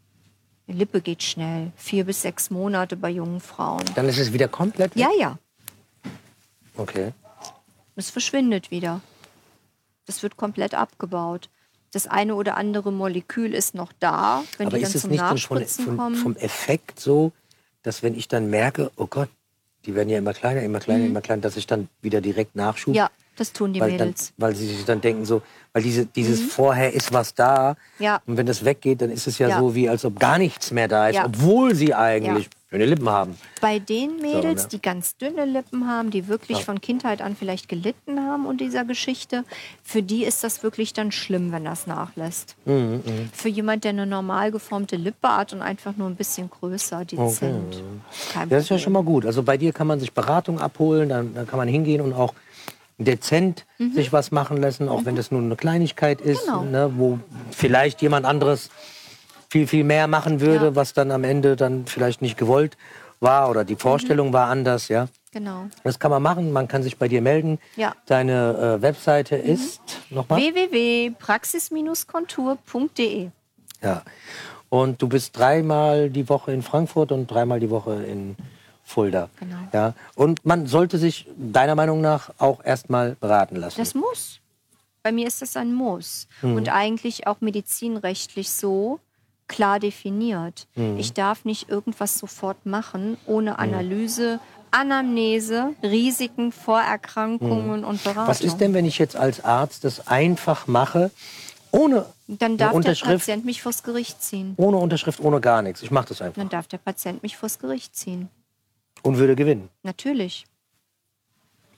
Die 0.68 0.72
Lippe 0.72 1.00
geht 1.00 1.24
schnell, 1.24 1.72
vier 1.76 2.04
bis 2.04 2.22
sechs 2.22 2.48
Monate 2.48 2.96
bei 2.96 3.10
jungen 3.10 3.40
Frauen. 3.40 3.84
dann 3.96 4.08
ist 4.08 4.18
es 4.18 4.32
wieder 4.32 4.46
komplett 4.46 4.94
weg? 4.94 5.02
Ja, 5.02 5.10
ja, 5.18 5.36
Okay. 6.76 7.12
es 7.96 8.08
verschwindet 8.10 8.70
wieder. 8.70 9.00
Das 10.06 10.22
wird 10.22 10.36
komplett 10.36 10.74
abgebaut. 10.74 11.48
Das 11.92 12.06
eine 12.06 12.34
oder 12.36 12.56
andere 12.56 12.92
Molekül 12.92 13.52
ist 13.54 13.74
noch 13.74 13.92
da, 13.98 14.44
wenn 14.58 14.68
Aber 14.68 14.76
die 14.76 14.82
dann 14.82 14.90
ist 14.90 14.94
es 14.94 15.02
zum 15.02 15.10
nicht 15.10 15.20
dann 15.20 15.38
von, 15.38 15.58
Nachspritzen 15.58 15.84
von, 15.86 15.96
kommen. 15.96 16.14
vom 16.16 16.36
Effekt 16.36 17.00
so, 17.00 17.32
dass 17.82 18.02
wenn 18.02 18.14
ich 18.16 18.28
dann 18.28 18.48
merke, 18.48 18.90
oh 18.96 19.06
Gott, 19.06 19.28
die 19.86 19.94
werden 19.94 20.08
ja 20.08 20.18
immer 20.18 20.34
kleiner, 20.34 20.62
immer 20.62 20.78
kleiner, 20.78 21.04
immer 21.06 21.20
kleiner, 21.22 21.42
dass 21.42 21.56
ich 21.56 21.66
dann 21.66 21.88
wieder 22.02 22.20
direkt 22.20 22.54
nachschub. 22.54 22.88
Mhm. 22.92 22.96
Ja, 22.98 23.10
das 23.36 23.52
tun 23.52 23.72
die 23.72 23.80
weil, 23.80 23.96
dann, 23.96 24.08
Mädels. 24.08 24.32
weil 24.36 24.54
sie 24.54 24.66
sich 24.68 24.84
dann 24.84 25.00
denken 25.00 25.24
so, 25.24 25.42
weil 25.72 25.82
diese, 25.82 26.04
dieses 26.06 26.40
vorher 26.42 26.92
ist 26.92 27.12
was 27.12 27.34
da 27.34 27.76
Ja. 27.98 28.20
und 28.26 28.36
wenn 28.36 28.46
das 28.46 28.64
weggeht, 28.64 29.00
dann 29.00 29.10
ist 29.10 29.26
es 29.26 29.38
ja, 29.38 29.48
Ja. 29.48 29.58
so, 29.58 29.74
wie 29.74 29.88
als 29.88 30.04
ob 30.04 30.20
gar 30.20 30.38
nichts 30.38 30.70
mehr 30.70 30.86
da 30.86 31.08
ist, 31.08 31.16
Ja. 31.16 31.24
obwohl 31.26 31.74
sie 31.74 31.94
eigentlich. 31.94 32.48
Schöne 32.70 32.86
Lippen 32.86 33.08
haben. 33.08 33.36
Bei 33.60 33.78
den 33.80 34.16
Mädels, 34.20 34.62
ne? 34.62 34.68
die 34.72 34.80
ganz 34.80 35.16
dünne 35.16 35.44
Lippen 35.44 35.88
haben, 35.88 36.10
die 36.10 36.28
wirklich 36.28 36.58
Ja. 36.58 36.64
von 36.64 36.80
Kindheit 36.80 37.20
an 37.20 37.34
vielleicht 37.34 37.68
gelitten 37.68 38.20
haben 38.20 38.46
unter 38.46 38.64
dieser 38.64 38.84
Geschichte, 38.84 39.44
für 39.82 40.02
die 40.02 40.24
ist 40.24 40.44
das 40.44 40.62
wirklich 40.62 40.92
dann 40.92 41.10
schlimm, 41.10 41.50
wenn 41.50 41.64
das 41.64 41.86
nachlässt. 41.88 42.54
Mhm, 42.66 43.02
Für 43.32 43.48
jemand, 43.48 43.82
der 43.84 43.90
eine 43.90 44.06
normal 44.06 44.52
geformte 44.52 44.96
Lippe 44.96 45.28
hat 45.36 45.52
und 45.52 45.62
einfach 45.62 45.96
nur 45.96 46.06
ein 46.08 46.14
bisschen 46.14 46.48
größer, 46.48 47.04
dezent. 47.04 47.82
Kein 48.32 48.48
Das 48.48 48.62
ist 48.64 48.68
ja 48.68 48.78
schon 48.78 48.92
mal 48.92 49.02
gut. 49.02 49.26
Also 49.26 49.42
bei 49.42 49.56
dir 49.56 49.72
kann 49.72 49.88
man 49.88 49.98
sich 49.98 50.12
Beratung 50.12 50.60
abholen, 50.60 51.08
dann, 51.08 51.34
dann 51.34 51.46
kann 51.48 51.56
man 51.58 51.66
hingehen 51.68 52.00
und 52.00 52.12
auch 52.12 52.34
dezent 52.98 53.64
sich 53.94 54.12
was 54.12 54.30
machen 54.30 54.58
lassen, 54.58 54.88
auch 54.88 55.04
wenn 55.06 55.16
das 55.16 55.30
nur 55.30 55.40
eine 55.40 55.56
Kleinigkeit 55.56 56.20
ist, 56.20 56.46
Mhm. 56.46 56.50
Genau. 56.52 56.64
ne, 56.64 56.92
wo 56.96 57.18
vielleicht 57.50 58.00
jemand 58.02 58.26
anderes 58.26 58.70
viel, 59.50 59.66
viel 59.66 59.84
mehr 59.84 60.06
machen 60.06 60.40
würde, 60.40 60.66
Ja. 60.66 60.76
was 60.76 60.92
dann 60.94 61.10
am 61.10 61.24
Ende 61.24 61.56
dann 61.56 61.86
vielleicht 61.86 62.22
nicht 62.22 62.38
gewollt 62.38 62.76
war 63.18 63.50
oder 63.50 63.64
die 63.64 63.76
Vorstellung 63.76 64.28
Mhm. 64.28 64.32
war 64.32 64.46
anders, 64.48 64.88
ja. 64.88 65.08
Genau. 65.32 65.66
Das 65.84 65.98
kann 65.98 66.10
man 66.10 66.22
machen, 66.22 66.52
man 66.52 66.68
kann 66.68 66.82
sich 66.82 66.96
bei 66.96 67.08
dir 67.08 67.20
melden. 67.22 67.58
Ja. 67.76 67.94
Deine 68.06 68.76
äh, 68.78 68.82
Webseite 68.82 69.36
ist 69.36 69.80
nochmal? 70.10 70.40
www.praxis-kontur.de 70.40 73.30
Ja. 73.82 74.02
Und 74.68 75.02
du 75.02 75.08
bist 75.08 75.36
dreimal 75.36 76.10
die 76.10 76.28
Woche 76.28 76.52
in 76.52 76.62
Frankfurt 76.62 77.10
und 77.12 77.26
dreimal 77.28 77.58
die 77.60 77.70
Woche 77.70 78.02
in 78.04 78.36
Fulda. 78.84 79.28
Genau. 79.38 79.56
Ja. 79.72 79.94
Und 80.14 80.44
man 80.46 80.66
sollte 80.66 80.98
sich 80.98 81.26
deiner 81.36 81.74
Meinung 81.74 82.00
nach 82.00 82.30
auch 82.38 82.64
erstmal 82.64 83.16
beraten 83.16 83.56
lassen. 83.56 83.78
Das 83.80 83.94
muss. 83.94 84.38
Bei 85.02 85.12
mir 85.12 85.26
ist 85.26 85.40
das 85.42 85.56
ein 85.56 85.72
Muss. 85.72 86.28
Mhm. 86.42 86.56
Und 86.56 86.68
eigentlich 86.68 87.26
auch 87.26 87.40
medizinrechtlich 87.40 88.50
so 88.50 89.00
klar 89.50 89.78
definiert. 89.80 90.66
Mhm. 90.76 90.96
Ich 90.98 91.12
darf 91.12 91.44
nicht 91.44 91.68
irgendwas 91.68 92.16
sofort 92.18 92.64
machen 92.64 93.18
ohne 93.26 93.58
Analyse, 93.58 94.40
Anamnese, 94.70 95.74
Risiken, 95.82 96.52
Vorerkrankungen 96.52 97.84
und 97.84 98.02
Beratung. 98.02 98.24
Mhm. 98.24 98.28
Was 98.28 98.40
ist 98.40 98.58
denn, 98.58 98.72
wenn 98.72 98.84
ich 98.86 98.98
jetzt 98.98 99.16
als 99.16 99.44
Arzt 99.44 99.84
das 99.84 100.06
einfach 100.06 100.66
mache, 100.66 101.10
ohne 101.72 102.06
Dann 102.28 102.56
darf 102.56 102.78
der 102.80 102.94
Patient 102.94 103.44
mich 103.44 103.60
vors 103.62 103.82
Gericht 103.82 104.22
ziehen. 104.22 104.54
ohne 104.56 104.76
Unterschrift, 104.78 105.20
ohne 105.20 105.40
gar 105.40 105.60
nichts? 105.62 105.82
Ich 105.82 105.90
mache 105.90 106.06
das 106.08 106.22
einfach 106.22 106.40
Dann 106.40 106.48
darf 106.48 106.66
der 106.68 106.78
Patient 106.78 107.22
mich 107.22 107.36
vors 107.36 107.58
Gericht 107.58 107.94
ziehen. 107.96 108.28
und 109.02 109.18
würde 109.18 109.34
gewinnen. 109.36 109.68
Natürlich. 109.82 110.46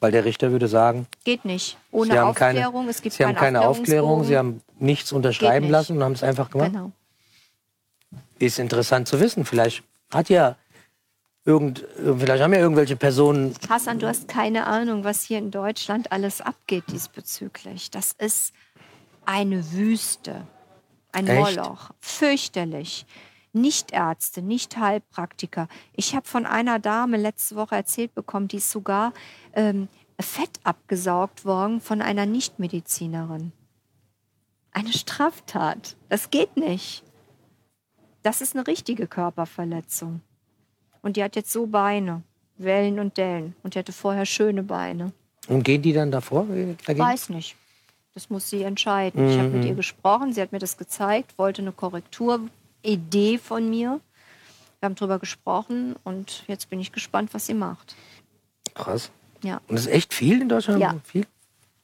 Weil 0.01 0.11
der 0.13 0.25
Richter 0.25 0.51
würde 0.51 0.67
sagen, 0.69 1.07
Geht 1.25 1.45
nicht. 1.45 1.79
Ohne 1.93 2.13
Sie 2.13 2.19
Aufklärung. 2.19 2.75
keine, 2.75 2.91
es 2.91 3.03
gibt 3.03 3.15
Sie 3.17 3.25
haben 3.25 3.37
keine 3.37 3.61
Aufklärung, 3.63 4.25
Sie 4.25 4.37
haben 4.37 4.61
nichts 4.79 5.13
unterschreiben 5.13 5.67
nicht. 5.67 5.73
lassen 5.73 5.97
und 5.97 6.03
haben 6.03 6.13
es 6.13 6.23
einfach 6.23 6.51
gemacht. 6.51 6.73
Genau. 6.73 6.91
Ist 8.43 8.59
interessant 8.59 9.07
zu 9.07 9.21
wissen. 9.21 9.45
Vielleicht 9.45 9.85
hat 10.13 10.29
ja 10.29 10.57
irgend, 11.45 11.87
vielleicht 11.97 12.43
haben 12.43 12.53
ja 12.53 12.59
irgendwelche 12.59 12.97
Personen 12.97 13.55
Hassan, 13.69 14.01
du 14.01 14.09
hast 14.09 14.27
keine 14.27 14.67
Ahnung, 14.67 15.05
was 15.05 15.23
hier 15.23 15.39
in 15.39 15.53
Deutschland 15.53 16.11
alles 16.11 16.41
abgeht 16.41 16.83
diesbezüglich. 16.91 17.93
Das 17.93 18.11
ist 18.11 18.53
eine 19.25 19.71
Wüste, 19.71 20.45
ein 21.13 21.29
Echt? 21.29 21.57
Moloch. 21.57 21.91
Fürchterlich. 22.01 23.07
Nicht 23.53 23.93
Ärzte, 23.93 24.43
nicht 24.43 24.77
Heilpraktiker. 24.77 25.69
Ich 25.93 26.17
habe 26.17 26.27
von 26.27 26.45
einer 26.45 26.81
Dame 26.81 27.19
letzte 27.19 27.55
Woche 27.55 27.77
erzählt 27.77 28.13
bekommen, 28.13 28.49
die 28.49 28.57
ist 28.57 28.73
sogar 28.73 29.13
ähm, 29.53 29.87
Fett 30.19 30.59
abgesaugt 30.65 31.45
worden 31.45 31.81
von 31.81 32.03
einer 32.03 32.27
Nichtmedizinerin. 32.27 33.53
Eine 34.73 34.93
Straftat. 34.93 35.95
Das 36.09 36.31
geht 36.31 36.57
nicht. 36.57 37.05
Das 38.23 38.41
ist 38.41 38.55
eine 38.55 38.67
richtige 38.67 39.07
Körperverletzung. 39.07 40.21
Und 41.03 41.17
die 41.17 41.25
hat 41.25 41.35
jetzt 41.37 41.51
so 41.53 41.67
Beine, 41.67 42.23
Wellen 42.59 42.99
und 43.01 43.17
Dellen. 43.17 43.55
Und 43.63 43.75
die 43.75 43.79
hatte 43.79 43.93
vorher 43.93 44.25
schöne 44.27 44.63
Beine. 44.63 45.13
Und 45.49 45.65
gehen 45.65 45.83
die 45.83 45.93
dann 45.93 46.11
davor? 46.13 46.49
äh, 46.51 46.75
Dagegen? 46.87 47.05
Weiß 47.05 47.29
nicht. 47.31 47.57
Das 48.15 48.31
muss 48.31 48.49
sie 48.51 48.63
entscheiden. 48.63 49.29
Ich 49.29 49.39
habe 49.39 49.49
mit 49.49 49.65
ihr 49.65 49.75
gesprochen, 49.75 50.33
sie 50.33 50.41
hat 50.43 50.53
mir 50.53 50.59
das 50.59 50.77
gezeigt, 50.77 51.37
wollte 51.39 51.63
eine 51.63 51.73
Korrekturidee 51.73 53.39
von 53.39 53.69
mir. 53.71 54.01
Wir 54.81 54.87
haben 54.87 54.95
drüber 54.95 55.19
gesprochen 55.19 55.97
und 56.05 56.45
jetzt 56.47 56.69
bin 56.69 56.79
ich 56.79 56.93
gespannt, 56.93 57.33
was 57.33 57.47
sie 57.47 57.55
macht. 57.55 57.97
Krass. 58.75 59.11
Ja, 59.43 59.61
Und 59.67 59.77
das 59.77 59.87
ist 59.87 59.93
echt 59.93 60.15
viel 60.15 60.43
in 60.43 60.49
Deutschland? 60.49 60.81
Ja. 60.81 60.95
Viel? 61.05 61.27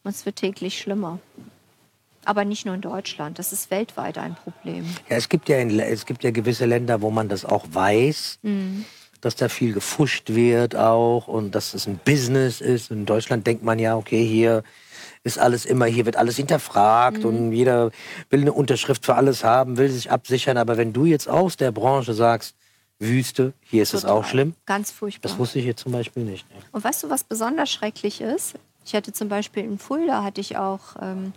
und 0.04 0.10
es 0.10 0.24
wird 0.24 0.36
täglich 0.36 0.78
schlimmer. 0.78 1.18
Aber 2.28 2.44
nicht 2.44 2.66
nur 2.66 2.74
in 2.74 2.82
Deutschland, 2.82 3.38
das 3.38 3.54
ist 3.54 3.70
weltweit 3.70 4.18
ein 4.18 4.34
Problem. 4.34 4.84
Ja, 5.08 5.16
es 5.16 5.30
gibt 5.30 5.48
ja, 5.48 5.56
in, 5.56 5.80
es 5.80 6.04
gibt 6.04 6.22
ja 6.24 6.30
gewisse 6.30 6.66
Länder, 6.66 7.00
wo 7.00 7.08
man 7.10 7.30
das 7.30 7.46
auch 7.46 7.64
weiß, 7.72 8.40
Mhm. 8.42 8.84
dass 9.22 9.34
da 9.34 9.48
viel 9.48 9.72
gefuscht 9.72 10.28
wird 10.28 10.76
auch 10.76 11.26
und 11.26 11.54
dass 11.54 11.72
es 11.72 11.86
ein 11.86 11.98
Business 12.04 12.60
ist. 12.60 12.90
In 12.90 13.06
Deutschland 13.06 13.46
denkt 13.46 13.64
man 13.64 13.78
ja, 13.78 13.96
okay, 13.96 14.22
hier 14.26 14.62
ist 15.24 15.38
alles 15.38 15.64
immer, 15.64 15.86
hier 15.86 16.04
wird 16.04 16.16
alles 16.16 16.36
hinterfragt 16.36 17.20
Mhm. 17.20 17.24
und 17.24 17.52
jeder 17.52 17.90
will 18.28 18.42
eine 18.42 18.52
Unterschrift 18.52 19.06
für 19.06 19.14
alles 19.14 19.42
haben, 19.42 19.78
will 19.78 19.88
sich 19.88 20.10
absichern. 20.10 20.58
Aber 20.58 20.76
wenn 20.76 20.92
du 20.92 21.06
jetzt 21.06 21.30
aus 21.30 21.56
der 21.56 21.72
Branche 21.72 22.12
sagst, 22.12 22.54
Wüste, 22.98 23.54
hier 23.62 23.82
ist 23.82 23.94
es 23.94 24.04
auch 24.04 24.24
schlimm, 24.26 24.54
Ganz 24.66 24.90
furchtbar. 24.90 25.30
das 25.30 25.38
wusste 25.38 25.60
ich 25.60 25.64
jetzt 25.64 25.80
zum 25.82 25.92
Beispiel 25.92 26.24
nicht. 26.24 26.44
Und 26.72 26.84
weißt 26.84 27.04
du, 27.04 27.08
was 27.10 27.24
besonders 27.24 27.70
schrecklich 27.70 28.20
ist? 28.20 28.54
Ich 28.84 28.94
hatte 28.94 29.12
zum 29.14 29.28
Beispiel 29.30 29.64
in 29.64 29.78
Fulda 29.78 30.24
hatte 30.24 30.40
ich 30.42 30.56
auch 30.58 30.80
ähm, 31.00 31.32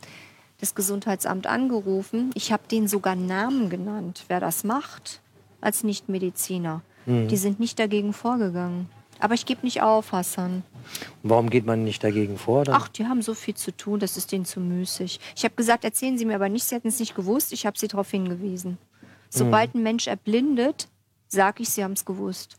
das 0.62 0.76
Gesundheitsamt 0.76 1.48
angerufen. 1.48 2.30
Ich 2.36 2.52
habe 2.54 2.64
denen 2.70 2.88
sogar 2.88 3.16
Namen 3.16 3.70
genannt, 3.70 4.24
wer 4.28 4.40
das 4.40 4.64
macht, 4.64 5.20
als 5.60 5.84
Nichtmediziner. 5.84 6.82
Die 7.08 7.36
sind 7.38 7.60
nicht 7.60 7.80
dagegen 7.80 8.14
vorgegangen. 8.14 8.88
Aber 9.20 9.34
ich 9.34 9.46
gebe 9.48 9.62
nicht 9.64 9.82
auf, 9.82 10.12
Hassan. 10.12 10.64
Warum 11.24 11.50
geht 11.50 11.66
man 11.66 11.84
nicht 11.84 12.04
dagegen 12.04 12.38
vor? 12.38 12.64
Dann? 12.64 12.76
Ach, 12.76 12.88
die 12.88 13.06
haben 13.06 13.22
so 13.24 13.34
viel 13.34 13.56
zu 13.56 13.76
tun, 13.76 14.00
das 14.00 14.18
ist 14.18 14.32
denen 14.32 14.46
zu 14.46 14.60
müßig. 14.60 15.20
Ich 15.36 15.44
habe 15.44 15.56
gesagt, 15.56 15.84
erzählen 15.84 16.18
Sie 16.18 16.26
mir 16.26 16.36
aber 16.36 16.48
nicht, 16.50 16.64
Sie 16.64 16.76
hätten 16.76 16.88
es 16.90 17.00
nicht 17.00 17.16
gewusst. 17.16 17.54
Ich 17.54 17.66
habe 17.66 17.78
Sie 17.78 17.88
darauf 17.88 18.10
hingewiesen. 18.12 18.78
Sobald 19.30 19.74
ein 19.76 19.82
Mensch 19.84 20.08
erblindet, 20.08 20.88
sage 21.28 21.64
ich, 21.64 21.70
Sie 21.70 21.84
haben 21.84 21.94
es 21.94 22.06
gewusst. 22.06 22.58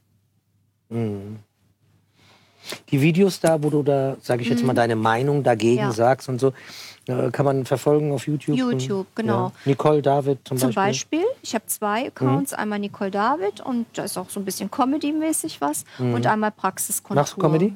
Die 2.90 3.00
Videos 3.00 3.40
da, 3.40 3.62
wo 3.62 3.70
du 3.70 3.82
da, 3.82 4.16
sage 4.20 4.42
ich 4.42 4.48
jetzt 4.48 4.64
mal, 4.64 4.74
deine 4.74 4.96
Meinung 4.96 5.42
dagegen 5.42 5.82
Mhm. 5.82 5.88
Ja. 5.88 5.92
sagst 5.92 6.28
und 6.28 6.40
so, 6.40 6.52
kann 7.06 7.44
man 7.44 7.64
verfolgen 7.64 8.12
auf 8.12 8.26
YouTube? 8.26 8.56
YouTube, 8.56 9.06
genau. 9.14 9.46
Ja. 9.48 9.52
Nicole 9.64 10.02
David 10.02 10.38
zum, 10.44 10.56
Zum 10.56 10.72
Beispiel. 10.72 11.20
Beispiel, 11.20 11.36
ich 11.42 11.54
habe 11.54 11.66
zwei 11.66 12.06
Accounts, 12.06 12.52
einmal 12.52 12.78
Nicole 12.78 13.10
David 13.10 13.60
und 13.60 13.86
da 13.94 14.04
ist 14.04 14.16
auch 14.16 14.30
so 14.30 14.38
ein 14.40 14.44
bisschen 14.44 14.70
Comedy-mäßig 14.70 15.60
was 15.60 15.84
und 15.98 16.26
einmal 16.26 16.52
Praxiskontur. 16.52 17.20
Machst 17.22 17.36
du 17.36 17.40
Comedy? 17.40 17.74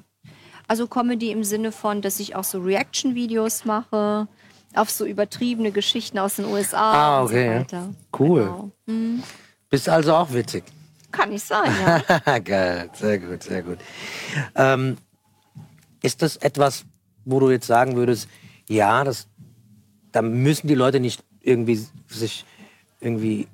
Also 0.68 0.86
Comedy 0.86 1.30
im 1.30 1.44
Sinne 1.44 1.72
von, 1.72 2.02
dass 2.02 2.20
ich 2.20 2.34
auch 2.36 2.44
so 2.44 2.60
Reaction-Videos 2.60 3.64
mache 3.64 4.28
auf 4.74 4.90
so 4.90 5.04
übertriebene 5.06 5.72
Geschichten 5.72 6.18
aus 6.18 6.36
den 6.36 6.44
USA 6.46 6.92
Ah, 6.92 7.20
und 7.20 7.26
okay, 7.26 7.46
ja. 7.46 7.52
so 7.52 7.60
weiter. 7.60 7.90
Cool. 8.18 8.70
Genau. 8.86 9.22
Bist 9.70 9.88
also 9.88 10.14
auch 10.14 10.32
witzig. 10.32 10.64
Kann 11.10 11.30
nicht 11.30 11.44
sein, 11.44 11.70
ja. 12.26 12.38
Geil, 12.44 12.90
sehr 12.92 13.18
gut, 13.18 13.42
sehr 13.42 13.62
gut. 13.62 13.78
Ähm, 14.54 14.98
ist 16.02 16.20
das 16.22 16.36
etwas, 16.36 16.84
wo 17.24 17.40
du 17.40 17.50
jetzt 17.50 17.66
sagen 17.66 17.96
würdest, 17.96 18.28
ja, 18.68 19.04
das, 19.04 19.26
da 20.12 20.22
müssen 20.22 20.68
die 20.68 20.74
Leute 20.74 21.00
nicht 21.00 21.22
irgendwie 21.40 21.80
sich 22.08 22.44
irgendwie 23.00 23.46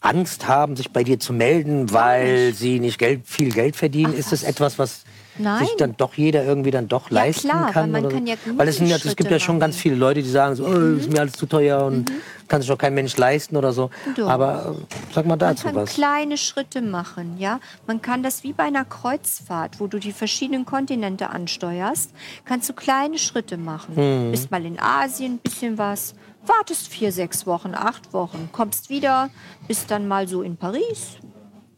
Angst 0.00 0.48
haben, 0.48 0.76
sich 0.76 0.90
bei 0.90 1.04
dir 1.04 1.20
zu 1.20 1.32
melden, 1.32 1.92
weil 1.92 2.52
sie 2.54 2.80
nicht 2.80 2.98
Geld, 2.98 3.26
viel 3.26 3.52
Geld 3.52 3.76
verdienen? 3.76 4.14
ist 4.14 4.32
das 4.32 4.42
etwas, 4.42 4.78
was 4.78 5.04
Nein. 5.38 5.66
sich 5.66 5.76
dann 5.76 5.96
doch 5.96 6.14
jeder 6.14 6.44
irgendwie 6.44 6.70
dann 6.70 6.88
doch 6.88 7.10
Ja, 7.10 7.16
leisten 7.22 7.48
klar, 7.48 7.64
weil 7.66 7.72
kann? 7.72 7.90
man 7.90 8.04
oder 8.06 8.14
kann 8.14 8.26
ja 8.26 8.34
weil 8.56 8.68
es, 8.68 8.76
sind 8.76 8.90
es 8.90 9.16
gibt 9.16 9.30
ja 9.30 9.38
schon 9.38 9.56
machen. 9.56 9.60
ganz 9.60 9.76
viele 9.76 9.94
Leute, 9.96 10.22
die 10.22 10.28
sagen 10.28 10.54
so, 10.56 10.66
oh, 10.66 10.72
ist 10.96 11.10
mir 11.10 11.20
alles 11.20 11.32
zu 11.32 11.46
teuer 11.46 11.84
und 11.84 12.10
kann 12.48 12.60
sich 12.60 12.68
doch 12.68 12.76
kein 12.78 12.94
Mensch 12.94 13.16
leisten 13.16 13.56
oder 13.56 13.72
so. 13.72 13.90
Doch. 14.16 14.28
Aber 14.28 14.76
äh, 14.78 14.94
sag 15.14 15.24
mal 15.24 15.30
Man 15.30 15.38
dazu 15.38 15.64
kann 15.66 15.74
was. 15.76 15.90
kleine 15.94 16.36
Schritte 16.36 16.82
machen, 16.82 17.36
ja. 17.38 17.60
Man 17.86 18.02
kann 18.02 18.22
das 18.22 18.42
wie 18.44 18.52
bei 18.52 18.64
einer 18.64 18.84
Kreuzfahrt, 18.84 19.80
wo 19.80 19.86
du 19.86 19.98
die 19.98 20.12
verschiedenen 20.12 20.66
Kontinente 20.66 21.30
ansteuerst, 21.30 22.12
kannst 22.44 22.68
du 22.68 22.74
kleine 22.74 23.18
Schritte 23.18 23.56
machen. 23.56 23.94
Mhm. 24.26 24.30
Bist 24.32 24.50
mal 24.50 24.64
in 24.66 24.78
Asien, 24.78 25.38
bisschen 25.38 25.78
was, 25.78 26.14
wartest 26.44 26.88
vier, 26.88 27.10
sechs 27.12 27.46
Wochen, 27.46 27.74
acht 27.74 28.12
Wochen, 28.12 28.50
kommst 28.52 28.90
wieder, 28.90 29.30
bist 29.68 29.90
dann 29.90 30.08
mal 30.08 30.28
so 30.28 30.42
in 30.42 30.56
Paris, 30.56 31.16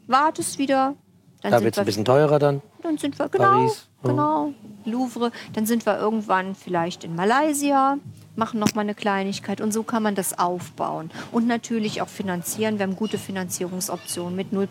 wartest 0.07 0.59
wieder. 0.59 0.95
Dann 1.43 1.53
Da 1.53 1.61
wird 1.63 1.75
es 1.75 1.79
ein 1.79 1.85
bisschen 1.85 2.05
teurer 2.05 2.39
dann. 2.39 2.63
Dann 2.85 2.99
sind 2.99 3.19
wir, 3.19 3.29
genau, 3.29 3.45
Paris, 3.45 3.89
ja. 4.05 4.11
genau, 4.11 4.53
Louvre. 4.85 5.33
Dann 5.55 5.67
sind 5.67 5.85
wir 5.87 5.99
irgendwann 5.99 6.55
vielleicht 6.55 7.03
in 7.05 7.17
Malaysia, 7.17 7.97
machen 8.37 8.61
noch 8.61 8.75
mal 8.75 8.83
eine 8.83 8.95
Kleinigkeit 8.95 9.61
und 9.61 9.73
so 9.73 9.83
kann 9.83 10.03
man 10.03 10.15
das 10.15 10.39
aufbauen. 10.39 11.11
Und 11.33 11.47
natürlich 11.47 12.03
auch 12.03 12.09
finanzieren. 12.09 12.79
Wir 12.79 12.85
haben 12.87 12.97
gute 12.97 13.19
Finanzierungsoptionen 13.19 14.37
mit 14.37 14.53
0% 14.53 14.69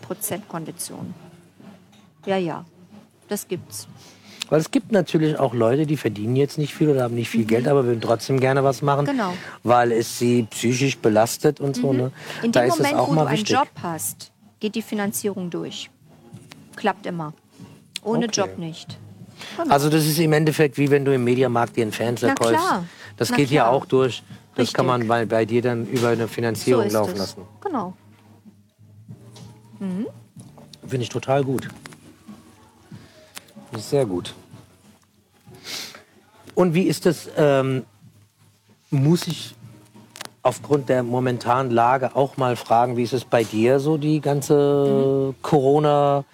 Konditionen. 0.48 1.14
Ja, 2.26 2.36
ja. 2.36 2.64
Das 3.28 3.48
gibt's. 3.48 3.88
Weil 4.50 4.60
es 4.60 4.70
gibt 4.70 4.92
natürlich 4.92 5.38
auch 5.38 5.54
Leute, 5.54 5.86
die 5.86 5.96
verdienen 5.96 6.36
jetzt 6.36 6.58
nicht 6.58 6.74
viel 6.74 6.90
oder 6.90 7.02
haben 7.02 7.14
nicht 7.14 7.30
viel 7.30 7.46
Geld, 7.46 7.66
aber 7.66 7.86
würden 7.86 8.02
trotzdem 8.02 8.38
gerne 8.38 8.62
was 8.62 8.82
machen, 8.82 9.04
Mhm. 9.06 9.10
Genau. 9.10 9.34
weil 9.62 9.90
es 9.92 10.18
sie 10.18 10.42
psychisch 10.50 10.98
belastet 10.98 11.60
und 11.60 11.74
so. 11.76 11.92
Ne? 11.92 12.12
In 12.42 12.52
da 12.52 12.60
dem 12.60 12.68
ist 12.68 12.74
es 12.74 12.80
Moment, 12.80 12.98
wo 12.98 13.06
du 13.06 13.12
mal 13.14 13.26
einen 13.26 13.38
wichtig. 13.38 13.56
Job 13.56 13.68
hast, 13.82 14.30
geht 14.60 14.74
die 14.74 14.82
Finanzierung 14.82 15.48
durch. 15.50 15.90
Klappt 16.76 17.06
immer. 17.06 17.32
Ohne 18.04 18.26
Okay. 18.26 18.40
Job 18.40 18.58
nicht. 18.58 18.98
Also 19.68 19.88
das 19.90 20.06
ist 20.06 20.18
im 20.18 20.32
Endeffekt 20.32 20.78
wie 20.78 20.90
wenn 20.90 21.04
du 21.04 21.14
im 21.14 21.24
Mediamarkt 21.24 21.76
dir 21.76 21.82
einen 21.82 21.92
Fernseher 21.92 22.34
kaufst. 22.34 22.64
Das 23.16 23.30
Na 23.30 23.36
geht 23.36 23.48
hier 23.48 23.60
klar. 23.62 23.72
auch 23.72 23.86
durch. 23.86 24.22
Das 24.54 24.62
Richtig. 24.62 24.74
kann 24.74 24.86
man 24.86 25.08
bei, 25.08 25.26
bei 25.26 25.44
dir 25.44 25.62
dann 25.62 25.86
über 25.86 26.08
eine 26.08 26.22
So 26.22 26.28
Finanzierung 26.28 26.86
ist 26.86 26.92
laufen 26.92 27.12
es. 27.14 27.18
lassen. 27.18 27.42
Genau. 27.60 27.94
Finde 30.86 31.02
ich 31.02 31.08
total 31.08 31.42
gut. 31.44 31.64
Finde 31.64 31.76
ich 33.78 33.84
sehr 33.84 34.06
gut. 34.06 34.34
Und 36.54 36.74
wie 36.74 36.84
ist 36.84 37.06
das? 37.06 37.28
Ähm, 37.36 37.84
muss 38.90 39.26
ich 39.26 39.56
aufgrund 40.42 40.88
der 40.88 41.02
momentanen 41.02 41.72
Lage 41.72 42.14
auch 42.14 42.36
mal 42.36 42.54
fragen, 42.54 42.96
wie 42.96 43.02
ist 43.02 43.12
es 43.12 43.24
bei 43.24 43.42
dir 43.42 43.80
so 43.80 43.96
die 43.96 44.20
ganze 44.20 45.32
Mhm. 45.32 45.42
Corona 45.42 46.24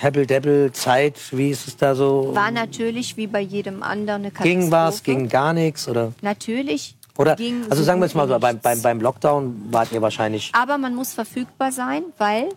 Hebbel 0.00 0.72
Zeit? 0.72 1.18
Wie 1.30 1.50
ist 1.50 1.68
es 1.68 1.76
da 1.76 1.94
so? 1.94 2.34
War 2.34 2.50
natürlich 2.50 3.16
wie 3.16 3.26
bei 3.26 3.40
jedem 3.40 3.82
anderen 3.82 4.22
eine 4.22 4.30
Katastrophe. 4.30 4.58
ging 4.58 4.70
was, 4.70 5.02
ging 5.02 5.28
gar 5.28 5.52
nichts 5.52 5.88
oder? 5.88 6.12
Natürlich. 6.22 6.96
Oder 7.18 7.36
ging 7.36 7.64
also 7.64 7.76
so 7.76 7.84
sagen 7.84 8.00
wir 8.00 8.06
jetzt 8.06 8.14
mal 8.14 8.26
so, 8.26 8.38
beim, 8.38 8.58
beim, 8.60 8.80
beim 8.80 9.00
Lockdown 9.00 9.68
wart 9.70 9.92
ihr 9.92 10.00
wahrscheinlich 10.00 10.52
Aber 10.54 10.78
man 10.78 10.94
muss 10.94 11.12
verfügbar 11.12 11.70
sein, 11.70 12.04
weil 12.16 12.48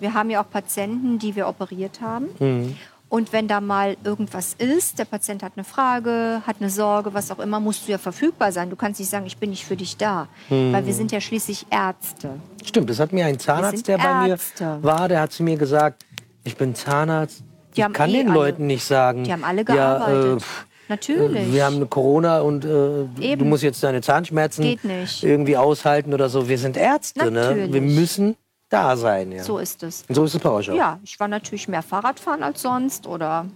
wir 0.00 0.12
haben 0.12 0.28
ja 0.28 0.42
auch 0.42 0.50
Patienten, 0.50 1.18
die 1.18 1.34
wir 1.34 1.48
operiert 1.48 2.00
haben. 2.02 2.26
Mhm. 2.38 2.76
Und 3.08 3.32
wenn 3.32 3.46
da 3.46 3.60
mal 3.60 3.96
irgendwas 4.04 4.54
ist, 4.54 4.98
der 4.98 5.04
Patient 5.04 5.42
hat 5.42 5.52
eine 5.56 5.64
Frage, 5.64 6.42
hat 6.46 6.56
eine 6.60 6.70
Sorge, 6.70 7.12
was 7.12 7.30
auch 7.30 7.38
immer, 7.38 7.60
musst 7.60 7.86
du 7.86 7.92
ja 7.92 7.98
verfügbar 7.98 8.52
sein. 8.52 8.70
Du 8.70 8.76
kannst 8.76 9.00
nicht 9.00 9.10
sagen, 9.10 9.26
ich 9.26 9.36
bin 9.36 9.50
nicht 9.50 9.66
für 9.66 9.76
dich 9.76 9.98
da. 9.98 10.28
Mhm. 10.48 10.72
Weil 10.72 10.86
wir 10.86 10.94
sind 10.94 11.12
ja 11.12 11.20
schließlich 11.20 11.66
Ärzte. 11.70 12.30
Stimmt, 12.64 12.88
das 12.88 12.98
hat 12.98 13.12
mir 13.12 13.26
ein 13.26 13.38
Zahnarzt, 13.38 13.86
der 13.86 13.98
bei 13.98 14.28
Ärzte. 14.28 14.64
mir 14.64 14.82
war, 14.82 15.08
der 15.08 15.20
hat 15.20 15.32
zu 15.32 15.42
mir 15.42 15.56
gesagt, 15.56 16.06
ich 16.44 16.56
bin 16.56 16.74
Zahnarzt. 16.74 17.42
Die 17.76 17.80
ich 17.80 17.92
kann 17.92 18.10
eh 18.10 18.14
den 18.18 18.26
alle- 18.28 18.34
Leuten 18.38 18.66
nicht 18.66 18.84
sagen. 18.84 19.24
Die 19.24 19.32
haben 19.32 19.44
alle 19.44 19.58
ja, 19.60 19.64
gearbeitet. 19.74 20.36
äh, 20.36 20.40
pff, 20.40 20.66
Natürlich. 20.88 21.52
wir 21.52 21.64
haben 21.64 21.76
eine 21.76 21.86
Corona 21.86 22.40
und 22.40 22.64
äh, 22.64 23.36
du 23.36 23.44
musst 23.44 23.62
jetzt 23.62 23.82
deine 23.82 24.02
Zahnschmerzen 24.02 24.78
irgendwie 25.22 25.56
aushalten 25.56 26.12
oder 26.12 26.28
so. 26.28 26.48
Wir 26.48 26.58
sind 26.58 26.76
Ärzte, 26.76 27.24
ne? 27.30 27.30
Natürlich. 27.30 27.72
Wir 27.72 27.80
müssen 27.80 28.36
da 28.68 28.96
sein. 28.96 29.32
Ja. 29.32 29.42
so 29.42 29.58
ist 29.58 29.82
es. 29.82 30.04
Und 30.08 30.14
so 30.14 30.24
ist 30.24 30.34
es 30.34 30.40
bei 30.40 30.50
euch 30.50 30.70
auch. 30.70 30.74
Ja, 30.74 30.98
ich 31.02 31.18
war 31.20 31.28
natürlich 31.28 31.66
mehr 31.68 31.82
Fahrradfahren 31.82 32.42
als 32.42 32.60
sonst 32.62 33.06
oder 33.06 33.46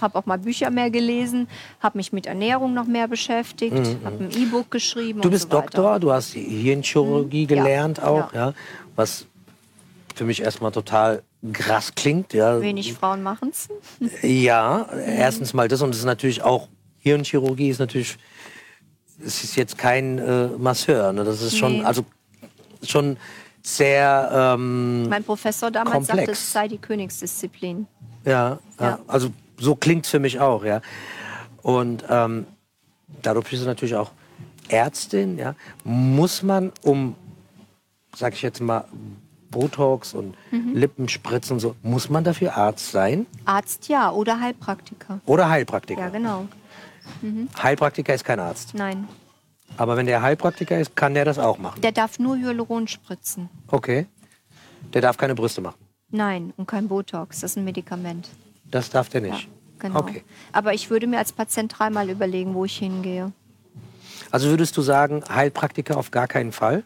habe 0.00 0.18
auch 0.18 0.26
mal 0.26 0.38
Bücher 0.38 0.70
mehr 0.70 0.90
gelesen, 0.90 1.48
habe 1.80 1.98
mich 1.98 2.12
mit 2.12 2.26
Ernährung 2.26 2.74
noch 2.74 2.86
mehr 2.86 3.08
beschäftigt, 3.08 3.74
habe 4.04 4.24
ein 4.24 4.30
E-Book 4.30 4.70
geschrieben. 4.70 5.18
Mhm, 5.18 5.22
Du 5.22 5.30
bist 5.30 5.44
so. 5.44 5.48
Doktor, 5.48 5.98
du 5.98 6.12
hast 6.12 6.34
Hirnchirurgie 6.34 7.44
Mhm. 7.44 7.50
Ja. 7.50 7.56
gelernt 7.62 8.02
auch, 8.02 8.32
ja. 8.32 8.48
Ja. 8.48 8.52
Was 8.94 9.26
für 10.14 10.24
mich 10.24 10.42
erstmal 10.42 10.70
total 10.72 11.22
krass 11.52 11.94
klingt, 11.94 12.32
ja. 12.32 12.60
Wenig 12.60 12.94
Frauen 12.94 13.22
machen 13.22 13.50
es. 13.50 13.68
Ja, 14.22 14.88
erstens 14.92 15.52
mal 15.54 15.68
das 15.68 15.82
und 15.82 15.90
es 15.90 15.98
ist 15.98 16.04
natürlich 16.04 16.42
auch 16.42 16.68
Hirnchirurgie 16.98 17.68
ist 17.68 17.78
natürlich 17.78 18.16
es 19.24 19.42
ist 19.44 19.56
jetzt 19.56 19.78
kein 19.78 20.18
äh, 20.18 20.48
Masseur, 20.58 21.12
ne? 21.12 21.24
Das 21.24 21.40
ist 21.40 21.56
schon 21.56 21.78
Nee. 21.78 21.84
also 21.84 22.04
schon 22.82 23.16
sehr 23.62 24.30
ähm, 24.54 25.08
Mein 25.08 25.24
Professor 25.24 25.70
damals 25.70 25.94
Komplex. 25.94 26.16
sagte, 26.18 26.32
es 26.32 26.52
sei 26.52 26.68
die 26.68 26.78
Königsdisziplin. 26.78 27.86
ja, 28.24 28.58
ja, 28.78 28.86
Ja. 28.86 28.98
also 29.06 29.30
so 29.58 29.74
klingt 29.74 30.06
für 30.06 30.18
mich 30.18 30.38
auch, 30.38 30.64
ja. 30.64 30.80
Und 31.62 32.04
ähm, 32.10 32.46
dadurch 33.22 33.48
bist 33.48 33.62
du 33.62 33.66
natürlich 33.66 33.96
auch 33.96 34.10
Ärztin, 34.68 35.38
ja. 35.38 35.54
Muss 35.84 36.42
man 36.42 36.72
um 36.82 37.14
sag 38.14 38.34
ich 38.34 38.42
jetzt 38.42 38.60
mal 38.60 38.84
Botox 39.50 40.14
und 40.14 40.34
Mhm. 40.50 40.74
Lippenspritzen 40.74 41.54
und 41.54 41.60
so, 41.60 41.76
muss 41.82 42.08
man 42.10 42.24
dafür 42.24 42.56
Arzt 42.56 42.90
sein 42.92 43.26
Arzt 43.44 43.88
ja 43.88 44.10
oder 44.10 44.40
Heilpraktiker. 44.40 45.20
oder 45.26 45.48
Heilpraktiker? 45.48 46.00
Ja, 46.00 46.08
genau. 46.08 46.46
Heilpraktiker 47.62 48.14
ist 48.14 48.24
kein 48.24 48.40
Arzt. 48.40 48.74
Nein, 48.74 49.06
Aber 49.76 49.96
wenn 49.96 50.06
der 50.06 50.22
Heilpraktiker 50.22 50.78
ist, 50.78 50.96
kann 50.96 51.14
der 51.14 51.24
das 51.24 51.38
auch 51.38 51.58
machen. 51.58 51.80
der 51.80 51.92
darf 51.92 52.18
nur 52.18 52.36
Hyaluron 52.36 52.88
spritzen. 52.88 53.48
Okay. 53.68 54.06
Der 54.94 55.02
darf 55.02 55.16
keine 55.16 55.34
Brüste 55.34 55.60
machen. 55.60 55.76
Nein, 56.10 56.52
und 56.56 56.66
kein 56.68 56.86
Botox. 56.88 57.40
Das 57.40 57.52
ist 57.52 57.56
ein 57.56 57.64
Medikament. 57.64 58.28
Das 58.70 58.90
darf 58.90 59.08
der 59.08 59.22
Ja, 59.26 59.32
nicht. 59.34 59.48
genau. 59.78 59.98
Okay. 60.00 60.22
Aber 60.52 60.72
ich 60.74 60.88
würde 60.90 61.06
mir 61.06 61.18
als 61.18 61.32
Patient 61.32 61.72
dreimal 61.78 62.08
überlegen, 62.10 62.54
wo 62.54 62.64
ich 62.64 62.76
hingehe. 62.78 63.32
Also 64.30 64.48
würdest 64.48 64.76
du 64.76 64.82
sagen, 64.82 65.22
Heilpraktiker 65.28 65.96
auf 65.96 66.10
gar 66.10 66.26
keinen 66.28 66.52
Fall? 66.52 66.84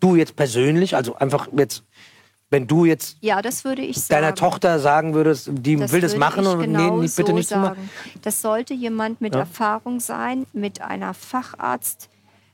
Du 0.00 0.14
jetzt 0.16 0.36
persönlich, 0.36 0.94
also 0.94 1.16
einfach 1.16 1.48
jetzt, 1.56 1.82
wenn 2.50 2.66
du 2.66 2.84
jetzt 2.84 3.16
Ja, 3.22 3.42
das 3.42 3.64
würde 3.64 3.82
ich 3.82 3.96
sagen. 3.98 4.20
deiner 4.22 4.34
Tochter 4.34 4.78
sagen 4.78 5.14
würdest, 5.14 5.50
die 5.52 5.76
Das 5.76 5.92
will 5.92 6.00
das 6.00 6.16
machen 6.16 6.46
und 6.46 6.60
genau 6.60 6.96
nee, 6.98 7.08
bitte 7.16 7.26
so 7.30 7.32
nicht 7.32 7.48
zu 7.48 7.56
machen. 7.56 7.76
sagen. 7.76 7.90
Das 8.22 8.40
sollte 8.42 8.74
jemand 8.74 9.20
mit 9.20 9.34
Ja. 9.34 9.40
Erfahrung 9.40 10.00
sein, 10.00 10.46
mit 10.52 10.80
einer 10.80 11.14
Facharzt. 11.14 12.08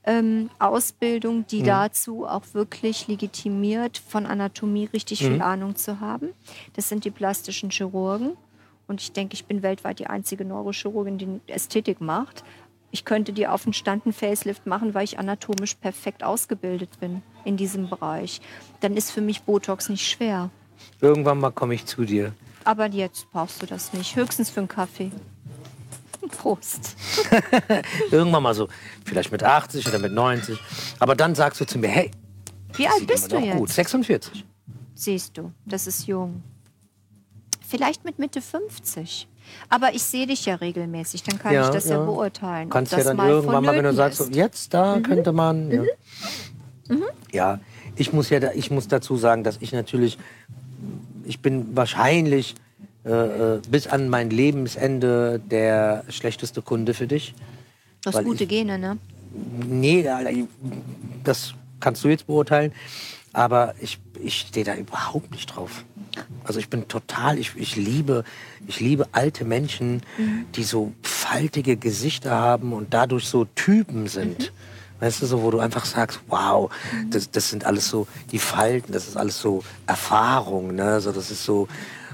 Ähm, 0.04 0.50
Ausbildung, 0.58 1.46
die 1.46 1.60
Mhm. 1.60 1.64
dazu 1.66 2.26
auch 2.26 2.42
wirklich 2.54 3.06
legitimiert, 3.06 3.98
von 3.98 4.26
Anatomie 4.26 4.86
richtig 4.92 5.22
Mhm. 5.22 5.26
viel 5.34 5.42
Ahnung 5.42 5.76
zu 5.76 6.00
haben. 6.00 6.30
Das 6.74 6.88
sind 6.88 7.04
die 7.04 7.12
plastischen 7.12 7.70
Chirurgen. 7.70 8.36
Und 8.88 9.00
ich 9.00 9.12
denke, 9.12 9.34
ich 9.34 9.44
bin 9.46 9.62
weltweit 9.62 10.00
die 10.00 10.08
einzige 10.08 10.44
Neurochirurgin, 10.44 11.18
die 11.18 11.40
Ästhetik 11.46 12.00
macht. 12.00 12.42
Ich 12.94 13.06
könnte 13.06 13.32
dir 13.32 13.52
auf 13.54 13.64
den 13.64 13.72
Stand 13.72 14.04
einen 14.04 14.12
Facelift 14.12 14.66
machen, 14.66 14.92
weil 14.92 15.04
ich 15.04 15.18
anatomisch 15.18 15.74
perfekt 15.74 16.22
ausgebildet 16.22 17.00
bin 17.00 17.22
in 17.44 17.56
diesem 17.56 17.88
Bereich. 17.88 18.42
Dann 18.80 18.96
ist 18.98 19.10
für 19.10 19.22
mich 19.22 19.42
Botox 19.42 19.88
nicht 19.88 20.06
schwer. 20.06 20.50
Irgendwann 21.00 21.40
mal 21.40 21.50
komme 21.50 21.74
ich 21.74 21.86
zu 21.86 22.04
dir. 22.04 22.34
Aber 22.64 22.86
jetzt 22.86 23.30
brauchst 23.32 23.62
du 23.62 23.66
das 23.66 23.94
nicht. 23.94 24.14
Höchstens 24.14 24.50
für 24.50 24.60
einen 24.60 24.68
Kaffee. 24.68 25.10
Prost. 26.28 26.94
Irgendwann 28.10 28.42
mal 28.42 28.54
so, 28.54 28.68
vielleicht 29.06 29.32
mit 29.32 29.42
80 29.42 29.88
oder 29.88 29.98
mit 29.98 30.12
90. 30.12 30.58
Aber 30.98 31.14
dann 31.16 31.34
sagst 31.34 31.62
du 31.62 31.66
zu 31.66 31.78
mir, 31.78 31.88
hey, 31.88 32.10
Wie 32.74 32.86
alt 32.86 33.06
bist 33.06 33.32
du 33.32 33.38
jetzt? 33.38 33.56
gut. 33.56 33.70
46. 33.70 34.44
Siehst 34.94 35.38
du, 35.38 35.50
das 35.64 35.86
ist 35.86 36.06
jung. 36.06 36.42
Vielleicht 37.66 38.04
mit 38.04 38.18
Mitte 38.18 38.42
50. 38.42 39.28
Aber 39.68 39.94
ich 39.94 40.02
sehe 40.02 40.26
dich 40.26 40.44
ja 40.46 40.56
regelmäßig, 40.56 41.22
dann 41.22 41.38
kann 41.38 41.52
Ja, 41.54 41.64
ich 41.64 41.70
das 41.74 41.88
ja, 41.88 41.96
ja. 41.98 42.04
beurteilen. 42.04 42.68
Du 42.68 42.72
kannst 42.74 42.92
ja 42.92 42.98
das 42.98 43.06
dann 43.08 43.18
irgendwann 43.28 43.64
mal, 43.64 43.74
wenn 43.76 43.84
du 43.84 43.94
sagst, 43.94 44.18
so. 44.18 44.24
Mhm. 44.26 44.32
jetzt 44.32 44.74
da 44.74 45.00
könnte 45.00 45.32
man. 45.32 45.70
Ja. 45.70 45.82
ja, 47.32 47.60
ich 47.96 48.12
muss 48.12 48.30
ja, 48.30 48.40
ich 48.54 48.70
muss 48.70 48.88
dazu 48.88 49.16
sagen, 49.16 49.44
dass 49.44 49.58
ich 49.60 49.72
natürlich, 49.72 50.18
ich 51.24 51.40
bin 51.40 51.74
wahrscheinlich 51.76 52.54
äh, 53.04 53.10
äh, 53.56 53.60
bis 53.68 53.86
an 53.88 54.08
mein 54.08 54.30
Lebensende 54.30 55.40
der 55.40 56.04
schlechteste 56.08 56.62
Kunde 56.62 56.94
für 56.94 57.06
dich. 57.06 57.34
Du 58.02 58.08
hast 58.08 58.14
weil 58.16 58.24
gute 58.24 58.44
ich- 58.44 58.48
Gene, 58.48 58.78
ne? 58.78 58.98
Nee, 59.66 60.06
ich- 60.30 60.44
das 61.24 61.54
kannst 61.80 62.04
du 62.04 62.08
jetzt 62.08 62.26
beurteilen. 62.26 62.72
Aber 63.32 63.74
ich, 63.80 63.98
ich 64.22 64.40
stehe 64.40 64.64
da 64.64 64.74
überhaupt 64.74 65.30
nicht 65.30 65.46
drauf. 65.46 65.84
Also 66.44 66.58
ich 66.60 66.68
bin 66.68 66.88
total, 66.88 67.38
ich, 67.38 67.52
ich 67.56 67.76
liebe, 67.76 68.24
ich 68.66 68.80
liebe 68.80 69.06
alte 69.12 69.44
Menschen, 69.44 70.02
die 70.54 70.64
so 70.64 70.92
faltige 71.02 71.76
Gesichter 71.76 72.32
haben 72.32 72.72
und 72.72 72.92
dadurch 72.94 73.26
so 73.26 73.44
Typen 73.44 74.08
sind. 74.08 74.52
Weißt 75.00 75.20
du, 75.20 75.26
so, 75.26 75.42
wo 75.42 75.50
du 75.50 75.58
einfach 75.58 75.84
sagst, 75.84 76.20
wow, 76.28 76.70
das, 77.10 77.30
das 77.30 77.50
sind 77.50 77.64
alles 77.64 77.88
so, 77.88 78.06
die 78.30 78.38
Falten, 78.38 78.92
das 78.92 79.08
ist 79.08 79.16
alles 79.16 79.40
so 79.40 79.64
Erfahrung, 79.86 80.76
ne? 80.76 81.00
So, 81.00 81.10
das 81.10 81.30
ist 81.32 81.44
so 81.44 81.66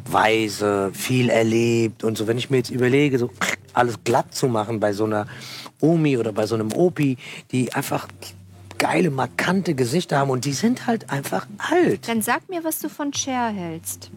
weise, 0.06 0.90
viel 0.94 1.28
erlebt 1.28 2.02
und 2.02 2.16
so. 2.16 2.26
Wenn 2.26 2.38
ich 2.38 2.48
mir 2.48 2.58
jetzt 2.58 2.70
überlege, 2.70 3.18
so 3.18 3.30
alles 3.74 3.96
glatt 4.04 4.34
zu 4.34 4.48
machen 4.48 4.80
bei 4.80 4.94
so 4.94 5.04
einer 5.04 5.26
Omi 5.80 6.16
oder 6.16 6.32
bei 6.32 6.46
so 6.46 6.54
einem 6.54 6.72
Opi, 6.72 7.18
die 7.52 7.72
einfach 7.74 8.08
geile, 8.78 9.10
markante 9.10 9.74
Gesichter 9.74 10.18
haben 10.18 10.30
und 10.30 10.44
die 10.44 10.52
sind 10.52 10.86
halt 10.86 11.10
einfach 11.10 11.46
alt. 11.58 12.08
Dann 12.08 12.22
sag 12.22 12.48
mir, 12.48 12.64
was 12.64 12.78
du 12.78 12.88
von 12.88 13.12
Cher 13.12 13.48
hältst. 13.48 14.10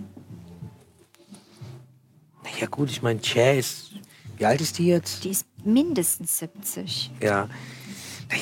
Ja 2.60 2.68
gut, 2.68 2.90
ich 2.90 3.02
meine, 3.02 3.24
Cher 3.24 3.58
ist, 3.58 3.92
wie 4.38 4.46
alt 4.46 4.62
ist 4.62 4.78
die 4.78 4.88
jetzt? 4.88 5.24
Die 5.24 5.30
ist 5.30 5.46
mindestens 5.64 6.38
70. 6.40 7.12
Ja. 7.22 7.50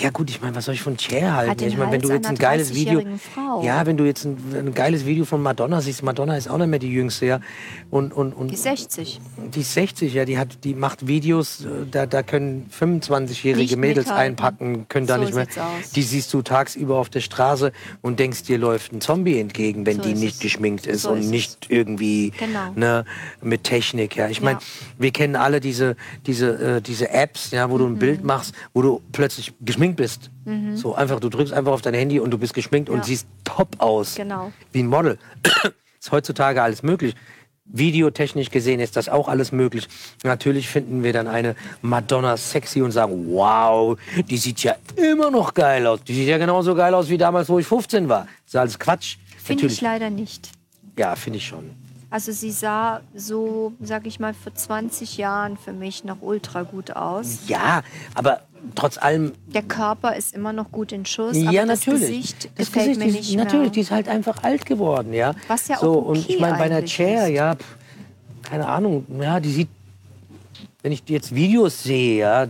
Ja 0.02 0.12
gut, 0.12 0.30
ich 0.30 0.40
meine, 0.42 0.56
was 0.56 0.66
soll 0.66 0.76
ich 0.76 0.82
von 0.82 0.98
Cher 1.00 1.36
halten? 1.36 1.64
Ich 1.66 1.76
meine, 1.76 1.92
wenn 1.92 2.02
du 2.02 2.10
jetzt 2.12 2.28
ein 2.28 2.36
geiles 2.36 2.76
Video, 2.76 3.00
30-jährigen 3.00 3.20
Frau. 3.20 3.64
ja, 3.64 3.86
wenn 3.86 3.98
du 3.98 4.06
jetzt 4.06 4.24
ein, 4.24 4.38
ein 4.56 4.74
geiles 4.74 5.06
Video 5.06 5.26
von 5.26 5.42
Madonna 5.42 5.82
siehst, 5.82 6.04
Madonna 6.04 6.38
ist 6.38 6.48
auch 6.48 6.58
nicht 6.60 6.68
mehr 6.68 6.78
die 6.80 6.92
Jüngste, 6.94 7.26
ja, 7.26 7.40
und 7.90 8.14
und 8.14 8.34
und 8.34 8.52
Die 8.52 8.56
60. 8.56 9.20
die 9.56 9.62
ist 9.62 9.74
60, 9.74 10.14
ja, 10.14 10.26
die 10.26 10.38
hat, 10.38 10.64
die 10.64 10.76
macht 10.76 11.08
Videos, 11.08 11.66
äh, 11.66 11.86
da, 11.90 12.06
da 12.06 12.22
können 12.22 12.70
25-jährige 12.78 13.62
Nicht 13.64 13.78
Mädels 13.78 14.06
mithalten. 14.08 14.26
einpacken, 14.46 14.86
können 14.90 15.08
da 15.08 15.16
So 15.16 15.22
nicht 15.24 15.34
mehr. 15.34 15.48
aus. 15.48 15.90
Die 15.96 16.04
siehst 16.04 16.32
du 16.36 16.44
tagsüber 16.44 16.98
auf 16.98 17.10
der 17.10 17.22
Straße 17.22 17.72
und 18.02 18.20
denkst, 18.20 18.44
dir 18.44 18.60
läuft 18.60 18.94
ein 18.94 19.02
Zombie 19.02 19.40
entgegen, 19.40 19.86
wenn 19.88 19.98
So 19.98 20.04
die 20.04 20.14
nicht 20.14 20.36
es. 20.36 20.40
geschminkt 20.40 20.86
ist 20.86 21.02
So 21.02 21.12
und 21.12 21.20
ist 21.20 21.26
es. 21.26 21.32
nicht 21.32 21.66
irgendwie 21.70 22.32
Genau. 22.38 22.74
ne, 22.76 23.06
mit 23.42 23.64
Technik. 23.64 24.16
Ja, 24.16 24.30
ich 24.30 24.42
meine, 24.42 24.60
Ja. 24.60 24.66
wir 25.00 25.12
kennen 25.12 25.36
alle 25.36 25.60
diese 25.60 25.96
diese 26.28 26.76
äh, 26.78 26.82
diese 26.82 27.10
Apps, 27.10 27.50
ja, 27.52 27.70
wo 27.72 27.78
du 27.80 27.86
ein 27.88 27.94
Mhm. 27.94 28.00
Bild 28.00 28.24
machst, 28.24 28.54
wo 28.74 28.82
du 28.84 29.02
plötzlich 29.12 29.52
geschminkt 29.62 29.79
bist. 29.96 30.30
So 30.76 30.96
einfach, 30.96 31.20
du 31.20 31.30
drückst 31.30 31.54
einfach 31.54 31.72
auf 31.72 31.82
dein 31.82 31.94
Handy 31.94 32.20
und 32.20 32.32
du 32.32 32.38
bist 32.38 32.54
geschminkt 32.54 32.90
und 32.90 32.98
Ja. 33.00 33.04
siehst 33.04 33.28
top 33.44 33.70
aus, 33.80 34.16
Genau. 34.16 34.52
wie 34.72 34.80
ein 34.84 34.88
Model. 34.88 35.18
ist 36.00 36.12
heutzutage 36.12 36.62
alles 36.62 36.82
möglich. 36.84 37.16
Videotechnisch 37.72 38.50
gesehen 38.50 38.80
ist 38.80 38.96
das 38.96 39.10
auch 39.10 39.28
alles 39.28 39.52
möglich. 39.52 39.88
Natürlich 40.24 40.68
finden 40.68 41.04
wir 41.04 41.14
dann 41.14 41.28
eine 41.28 41.56
Madonna 41.84 42.36
sexy 42.36 42.82
und 42.82 42.92
sagen, 42.92 43.28
wow, 43.32 43.96
die 44.28 44.38
sieht 44.38 44.64
ja 44.64 44.76
immer 44.96 45.30
noch 45.30 45.54
geil 45.54 45.86
aus. 45.86 46.04
Die 46.04 46.16
sieht 46.16 46.28
ja 46.28 46.40
genauso 46.40 46.74
geil 46.74 46.94
aus 46.96 47.10
wie 47.10 47.18
damals, 47.20 47.48
wo 47.48 47.60
ich 47.60 47.68
15 47.68 48.10
war. 48.10 48.22
Das 48.46 48.54
ist 48.54 48.56
alles 48.56 48.80
Quatsch. 48.80 49.18
Finde 49.38 49.68
ich 49.68 49.82
leider 49.82 50.10
nicht. 50.10 50.50
Ja, 50.98 51.16
finde 51.16 51.38
ich 51.38 51.46
schon. 51.46 51.70
Also 52.12 52.32
sie 52.32 52.50
sah 52.50 53.02
so, 53.14 53.74
sag 53.82 54.08
ich 54.08 54.20
mal, 54.20 54.34
vor 54.34 54.56
20 54.56 55.18
Jahren 55.18 55.56
für 55.58 55.72
mich 55.74 56.04
noch 56.04 56.18
ultra 56.22 56.64
gut 56.64 56.96
aus. 56.96 57.42
Ja, 57.48 57.84
aber 58.16 58.42
trotz 58.76 58.98
allem, 58.98 59.34
Der 59.48 59.64
Körper 59.64 60.16
ist 60.16 60.34
immer 60.36 60.54
noch 60.54 60.72
gut 60.72 60.92
in 60.92 61.06
Schuss, 61.06 61.36
ja, 61.36 61.50
aber 61.50 61.68
das 61.68 61.86
natürlich. 61.86 62.08
Gesicht 62.08 62.50
das 62.56 62.68
gefällt 62.68 62.88
Gesicht 62.88 63.00
mir 63.00 63.20
ist, 63.20 63.28
nicht 63.28 63.38
natürlich, 63.38 63.64
mehr. 63.64 63.70
die 63.72 63.80
ist 63.82 63.92
halt 63.92 64.08
einfach 64.08 64.44
alt 64.44 64.66
geworden, 64.66 65.14
ja. 65.14 65.34
Was 65.48 65.68
ja 65.68 65.78
auch 65.78 65.82
so, 65.82 65.94
und 65.94 66.18
okay 66.20 66.34
ich 66.34 66.40
meine, 66.40 66.58
bei 66.58 66.64
einer 66.66 66.86
Chair, 66.86 67.28
ist. 67.28 67.34
ja, 67.34 67.56
keine 68.44 68.68
Ahnung, 68.68 69.06
ja, 69.22 69.40
die 69.40 69.52
sieht, 69.52 69.70
wenn 70.82 70.92
ich 70.92 71.04
jetzt 71.08 71.34
Videos 71.34 71.84
sehe, 71.84 72.20
ja, 72.20 72.48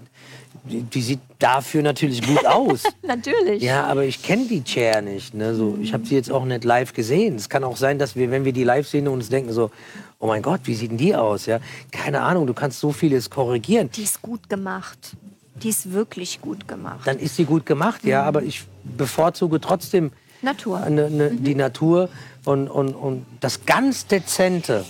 die, 0.64 0.82
die 0.84 1.01
sieht 1.01 1.20
dafür 1.39 1.82
natürlich 1.82 2.22
gut 2.26 2.45
aus. 2.45 2.84
Natürlich. 3.01 3.64
Ja, 3.64 3.86
aber 3.86 4.05
ich 4.05 4.22
kenne 4.22 4.45
die 4.45 4.64
Chair 4.64 5.01
nicht. 5.01 5.34
Ne? 5.34 5.55
So, 5.55 5.78
ich 5.82 5.93
habe 5.93 6.05
sie 6.05 6.16
jetzt 6.16 6.32
auch 6.32 6.45
nicht 6.45 6.64
live 6.64 6.93
gesehen. 6.93 7.36
Es 7.36 7.49
kann 7.49 7.64
auch 7.64 7.78
sein, 7.78 7.97
dass 7.97 8.16
wir, 8.16 8.30
wenn 8.30 8.45
wir 8.45 8.53
die 8.53 8.64
live 8.64 8.88
sehen, 8.88 9.07
uns 9.07 9.30
denken 9.30 9.51
so, 9.51 9.72
oh 10.20 10.28
mein 10.28 10.41
Gott, 10.41 10.62
wie 10.66 10.76
sieht 10.76 10.91
denn 10.91 10.97
die 10.97 11.16
aus? 11.16 11.45
Ja? 11.45 11.60
Keine 11.91 12.22
Ahnung, 12.22 12.45
du 12.45 12.53
kannst 12.53 12.80
so 12.80 12.91
vieles 12.91 13.30
korrigieren. 13.30 13.89
Die 13.95 14.03
ist 14.03 14.22
gut 14.22 14.49
gemacht. 14.49 15.16
Die 15.64 15.70
ist 15.70 15.91
wirklich 15.91 16.41
gut 16.41 16.68
gemacht. 16.68 17.01
Dann 17.05 17.20
ist 17.20 17.36
sie 17.36 17.45
gut 17.45 17.66
gemacht, 17.66 18.03
ja, 18.03 18.24
aber 18.24 18.43
ich 18.43 18.66
bevorzuge 18.84 19.60
trotzdem 19.60 20.12
Natur. 20.41 20.80
ne, 20.89 21.10
ne, 21.10 21.32
die 21.32 21.55
Natur 21.55 22.10
und, 22.45 22.68
und, 22.68 22.93
und 22.93 23.26
das 23.39 23.66
ganz 23.66 24.07
Dezente, 24.07 24.86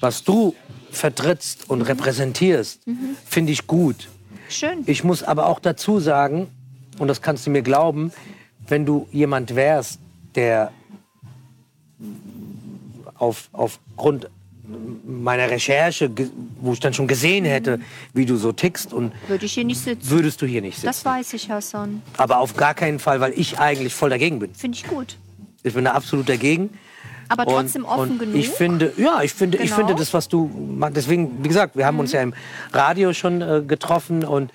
was 0.00 0.24
du 0.24 0.54
vertrittst 0.90 1.68
und 1.70 1.82
repräsentierst, 1.82 2.80
finde 3.24 3.52
ich 3.52 3.66
gut. 3.66 4.08
Schön. 4.48 4.82
Ich 4.86 5.04
muss 5.04 5.22
aber 5.22 5.46
auch 5.46 5.60
dazu 5.60 6.00
sagen, 6.00 6.48
und 6.98 7.08
das 7.08 7.22
kannst 7.22 7.46
du 7.46 7.50
mir 7.50 7.62
glauben, 7.62 8.12
wenn 8.66 8.84
du 8.84 9.06
jemand 9.12 9.54
wärst, 9.54 10.00
der 10.34 10.72
auf, 13.14 13.48
aufgrund 13.52 14.28
meiner 15.06 15.50
Recherche, 15.50 16.10
wo 16.60 16.72
ich 16.72 16.80
dann 16.80 16.92
schon 16.94 17.06
gesehen 17.06 17.44
hätte, 17.44 17.80
wie 18.12 18.26
du 18.26 18.36
so 18.36 18.52
tickst, 18.52 18.92
und 18.92 19.12
Würde 19.26 19.46
ich 19.46 19.52
hier 19.54 19.64
nicht 19.64 19.80
sitzen. 19.82 20.10
würdest 20.10 20.40
du 20.42 20.46
hier 20.46 20.60
nicht 20.60 20.84
Das 20.84 20.96
sitzen. 20.98 21.08
weiß 21.08 21.32
ich, 21.34 21.50
Hassan. 21.50 22.02
Aber 22.16 22.38
auf 22.38 22.56
gar 22.56 22.74
keinen 22.74 22.98
Fall, 22.98 23.20
weil 23.20 23.32
ich 23.36 23.58
eigentlich 23.58 23.94
voll 23.94 24.10
dagegen 24.10 24.38
bin. 24.38 24.54
Finde 24.54 24.76
ich 24.76 24.84
gut. 24.86 25.16
Ich 25.62 25.74
bin 25.74 25.84
da 25.84 25.92
absolut 25.92 26.28
dagegen. 26.28 26.70
Aber 27.30 27.46
Und- 27.46 27.54
trotzdem 27.54 27.84
offen 27.84 28.12
und 28.12 28.18
genug. 28.20 28.34
Ich 28.36 28.48
finde, 28.48 28.92
ja, 28.96 29.20
ich 29.22 29.32
finde, 29.34 29.58
ich 29.58 29.64
Genau. 29.64 29.76
finde 29.76 29.94
das, 29.94 30.14
was 30.14 30.28
du 30.28 30.46
machst. 30.46 30.96
Deswegen, 30.96 31.42
wie 31.44 31.48
gesagt, 31.48 31.76
wir 31.76 31.84
haben 31.86 31.96
Mhm. 31.96 32.00
uns 32.00 32.12
ja 32.12 32.22
im 32.22 32.32
Radio 32.72 33.12
schon 33.12 33.42
äh, 33.42 33.62
getroffen 33.66 34.24
und 34.24 34.50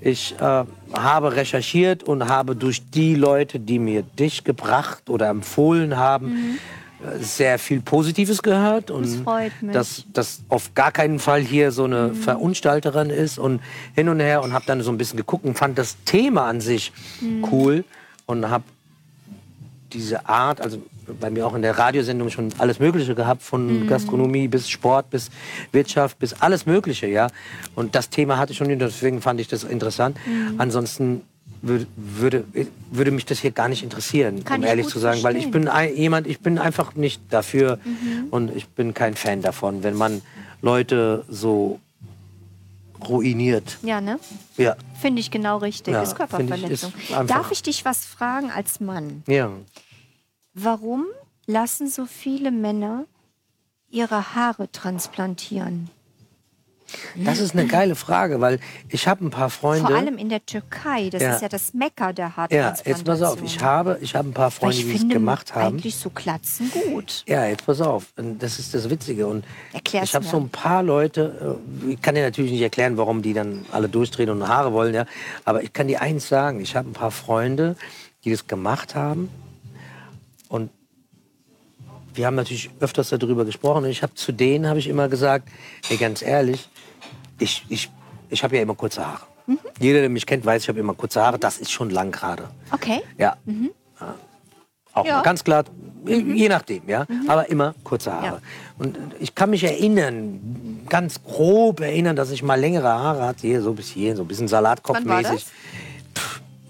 ich 0.00 0.34
äh, 0.40 0.64
habe 0.92 1.34
recherchiert 1.36 2.02
und 2.04 2.28
habe 2.28 2.54
durch 2.56 2.88
die 2.90 3.14
Leute, 3.14 3.60
die 3.60 3.78
mir 3.78 4.02
dich 4.02 4.42
gebracht 4.44 5.10
oder 5.10 5.28
empfohlen 5.28 5.96
haben, 5.96 6.28
äh, 6.28 6.58
sehr 7.20 7.58
viel 7.58 7.80
Positives 7.80 8.42
gehört 8.42 8.90
und 8.90 9.02
Mhm. 9.02 9.12
Das 9.14 9.22
freut 9.22 9.52
mich. 9.62 9.68
Mhm. 9.70 9.72
dass 9.72 10.04
das 10.12 10.40
auf 10.48 10.74
gar 10.74 10.90
keinen 10.92 11.18
Fall 11.20 11.40
hier 11.40 11.70
so 11.70 11.84
eine 11.84 12.12
Verunstalterin 12.14 13.10
ist 13.10 13.38
und 13.38 13.60
hin 13.94 14.08
und 14.08 14.18
her 14.20 14.42
und 14.42 14.52
habe 14.52 14.64
dann 14.66 14.82
so 14.82 14.90
ein 14.90 14.98
bisschen 14.98 15.16
geguckt 15.16 15.44
und 15.44 15.56
fand 15.56 15.78
das 15.78 15.96
Thema 16.04 16.46
an 16.46 16.60
sich 16.60 16.92
Mhm. 17.20 17.44
cool 17.52 17.84
und 18.26 18.50
habe 18.50 18.64
diese 19.92 20.28
Art, 20.28 20.60
also 20.60 20.82
bei 21.20 21.30
mir 21.30 21.46
auch 21.46 21.54
in 21.54 21.62
der 21.62 21.78
Radiosendung 21.78 22.28
schon 22.28 22.50
alles 22.58 22.78
Mögliche 22.80 23.14
gehabt, 23.14 23.42
von 23.42 23.84
Mhm. 23.84 23.86
Gastronomie 23.86 24.46
bis 24.48 24.68
Sport, 24.68 25.08
bis 25.08 25.30
Wirtschaft, 25.72 26.18
bis 26.18 26.34
alles 26.34 26.66
Mögliche, 26.66 27.06
ja. 27.06 27.28
Und 27.74 27.94
das 27.94 28.10
Thema 28.10 28.36
hatte 28.36 28.52
ich 28.52 28.58
schon, 28.58 28.76
deswegen 28.78 29.22
fand 29.22 29.40
ich 29.40 29.48
das 29.48 29.64
interessant. 29.64 30.18
Mhm. 30.26 30.54
Ansonsten 30.60 31.22
würde, 31.62 31.86
würde, 31.96 32.44
würde 32.90 33.10
mich 33.10 33.24
das 33.26 33.40
hier 33.40 33.50
gar 33.50 33.68
nicht 33.68 33.82
interessieren, 33.82 34.44
Kann 34.44 34.58
um 34.58 34.64
ich 34.64 34.68
ehrlich 34.70 34.86
zu 34.88 34.98
sagen, 34.98 35.22
weil 35.22 35.36
ich 35.36 35.44
verstehen. 35.44 35.62
bin 35.64 35.68
ein, 35.68 35.96
jemand, 35.96 36.26
ich 36.26 36.40
bin 36.40 36.58
einfach 36.58 36.94
nicht 36.94 37.20
dafür 37.30 37.78
Mhm. 37.84 38.26
und 38.30 38.56
ich 38.56 38.68
bin 38.68 38.94
kein 38.94 39.14
Fan 39.14 39.42
davon, 39.42 39.82
wenn 39.82 39.94
man 39.96 40.22
Leute 40.62 41.24
so 41.28 41.80
ruiniert. 43.08 43.78
Ja, 43.82 44.00
ne? 44.00 44.18
Ja, 44.56 44.76
Finde 45.00 45.20
ich 45.20 45.30
genau 45.30 45.58
richtig. 45.58 45.94
Ja, 45.94 46.02
ist 46.02 46.16
finde 46.16 46.24
ich, 46.24 46.28
Körperverletzung. 46.30 46.92
ist 46.98 47.30
Darf 47.30 47.50
ich 47.52 47.62
dich 47.62 47.84
was 47.84 48.04
fragen 48.04 48.50
als 48.50 48.80
Mann? 48.80 49.22
ja. 49.26 49.50
Warum 50.54 51.04
lassen 51.46 51.88
so 51.88 52.04
viele 52.06 52.50
Männer 52.50 53.04
ihre 53.90 54.34
Haare 54.34 54.70
transplantieren? 54.72 55.88
Das 57.16 57.38
ist 57.38 57.54
eine 57.54 57.66
geile 57.66 57.94
Frage, 57.94 58.40
weil 58.40 58.60
ich 58.88 59.06
habe 59.06 59.24
ein 59.24 59.30
paar 59.30 59.50
Freunde. 59.50 59.88
Vor 59.88 59.96
allem 59.96 60.16
in 60.16 60.28
der 60.28 60.44
Türkei. 60.44 61.10
Das 61.10 61.22
Ja. 61.22 61.34
ist 61.34 61.42
ja 61.42 61.48
das 61.48 61.74
Mekka 61.74 62.12
der 62.12 62.32
Ja, 62.50 62.74
jetzt 62.84 63.04
pass 63.04 63.22
auf, 63.22 63.42
ich 63.42 63.60
habe, 63.60 63.98
ich 64.00 64.14
habe 64.14 64.28
ein 64.28 64.32
paar 64.32 64.50
Freunde, 64.50 64.76
die 64.76 64.94
es 64.94 65.08
gemacht 65.08 65.54
haben. 65.54 65.76
eigentlich 65.76 65.96
so 65.96 66.10
Klatzen 66.10 66.70
gut. 66.70 67.24
Ja, 67.26 67.44
jetzt 67.46 67.66
pass 67.66 67.80
auf, 67.80 68.06
das 68.16 68.58
ist 68.58 68.74
das 68.74 68.88
Witzige. 68.88 69.26
Und 69.26 69.44
Erklär's 69.72 70.08
ich 70.08 70.14
habe 70.14 70.24
so 70.24 70.38
ein 70.38 70.48
paar 70.48 70.82
Leute, 70.82 71.58
äh, 71.86 71.92
ich 71.92 72.02
kann 72.02 72.14
dir 72.14 72.22
natürlich 72.22 72.52
nicht 72.52 72.62
erklären, 72.62 72.96
warum 72.96 73.22
die 73.22 73.34
dann 73.34 73.66
alle 73.72 73.88
durchdrehen 73.88 74.30
und 74.30 74.46
Haare 74.48 74.72
wollen, 74.72 74.94
ja. 74.94 75.04
Aber 75.44 75.62
ich 75.62 75.72
kann 75.72 75.88
dir 75.88 76.00
eins 76.00 76.28
sagen, 76.28 76.60
ich 76.60 76.74
habe 76.76 76.88
ein 76.88 76.94
paar 76.94 77.10
Freunde, 77.10 77.76
die 78.24 78.30
das 78.30 78.46
gemacht 78.46 78.94
haben. 78.94 79.28
Und 80.48 80.70
wir 82.14 82.26
haben 82.26 82.34
natürlich 82.34 82.70
öfters 82.80 83.10
darüber 83.10 83.44
gesprochen. 83.44 83.84
Und 83.84 83.90
ich 83.90 84.02
habe 84.02 84.14
zu 84.14 84.32
denen 84.32 84.66
habe 84.66 84.78
ich 84.78 84.88
immer 84.88 85.08
gesagt, 85.08 85.48
ey, 85.88 85.96
ganz 85.96 86.22
ehrlich, 86.22 86.68
ich, 87.38 87.64
ich, 87.68 87.90
ich 88.28 88.42
habe 88.44 88.56
ja 88.56 88.62
immer 88.62 88.74
kurze 88.74 89.06
Haare. 89.06 89.22
Mhm. 89.46 89.58
Jeder, 89.80 90.00
der 90.00 90.08
mich 90.08 90.26
kennt, 90.26 90.44
weiß, 90.44 90.62
ich 90.62 90.68
habe 90.68 90.78
immer 90.80 90.94
kurze 90.94 91.22
Haare. 91.22 91.38
Das 91.38 91.58
ist 91.58 91.70
schon 91.70 91.90
lang 91.90 92.10
gerade. 92.12 92.48
Okay. 92.70 93.00
Ja. 93.16 93.36
Ja. 93.46 94.14
Auch 94.92 95.06
Ja. 95.06 95.18
Mhm. 95.18 95.22
ganz 95.22 95.44
klar, 95.44 95.64
je 96.06 96.48
nachdem, 96.48 96.82
ja. 96.88 97.06
Aber 97.26 97.48
immer 97.48 97.74
kurze 97.84 98.12
Haare. 98.12 98.26
Ja. 98.26 98.40
Und 98.78 98.98
ich 99.20 99.34
kann 99.34 99.50
mich 99.50 99.64
erinnern, 99.64 100.84
ganz 100.88 101.22
grob 101.22 101.80
erinnern, 101.80 102.16
dass 102.16 102.30
ich 102.30 102.42
mal 102.42 102.58
längere 102.58 102.88
Haare 102.88 103.22
hatte, 103.26 103.46
hier 103.46 103.62
so 103.62 103.72
bis 103.72 103.88
hier, 103.88 104.16
so 104.16 104.22
ein 104.22 104.28
bisschen 104.28 104.48
Salatkopfmäßig. 104.48 105.46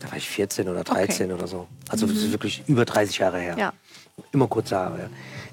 Da 0.01 0.11
war 0.11 0.17
ich 0.17 0.29
14 0.29 0.69
oder 0.69 0.85
13 0.85 1.33
oder 1.33 1.47
so. 1.47 1.67
Also 1.89 2.07
das 2.07 2.17
ist 2.17 2.31
wirklich 2.33 2.63
über 2.67 2.85
30 2.85 3.19
Jahre 3.19 3.39
her. 3.39 3.55
Mhm. 3.55 3.59
Ja. 3.59 3.73
Immer 4.33 4.47
kurze 4.49 4.77
Haare. 4.77 4.99
Ja. 4.99 5.09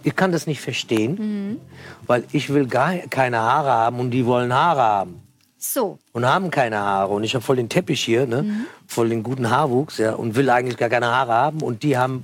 Ich 0.05 0.15
kann 0.15 0.31
das 0.31 0.45
nicht 0.45 0.61
verstehen, 0.61 1.15
Mhm. 1.19 1.57
weil 2.05 2.23
ich 2.31 2.53
will 2.53 2.67
gar 2.67 2.93
keine 3.09 3.39
Haare 3.39 3.71
haben 3.71 3.99
und 3.99 4.11
die 4.11 4.25
wollen 4.27 4.53
Haare 4.53 4.81
haben 4.81 5.21
So. 5.57 5.97
und 6.13 6.25
haben 6.27 6.51
keine 6.51 6.77
Haare. 6.77 7.11
Und 7.13 7.23
ich 7.23 7.33
habe 7.33 7.43
voll 7.43 7.55
den 7.55 7.69
Teppich 7.69 8.03
hier, 8.03 8.27
ne? 8.27 8.43
Mhm. 8.43 8.65
voll 8.87 9.09
den 9.09 9.23
guten 9.23 9.49
Haarwuchs 9.49 9.97
ja, 9.97 10.13
und 10.13 10.35
will 10.35 10.49
eigentlich 10.51 10.77
gar 10.77 10.89
keine 10.89 11.07
Haare 11.07 11.33
haben. 11.33 11.61
Und 11.63 11.81
die 11.81 11.97
haben 11.97 12.21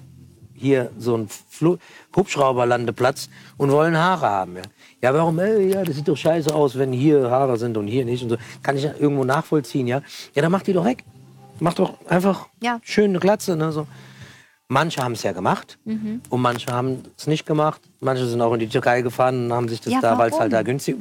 hier 0.54 0.92
so 1.00 1.16
einen 1.16 1.28
Flu 1.50 1.78
Hubschrauberlandeplatz 2.16 3.30
und 3.58 3.72
wollen 3.72 3.98
Haare 3.98 4.28
haben. 4.30 4.58
Ja, 4.58 4.62
ja 5.02 5.14
warum? 5.16 5.40
Ey, 5.40 5.72
ja, 5.74 5.84
das 5.84 5.96
sieht 5.96 6.08
doch 6.08 6.16
scheiße 6.16 6.54
aus, 6.54 6.78
wenn 6.78 6.94
hier 6.94 7.32
Haare 7.32 7.58
sind 7.58 7.78
und 7.78 7.88
hier 7.88 8.06
nicht. 8.06 8.22
Und 8.22 8.30
so. 8.30 8.38
Kann 8.62 8.78
ich 8.78 8.84
irgendwo 8.86 9.24
nachvollziehen, 9.24 9.88
ja? 9.88 10.02
Ja, 10.36 10.44
dann 10.44 10.52
mach 10.52 10.62
die 10.62 10.74
doch 10.74 10.86
weg. 10.86 11.04
Mach 11.60 11.74
doch 11.74 11.94
einfach 12.08 12.48
Ja. 12.62 12.80
schön 12.84 13.10
eine 13.10 13.20
Glatze. 13.20 13.56
Ne? 13.56 13.72
So. 13.72 13.88
Manche 14.72 15.04
haben 15.04 15.12
es 15.12 15.24
ja 15.24 15.34
gemacht 15.34 15.78
Mhm. 15.84 16.22
und 16.30 16.42
manche 16.42 16.72
haben 16.72 17.04
es 17.18 17.28
nicht 17.28 17.46
gemacht. 17.46 17.82
Manche 18.00 18.26
sind 18.26 18.40
auch 18.42 18.54
in 18.54 18.62
die 18.62 18.70
Türkei 18.70 19.02
gefahren 19.02 19.48
und 19.48 19.54
haben 19.54 19.68
sich 19.68 19.82
das 19.82 19.92
Ja, 19.92 20.00
da, 20.00 20.18
weil 20.18 20.32
es 20.32 20.40
halt 20.40 20.54
da 20.54 20.62
günstig, 20.64 20.96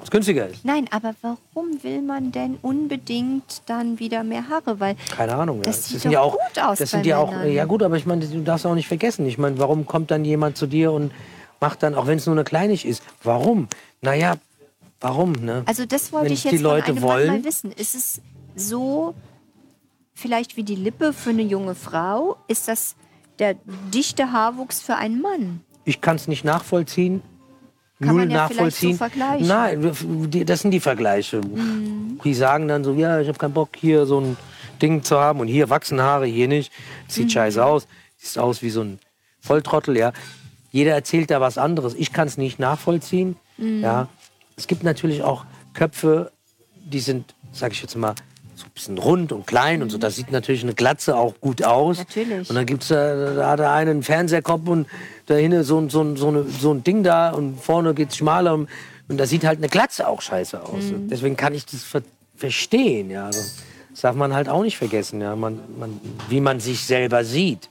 was 0.00 0.10
günstiger 0.10 0.48
ist. 0.48 0.64
Nein, 0.64 0.86
aber 0.90 1.14
warum 1.22 1.80
will 1.84 2.02
man 2.02 2.32
denn 2.32 2.58
unbedingt 2.62 3.62
dann 3.66 4.00
wieder 4.00 4.24
mehr 4.24 4.48
Haare? 4.48 4.80
Weil 4.80 4.96
Keine 5.16 5.36
Ahnung. 5.36 5.62
Das 5.62 5.76
ja. 5.76 5.82
sieht 5.82 6.00
sind 6.00 6.04
doch 6.06 6.12
ja 6.14 6.20
auch, 6.20 6.32
gut 6.32 6.58
aus 6.64 6.78
Das 6.78 6.90
sind 6.90 7.06
ja 7.06 7.18
auch, 7.18 7.32
ja 7.44 7.64
gut, 7.64 7.84
aber 7.84 7.96
ich 7.96 8.06
meine, 8.06 8.26
du 8.26 8.42
darfst 8.42 8.66
auch 8.66 8.74
nicht 8.74 8.88
vergessen. 8.88 9.24
Ich 9.26 9.38
meine, 9.38 9.56
warum 9.60 9.86
kommt 9.86 10.10
dann 10.10 10.24
jemand 10.24 10.56
zu 10.56 10.66
dir 10.66 10.90
und 10.90 11.12
macht 11.60 11.84
dann, 11.84 11.94
auch 11.94 12.08
wenn 12.08 12.18
es 12.18 12.26
nur 12.26 12.34
eine 12.34 12.42
Kleinig 12.42 12.84
ist, 12.84 13.04
warum? 13.22 13.68
Naja, 14.02 14.34
warum? 15.00 15.30
Ne? 15.34 15.62
Also 15.66 15.86
das 15.86 16.12
wollte 16.12 16.26
Wenn 16.26 16.32
ich 16.32 16.42
die 16.42 16.48
jetzt 16.48 16.60
Leute 16.60 16.86
einem 16.88 16.96
Mann 16.96 17.04
wollen- 17.04 17.26
mal 17.28 17.44
wissen. 17.44 17.70
Ist 17.70 17.94
es 17.94 18.20
so, 18.56 19.14
vielleicht 20.16 20.56
wie 20.56 20.64
die 20.64 20.74
Lippe 20.74 21.12
für 21.12 21.30
eine 21.30 21.42
junge 21.42 21.74
Frau, 21.76 22.36
ist 22.48 22.66
das 22.68 22.96
der 23.38 23.54
dichte 23.94 24.32
Haarwuchs 24.32 24.80
für 24.80 24.96
einen 24.96 25.20
Mann. 25.20 25.60
Ich 25.84 26.00
kann 26.00 26.16
es 26.16 26.26
nicht 26.26 26.42
nachvollziehen. 26.44 27.22
Kann 28.00 28.08
Null 28.08 28.16
man 28.22 28.30
ja 28.30 28.48
so 28.48 28.54
nachvollziehen. 28.54 28.96
vergleichen. 28.96 29.46
Nein, 29.46 29.92
das 30.46 30.60
sind 30.62 30.70
die 30.70 30.80
Vergleiche. 30.80 31.40
Mhm. 31.42 32.18
Die 32.24 32.34
sagen 32.34 32.66
dann 32.66 32.82
so, 32.82 32.92
ja, 32.94 33.20
ich 33.20 33.28
habe 33.28 33.38
keinen 33.38 33.52
Bock 33.54 33.70
hier 33.76 34.04
so 34.06 34.20
ein 34.20 34.36
Ding 34.82 35.02
zu 35.02 35.18
haben 35.18 35.40
und 35.40 35.48
hier 35.48 35.70
wachsen 35.70 36.00
Haare, 36.00 36.26
hier 36.26 36.48
nicht. 36.48 36.72
Sieht 37.08 37.26
Mhm. 37.26 37.30
scheiße 37.30 37.64
aus. 37.64 37.86
Sieht 38.16 38.38
aus 38.38 38.62
wie 38.62 38.70
so 38.70 38.80
ein 38.82 38.98
Volltrottel, 39.40 39.96
ja. 39.96 40.12
Jeder 40.70 40.92
erzählt 40.94 41.30
da 41.30 41.40
was 41.40 41.56
anderes. 41.58 41.94
Ich 41.94 42.12
kann 42.12 42.26
es 42.26 42.36
nicht 42.38 42.58
nachvollziehen. 42.58 43.36
Mhm. 43.58 43.82
Ja. 43.82 44.08
Es 44.56 44.66
gibt 44.66 44.82
natürlich 44.82 45.22
auch 45.22 45.44
Köpfe, 45.74 46.32
die 46.84 47.00
sind, 47.00 47.34
sag 47.52 47.72
ich 47.72 47.80
jetzt 47.82 47.96
mal, 47.96 48.14
so 48.56 48.64
ein 48.64 48.70
bisschen 48.74 48.98
rund 48.98 49.32
und 49.32 49.46
klein 49.46 49.82
und 49.82 49.90
so. 49.90 49.98
Da 49.98 50.10
sieht 50.10 50.32
natürlich 50.32 50.62
eine 50.62 50.74
Glatze 50.74 51.14
auch 51.16 51.34
gut 51.40 51.62
aus. 51.62 51.98
Mhm. 51.98 52.04
Natürlich. 52.08 52.50
Und 52.50 52.56
dann 52.56 52.66
gibt's 52.66 52.88
da, 52.88 53.34
da 53.34 53.50
hat 53.50 53.60
eine 53.60 53.90
einen 53.92 54.02
Fernseherkopf 54.02 54.66
und 54.66 54.86
dahinter 55.26 55.62
so, 55.62 55.86
so, 55.88 56.00
ein- 56.02 56.16
so, 56.16 56.28
eine, 56.28 56.44
so 56.44 56.72
ein 56.72 56.82
Ding 56.82 57.02
da 57.04 57.30
und 57.30 57.60
vorne 57.60 57.92
geht's 57.94 58.16
schmaler. 58.16 58.54
Und, 58.54 58.68
und 59.08 59.18
da 59.18 59.26
sieht 59.26 59.44
halt 59.44 59.58
eine 59.58 59.68
Glatze 59.68 60.08
auch 60.08 60.22
scheiße 60.22 60.60
aus. 60.62 60.82
Mhm. 60.84 61.08
Deswegen 61.08 61.36
kann 61.36 61.54
ich 61.54 61.66
das 61.66 61.82
ver 61.84 62.02
verstehen. 62.34 63.10
Ja. 63.10 63.26
Also, 63.26 63.40
das 63.90 64.00
darf 64.02 64.16
man 64.16 64.34
halt 64.34 64.48
auch 64.48 64.62
nicht 64.62 64.76
vergessen, 64.76 65.20
ja. 65.22 65.36
man, 65.36 65.58
man, 65.78 66.00
wie 66.28 66.40
man 66.40 66.60
sich 66.60 66.84
selber 66.84 67.24
sieht. 67.24 67.70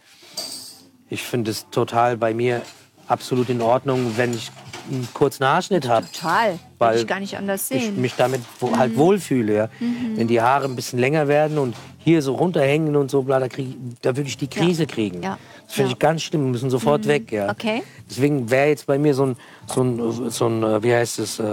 Ich 1.09 1.21
finde 1.21 1.51
es 1.51 1.69
total 1.69 2.17
bei 2.17 2.33
mir 2.33 2.61
absolut 3.07 3.49
in 3.49 3.61
Ordnung, 3.61 4.13
wenn 4.17 4.33
ich 4.33 4.51
einen 4.89 5.07
kurzen 5.13 5.45
Haarschnitt 5.45 5.87
habe. 5.87 6.05
Total. 6.11 6.59
Weil 6.77 6.99
ich 6.99 7.07
gar 7.07 7.19
nicht 7.19 7.37
anders 7.37 7.69
Ich 7.71 7.83
sehen. 7.83 8.01
mich 8.01 8.15
damit 8.15 8.41
wo, 8.59 8.75
halt 8.77 8.95
wohlfühle. 8.97 9.55
Ja. 9.55 9.69
Wenn 10.15 10.27
die 10.27 10.41
Haare 10.41 10.65
ein 10.65 10.75
bisschen 10.75 10.99
länger 10.99 11.27
werden 11.27 11.57
und 11.57 11.75
hier 11.99 12.21
so 12.21 12.35
runterhängen 12.35 12.95
und 12.95 13.09
so, 13.09 13.23
bla, 13.23 13.39
da, 13.39 13.47
krieg, 13.47 13.75
da 14.01 14.15
würde 14.15 14.29
ich 14.29 14.37
die 14.37 14.47
Krise 14.47 14.85
kriegen. 14.85 15.23
Ja. 15.23 15.37
Das 15.65 15.73
finde 15.75 15.89
Ja. 15.89 15.93
ich 15.93 15.99
ganz 15.99 16.21
schlimm, 16.23 16.51
müssen 16.51 16.69
sofort 16.69 17.07
weg. 17.07 17.31
Ja. 17.31 17.49
Okay. 17.49 17.81
Deswegen 18.09 18.49
wäre 18.51 18.67
jetzt 18.69 18.85
bei 18.85 18.97
mir 18.99 19.13
so 19.15 19.25
ein, 19.25 19.35
so 19.67 19.81
ein, 19.83 20.29
so 20.29 20.47
ein 20.47 20.63
äh, 20.63 20.83
wie 20.83 20.93
heißt 20.93 21.19
es, 21.19 21.39
äh, 21.39 21.43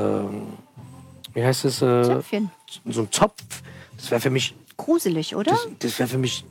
wie 1.34 1.42
heißt 1.44 1.64
es, 1.64 1.76
äh, 1.82 2.02
Zöpfchen. 2.02 2.50
so 2.86 3.02
ein 3.02 3.08
Zopf. 3.10 3.42
Das 3.96 4.10
wäre 4.10 4.20
für 4.20 4.30
mich 4.30 4.54
Gruselig, 4.76 5.36
oder? 5.36 5.52
das, 5.52 5.68
das 5.78 5.98
wäre 5.98 6.08
für 6.08 6.18
mich, 6.18 6.44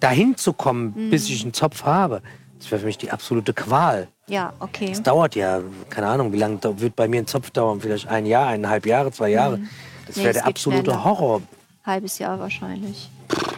dahin 0.00 0.36
zu 0.36 0.52
kommen, 0.52 1.10
bis 1.10 1.28
ich 1.30 1.42
einen 1.42 1.52
Zopf 1.54 1.84
habe, 1.84 2.20
das 2.60 2.70
wäre 2.70 2.80
für 2.80 2.86
mich 2.86 2.98
die 2.98 3.10
absolute 3.10 3.52
Qual. 3.54 4.06
Ja, 4.28 4.52
okay. 4.60 4.90
Das 4.90 5.02
dauert 5.02 5.34
ja, 5.34 5.60
keine 5.88 6.06
Ahnung, 6.06 6.32
wie 6.32 6.38
lange 6.38 6.60
wird 6.80 6.94
bei 6.94 7.08
mir 7.08 7.22
ein 7.22 7.26
Zopf 7.26 7.50
dauern? 7.50 7.80
Vielleicht 7.80 8.06
ein 8.06 8.26
Jahr, 8.26 8.46
eineinhalb 8.48 8.86
Jahre, 8.86 9.10
zwei 9.10 9.30
Jahre. 9.30 9.60
Das 10.06 10.16
Nee, 10.16 10.24
wäre 10.24 10.34
der 10.34 10.46
absolute 10.46 10.84
schneller. 10.84 11.04
Horror. 11.04 11.42
Halbes 11.84 12.18
Jahr 12.18 12.38
wahrscheinlich. 12.38 13.10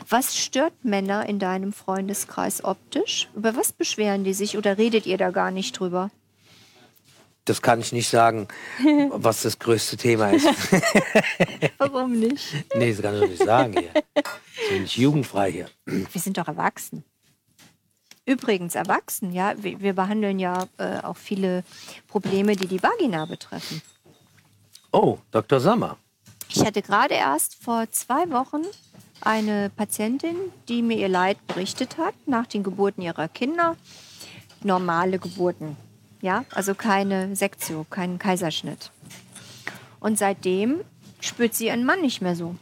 Was 0.08 0.36
stört 0.36 0.72
Männer 0.84 1.28
in 1.28 1.38
deinem 1.38 1.72
Freundeskreis 1.72 2.62
optisch? 2.64 3.28
Über 3.34 3.56
was 3.56 3.72
beschweren 3.72 4.24
die 4.24 4.34
sich 4.34 4.56
oder 4.56 4.78
redet 4.78 5.06
ihr 5.06 5.18
da 5.18 5.30
gar 5.30 5.50
nicht 5.50 5.78
drüber? 5.78 6.10
Das 7.44 7.60
kann 7.60 7.80
ich 7.80 7.92
nicht 7.92 8.08
sagen, 8.08 8.46
was 9.10 9.42
das 9.42 9.58
größte 9.58 9.96
Thema 9.96 10.30
ist. 10.30 10.46
Warum 11.78 12.12
nicht? 12.12 12.44
nee, 12.76 12.92
das 12.92 13.02
kann 13.02 13.14
ich 13.14 13.20
doch 13.20 13.28
nicht 13.28 13.42
sagen 13.44 13.72
hier. 13.72 13.90
Ich 14.62 14.68
bin 14.68 14.82
nicht 14.82 14.96
jugendfrei 14.96 15.50
hier. 15.50 15.68
Wir 15.86 16.20
sind 16.20 16.38
doch 16.38 16.46
erwachsen. 16.46 17.04
Übrigens, 18.24 18.74
erwachsen, 18.74 19.32
ja. 19.32 19.54
Wir, 19.56 19.80
wir 19.80 19.94
behandeln 19.94 20.38
ja 20.38 20.66
äh, 20.78 20.98
auch 21.02 21.16
viele 21.16 21.64
Probleme, 22.08 22.54
die 22.56 22.68
die 22.68 22.82
Vagina 22.82 23.24
betreffen. 23.24 23.82
Oh, 24.92 25.18
Dr. 25.30 25.58
Sommer. 25.58 25.96
Ich 26.48 26.64
hatte 26.64 26.82
gerade 26.82 27.14
erst 27.14 27.56
vor 27.62 27.90
zwei 27.90 28.30
Wochen 28.30 28.62
eine 29.22 29.70
Patientin, 29.70 30.36
die 30.68 30.82
mir 30.82 30.98
ihr 30.98 31.08
Leid 31.08 31.44
berichtet 31.46 31.96
hat 31.98 32.14
nach 32.26 32.46
den 32.46 32.62
Geburten 32.62 33.02
ihrer 33.02 33.28
Kinder. 33.28 33.76
Normale 34.62 35.18
Geburten. 35.18 35.76
Ja, 36.20 36.44
also 36.50 36.74
keine 36.74 37.34
Sektio, 37.34 37.84
keinen 37.88 38.18
Kaiserschnitt. 38.18 38.92
Und 39.98 40.18
seitdem 40.18 40.82
spürt 41.20 41.54
sie 41.54 41.66
ihren 41.66 41.84
Mann 41.84 42.00
nicht 42.00 42.20
mehr 42.20 42.36
so. 42.36 42.54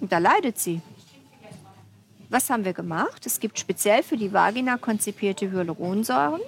Und 0.00 0.12
da 0.12 0.18
leidet 0.18 0.58
sie. 0.58 0.80
Was 2.30 2.50
haben 2.50 2.64
wir 2.64 2.74
gemacht? 2.74 3.24
Es 3.24 3.40
gibt 3.40 3.58
speziell 3.58 4.02
für 4.02 4.18
die 4.18 4.32
Vagina 4.32 4.76
konzipierte 4.76 5.50
Hyaluronsäuren. 5.50 6.40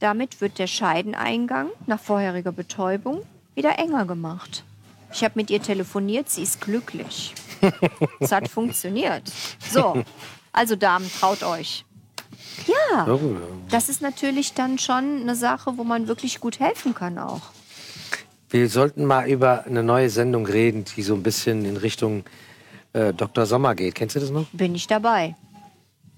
Damit 0.00 0.40
wird 0.40 0.58
der 0.58 0.66
Scheideneingang 0.66 1.68
nach 1.86 2.00
vorheriger 2.00 2.52
Betäubung 2.52 3.22
wieder 3.54 3.78
enger 3.78 4.06
gemacht. 4.06 4.64
Ich 5.12 5.22
habe 5.24 5.34
mit 5.36 5.50
ihr 5.50 5.60
telefoniert, 5.60 6.30
sie 6.30 6.42
ist 6.42 6.60
glücklich. 6.60 7.34
Es 8.20 8.30
hat 8.30 8.48
funktioniert. 8.48 9.22
So, 9.68 10.04
also 10.52 10.76
Damen, 10.76 11.10
traut 11.18 11.42
euch. 11.42 11.84
Ja, 12.66 13.18
das 13.68 13.88
ist 13.88 14.00
natürlich 14.00 14.54
dann 14.54 14.78
schon 14.78 15.22
eine 15.22 15.34
Sache, 15.34 15.76
wo 15.76 15.84
man 15.84 16.06
wirklich 16.06 16.40
gut 16.40 16.60
helfen 16.60 16.94
kann 16.94 17.18
auch. 17.18 17.42
Wir 18.50 18.68
sollten 18.68 19.04
mal 19.04 19.28
über 19.28 19.64
eine 19.66 19.82
neue 19.82 20.08
Sendung 20.08 20.46
reden, 20.46 20.84
die 20.96 21.02
so 21.02 21.14
ein 21.14 21.22
bisschen 21.22 21.64
in 21.64 21.76
Richtung 21.76 22.24
äh, 22.92 23.12
Dr. 23.12 23.46
Sommer 23.46 23.74
geht. 23.74 23.94
Kennst 23.94 24.16
du 24.16 24.20
das 24.20 24.30
noch? 24.30 24.46
Bin 24.52 24.74
ich 24.74 24.86
dabei. 24.86 25.34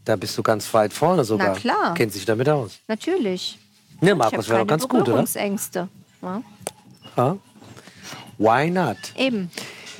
Da 0.04 0.16
bist 0.16 0.36
du 0.38 0.42
ganz 0.42 0.72
weit 0.72 0.92
vorne 0.92 1.24
sogar. 1.24 1.54
klar. 1.56 1.94
Kennt 1.94 2.12
sich 2.12 2.24
damit 2.24 2.48
aus. 2.48 2.78
Natürlich. 2.88 3.58
Ne, 4.00 4.12
Ich 4.12 4.16
Markus, 4.16 4.48
wäre 4.48 4.60
doch 4.60 4.66
ganz 4.66 4.84
gut, 4.84 5.00
oder? 5.02 5.04
Berührungsängste. 5.04 5.88
Ja, 6.22 6.42
Ja? 7.16 7.36
Why 8.38 8.70
not? 8.70 8.96
eben. 9.16 9.50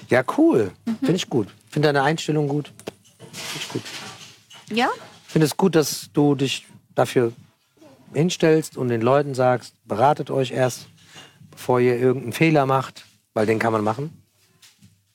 Ja, 0.09 0.25
cool. 0.39 0.73
Mhm. 0.87 0.97
Finde 0.99 1.17
ich 1.17 1.29
gut. 1.29 1.49
Finde 1.69 1.89
deine 1.89 2.03
Einstellung 2.03 2.49
gut. 2.49 2.73
Finde 3.33 3.59
ich 3.65 3.69
gut. 3.69 3.83
Ja, 4.73 4.89
finde 5.27 5.47
es 5.47 5.57
gut, 5.57 5.75
dass 5.75 6.09
du 6.13 6.35
dich 6.35 6.67
dafür 6.95 7.33
hinstellst 8.15 8.77
und 8.77 8.89
den 8.89 9.03
Leuten 9.03 9.35
sagst, 9.35 9.75
beratet 9.85 10.31
euch 10.31 10.51
erst, 10.51 10.87
bevor 11.51 11.79
ihr 11.81 11.97
irgendeinen 11.99 12.33
Fehler 12.33 12.67
macht, 12.67 13.05
weil 13.35 13.47
den 13.47 13.59
kann 13.59 13.73
man 13.73 13.85
machen. 13.85 14.20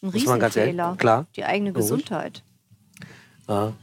Ein 0.05 0.41
Riesenfehler. 0.41 0.95
klar. 0.97 1.25
Die 1.35 1.43
eigene 1.45 1.69
Logisch. 1.71 1.83
Gesundheit. 1.83 2.43
Ja. 3.47 3.73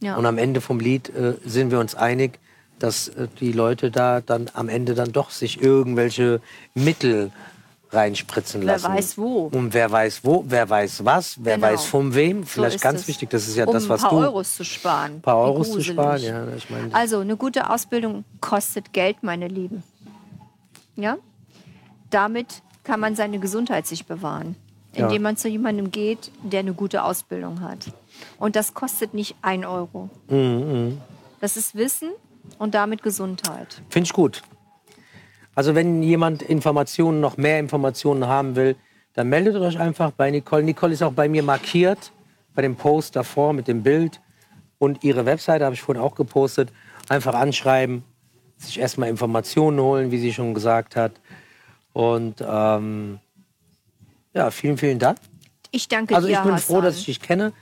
Ja. 0.00 0.16
Und 0.16 0.26
am 0.26 0.36
Ende 0.38 0.60
vom 0.60 0.80
Lied 0.80 1.08
äh, 1.10 1.34
sind 1.44 1.70
wir 1.70 1.78
uns 1.78 1.94
einig, 1.94 2.40
dass 2.80 3.08
äh, 3.08 3.28
die 3.38 3.52
Leute 3.52 3.90
da 3.92 4.20
dann 4.20 4.50
am 4.54 4.68
Ende 4.68 4.94
dann 4.94 5.12
doch 5.12 5.30
sich 5.30 5.62
irgendwelche 5.62 6.40
Mittel 6.74 7.30
reinspritzen 7.90 8.62
Wer 8.62 8.72
lassen. 8.72 8.88
weiß 8.92 9.18
wo. 9.18 9.50
Und 9.52 9.74
wer 9.74 9.90
weiß 9.90 10.20
wo, 10.24 10.44
wer 10.48 10.68
weiß 10.68 11.04
was, 11.04 11.36
wer 11.44 11.56
Genau. 11.56 11.66
weiß 11.68 11.84
von 11.84 12.14
wem. 12.14 12.40
So 12.42 12.46
Vielleicht 12.48 12.76
ist 12.76 12.82
ganz 12.82 13.00
es. 13.02 13.08
wichtig, 13.08 13.30
das 13.30 13.46
ist 13.46 13.54
ja 13.54 13.66
um 13.66 13.74
das, 13.74 13.88
was 13.88 14.02
ein 14.02 14.10
paar 14.10 14.18
du... 14.20 14.26
Euros 14.26 14.56
zu 14.56 14.64
sparen. 14.64 15.12
Ein 15.16 15.20
paar 15.20 15.36
Euros 15.36 15.70
zu 15.70 15.80
sparen, 15.82 16.22
ja. 16.22 16.46
Ich 16.56 16.68
meine, 16.70 16.92
Also 16.94 17.20
eine 17.20 17.36
gute 17.36 17.68
Ausbildung 17.70 18.24
kostet 18.40 18.92
Geld, 18.92 19.22
meine 19.22 19.46
Lieben. 19.46 19.82
Ja? 20.96 21.18
Damit 22.10 22.62
kann 22.82 22.98
man 22.98 23.14
seine 23.14 23.38
Gesundheit 23.38 23.86
sich 23.86 24.06
bewahren, 24.06 24.56
Ja. 24.94 25.06
indem 25.06 25.22
man 25.22 25.36
zu 25.36 25.48
jemandem 25.48 25.90
geht, 25.90 26.30
der 26.42 26.60
eine 26.60 26.74
gute 26.74 27.02
Ausbildung 27.04 27.60
hat. 27.62 27.86
Und 28.38 28.56
das 28.56 28.74
kostet 28.74 29.14
nicht 29.14 29.34
ein 29.40 29.64
Euro. 29.64 30.10
Mhm, 30.28 31.00
Das 31.40 31.56
ist 31.56 31.74
Wissen 31.74 32.10
und 32.58 32.74
damit 32.74 33.02
Gesundheit. 33.02 33.80
Finde 33.88 34.06
ich 34.06 34.12
gut. 34.12 34.42
Also 35.54 35.74
wenn 35.74 36.02
jemand 36.02 36.42
Informationen, 36.42 37.20
noch 37.20 37.36
mehr 37.36 37.58
Informationen 37.58 38.26
haben 38.26 38.54
will, 38.56 38.76
dann 39.14 39.28
meldet 39.28 39.56
euch 39.56 39.78
einfach 39.78 40.10
bei 40.12 40.30
Nicole. 40.30 40.62
Nicole 40.62 40.92
ist 40.92 41.02
auch 41.02 41.12
bei 41.12 41.28
mir 41.28 41.42
markiert, 41.42 42.12
bei 42.54 42.62
dem 42.62 42.76
Post 42.76 43.16
davor 43.16 43.52
mit 43.52 43.68
dem 43.68 43.82
Bild. 43.82 44.20
Und 44.78 45.04
ihre 45.04 45.26
Webseite 45.26 45.64
habe 45.64 45.74
ich 45.74 45.82
vorhin 45.82 46.02
auch 46.02 46.14
gepostet. 46.14 46.70
Einfach 47.08 47.34
anschreiben, 47.34 48.02
sich 48.56 48.78
erstmal 48.78 49.08
Informationen 49.08 49.80
holen, 49.80 50.10
wie 50.10 50.18
sie 50.18 50.32
schon 50.32 50.54
gesagt 50.54 50.96
hat. 50.96 51.12
Und 51.92 52.36
ähm, 52.46 53.18
ja, 54.34 54.50
vielen, 54.50 54.78
vielen 54.78 54.98
Dank. 54.98 55.18
Ich 55.70 55.88
danke 55.88 56.14
Also 56.14 56.28
dir, 56.28 56.34
ich 56.34 56.40
bin 56.42 56.52
Hassan. 56.52 56.74
froh, 56.76 56.80
dass 56.80 56.96
ich 56.98 57.06
dich 57.06 57.20
kenne. 57.20 57.52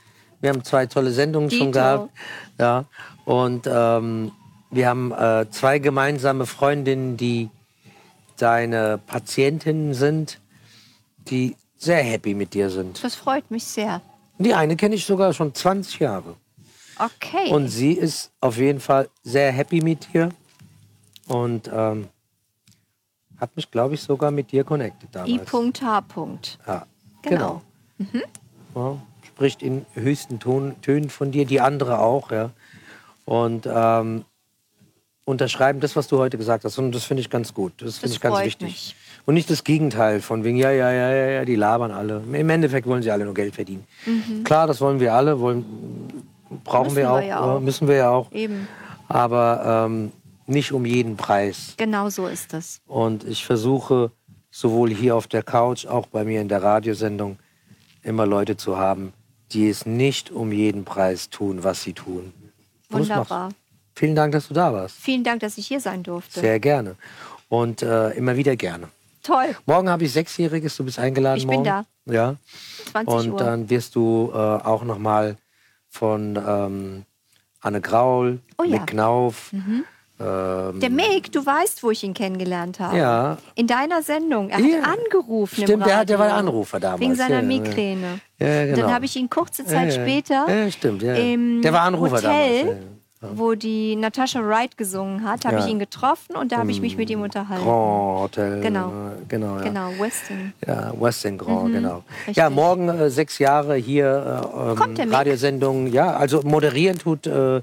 Wir 0.41 0.51
haben 0.51 0.65
zwei 0.65 0.87
tolle 0.87 1.13
Sendungen 1.13 1.51
schon 1.51 1.59
Dito. 1.69 1.71
gehabt. 1.73 2.11
Ja. 2.59 2.85
Und 3.25 3.67
ähm, 3.71 4.33
wir 4.71 4.89
haben 4.89 5.13
äh, 5.13 5.47
zwei 5.51 5.79
gemeinsame 5.79 6.47
Freundinnen, 6.47 7.17
die 7.17 7.51
deine 8.37 8.99
Patientinnen 9.07 9.95
sind, 9.95 10.41
die 11.29 11.57
sehr 11.77 12.03
happy 12.03 12.35
mit 12.35 12.55
dir 12.55 12.71
sind. 12.71 13.03
Das 13.05 13.15
freut 13.15 13.51
mich 13.51 13.65
sehr. 13.65 14.01
Die 14.39 14.55
eine 14.55 14.77
kenne 14.77 14.95
ich 14.95 15.05
sogar 15.05 15.33
schon 15.35 15.55
20 15.55 16.01
Jahre. 16.01 16.37
Okay. 16.99 17.51
Und 17.53 17.69
sie 17.69 17.93
ist 17.93 18.31
auf 18.41 18.57
jeden 18.57 18.81
Fall 18.81 19.09
sehr 19.23 19.53
happy 19.53 19.81
mit 19.83 20.13
dir. 20.13 20.31
Und 21.29 21.71
ähm, 21.73 22.09
hat 23.41 23.57
mich, 23.57 23.71
glaube 23.71 23.95
ich, 23.95 24.03
sogar 24.03 24.31
mit 24.31 24.53
dir 24.53 24.65
connected 24.65 25.09
damals. 25.13 25.31
I.H. 25.31 26.05
Ja, 26.67 26.87
Genau. 27.23 27.63
Ja, 28.75 28.97
spricht 29.27 29.63
in 29.63 29.85
höchsten 29.95 30.39
Ton, 30.39 30.75
Tönen 30.83 31.11
von 31.11 31.31
dir, 31.33 31.45
die 31.47 31.61
andere 31.61 31.99
auch, 32.01 32.31
ja. 32.31 32.51
Und 33.25 33.69
ähm, 33.73 34.25
unterschreiben 35.25 35.81
das, 35.81 35.97
was 35.97 36.09
du 36.09 36.19
heute 36.19 36.37
gesagt 36.39 36.65
hast. 36.65 36.79
Und 36.79 36.93
das 36.95 37.05
finde 37.05 37.21
ich 37.21 37.31
ganz 37.31 37.55
gut. 37.55 37.73
Das 37.79 37.99
finde 37.99 38.15
ich 38.15 38.21
ganz 38.21 38.41
wichtig. 38.43 38.67
mich. 38.69 38.97
Und 39.27 39.35
nicht 39.35 39.51
das 39.51 39.65
Gegenteil 39.65 40.21
von 40.21 40.45
wegen, 40.45 40.57
ja, 40.57 40.71
ja, 40.71 40.91
ja, 40.91 41.13
ja, 41.13 41.27
ja, 41.31 41.45
die 41.45 41.55
labern 41.57 41.91
alle. 41.93 42.23
Im 42.33 42.51
Endeffekt 42.51 42.87
wollen 42.87 43.03
sie 43.03 43.11
alle 43.11 43.25
nur 43.25 43.35
Geld 43.35 43.55
verdienen. 43.55 43.85
Klar, 44.45 44.67
das 44.67 44.81
wollen 44.81 44.99
wir 44.99 45.15
alle, 45.15 45.39
wollen, 45.41 45.65
brauchen 46.65 46.97
wir 46.97 47.03
wir 47.03 47.13
auch, 47.13 47.21
ja 47.23 47.41
auch. 47.41 47.61
müssen 47.61 47.87
wir 47.87 47.97
ja 47.97 48.11
auch. 48.11 48.33
Eben, 48.33 48.67
Aber 49.09 49.87
ähm, 49.87 50.13
nicht 50.51 50.73
um 50.73 50.85
jeden 50.85 51.17
Preis. 51.17 51.75
genau 51.77 52.09
so 52.11 52.27
ist 52.27 52.53
es. 52.55 52.81
Und 52.87 53.25
ich 53.25 53.45
versuche 53.47 54.11
sowohl 54.51 54.91
hier 54.91 55.15
auf 55.17 55.27
der 55.27 55.43
Couch, 55.43 55.87
auch 55.87 56.07
bei 56.07 56.25
mir 56.25 56.41
in 56.41 56.49
der 56.49 56.63
Radiosendung, 56.63 57.39
immer 58.03 58.27
Leute 58.27 58.57
zu 58.57 58.77
haben, 58.77 59.13
die 59.53 59.69
es 59.69 59.87
nicht 59.87 60.31
um 60.31 60.53
jeden 60.53 60.85
Preis 60.85 61.31
tun, 61.31 61.63
was 61.65 61.83
sie 61.83 61.93
tun. 61.93 62.33
Wunderbar. 62.89 63.51
Vielen 63.95 64.17
Dank, 64.17 64.33
dass 64.33 64.49
du 64.49 64.55
da 64.55 64.73
warst. 64.73 64.97
Vielen 64.97 65.23
Dank, 65.25 65.41
dass 65.41 65.59
ich 65.59 65.67
hier 65.67 65.81
sein 65.81 66.03
durfte. 66.03 66.41
Sehr 66.41 66.59
gerne. 66.61 66.97
Und 67.49 67.83
äh, 67.83 68.11
immer 68.13 68.37
wieder 68.37 68.57
gerne. 68.57 68.89
Toll. 69.23 69.55
Morgen 69.67 69.89
habe 69.91 70.05
ich 70.05 70.13
Sechsjähriges, 70.13 70.77
du 70.77 70.85
bist 70.85 70.99
eingeladen. 70.99 71.39
Ich 71.39 71.47
bin 71.47 71.63
morgen. 71.63 71.65
da. 71.65 71.85
Ja. 72.07 72.37
20 72.93 73.15
Und 73.15 73.31
Uhr. 73.33 73.39
dann 73.39 73.69
wirst 73.71 73.95
du 73.95 74.31
äh, 74.33 74.37
auch 74.37 74.83
noch 74.85 74.99
mal 74.99 75.37
von 75.91 76.37
ähm, 76.37 77.05
Anne 77.61 77.81
Graul, 77.81 78.39
Oh 78.59 78.65
ja. 78.65 78.79
Mick 78.79 78.87
Knauf, 78.89 79.53
ähm, 80.21 80.81
Der 80.81 80.91
Mick, 80.91 81.33
du 81.33 81.45
weißt, 81.45 81.83
wo 81.83 81.91
ich 81.91 82.03
ihn 82.05 82.15
kennengelernt 82.15 82.79
habe. 82.81 82.97
Ja. 82.99 83.39
In 83.55 83.67
deiner 83.67 84.03
Sendung. 84.03 84.51
Er 84.51 84.61
Ja. 84.61 84.83
hat 84.83 84.99
angerufen. 84.99 85.61
im 85.61 85.67
Stimmt, 85.67 85.87
der, 85.87 86.05
der 86.05 86.19
war 86.19 86.27
der. 86.27 86.37
Anrufer 86.37 86.79
damals. 86.81 87.01
Wegen 87.01 87.15
seiner 87.15 87.37
ja, 87.37 87.41
ja. 87.41 87.47
Migräne. 87.47 88.21
Ja, 88.39 88.47
ja, 88.49 88.65
genau. 88.67 88.77
Dann 88.83 88.95
habe 88.95 89.05
ich 89.05 89.17
ihn 89.17 89.29
kurze 89.31 89.65
Zeit 89.65 89.93
Ja, 89.93 89.97
ja. 89.97 90.03
später 90.03 90.47
Ja, 90.65 90.71
stimmt, 90.71 91.03
ja. 91.03 91.15
im 91.15 91.63
Der 91.63 91.73
war 91.73 91.83
Anrufer 91.83 92.17
Hotel, 92.17 92.65
damals, 92.65 92.79
wo 93.37 93.55
die 93.55 93.97
Natasha 93.97 94.41
Wright 94.43 94.79
gesungen 94.79 95.25
hat, 95.29 95.45
habe 95.45 95.57
Ja. 95.57 95.65
ich 95.67 95.71
ihn 95.71 95.79
getroffen 95.79 96.37
und 96.37 96.53
da 96.53 96.57
habe 96.57 96.71
ich 96.71 96.81
mich 96.81 96.97
mit 96.97 97.11
ihm 97.11 97.21
unterhalten. 97.21 97.65
Grand 97.65 98.21
Hotel. 98.23 98.61
Genau. 98.63 98.93
Genau, 99.29 99.57
ja. 99.59 99.63
Genau, 99.63 99.91
Weston. 99.99 100.55
Ja, 100.67 100.95
Western 100.99 101.37
Grand, 101.37 101.71
genau. 101.75 101.97
Mhm. 101.97 102.03
richtig. 102.29 102.37
Ja, 102.37 102.49
morgen 102.49 102.89
äh, 102.89 103.11
sechs 103.11 103.39
Jahre 103.39 103.75
hier 103.77 104.43
äh, 104.57 104.71
ähm, 104.71 104.77
Kommt 104.77 104.97
der 104.97 105.05
Mick? 105.05 105.15
Radiosendung. 105.15 105.87
Ja, 105.89 106.13
also 106.17 106.41
moderieren 106.45 106.99
tut 106.99 107.27
äh, 107.27 107.61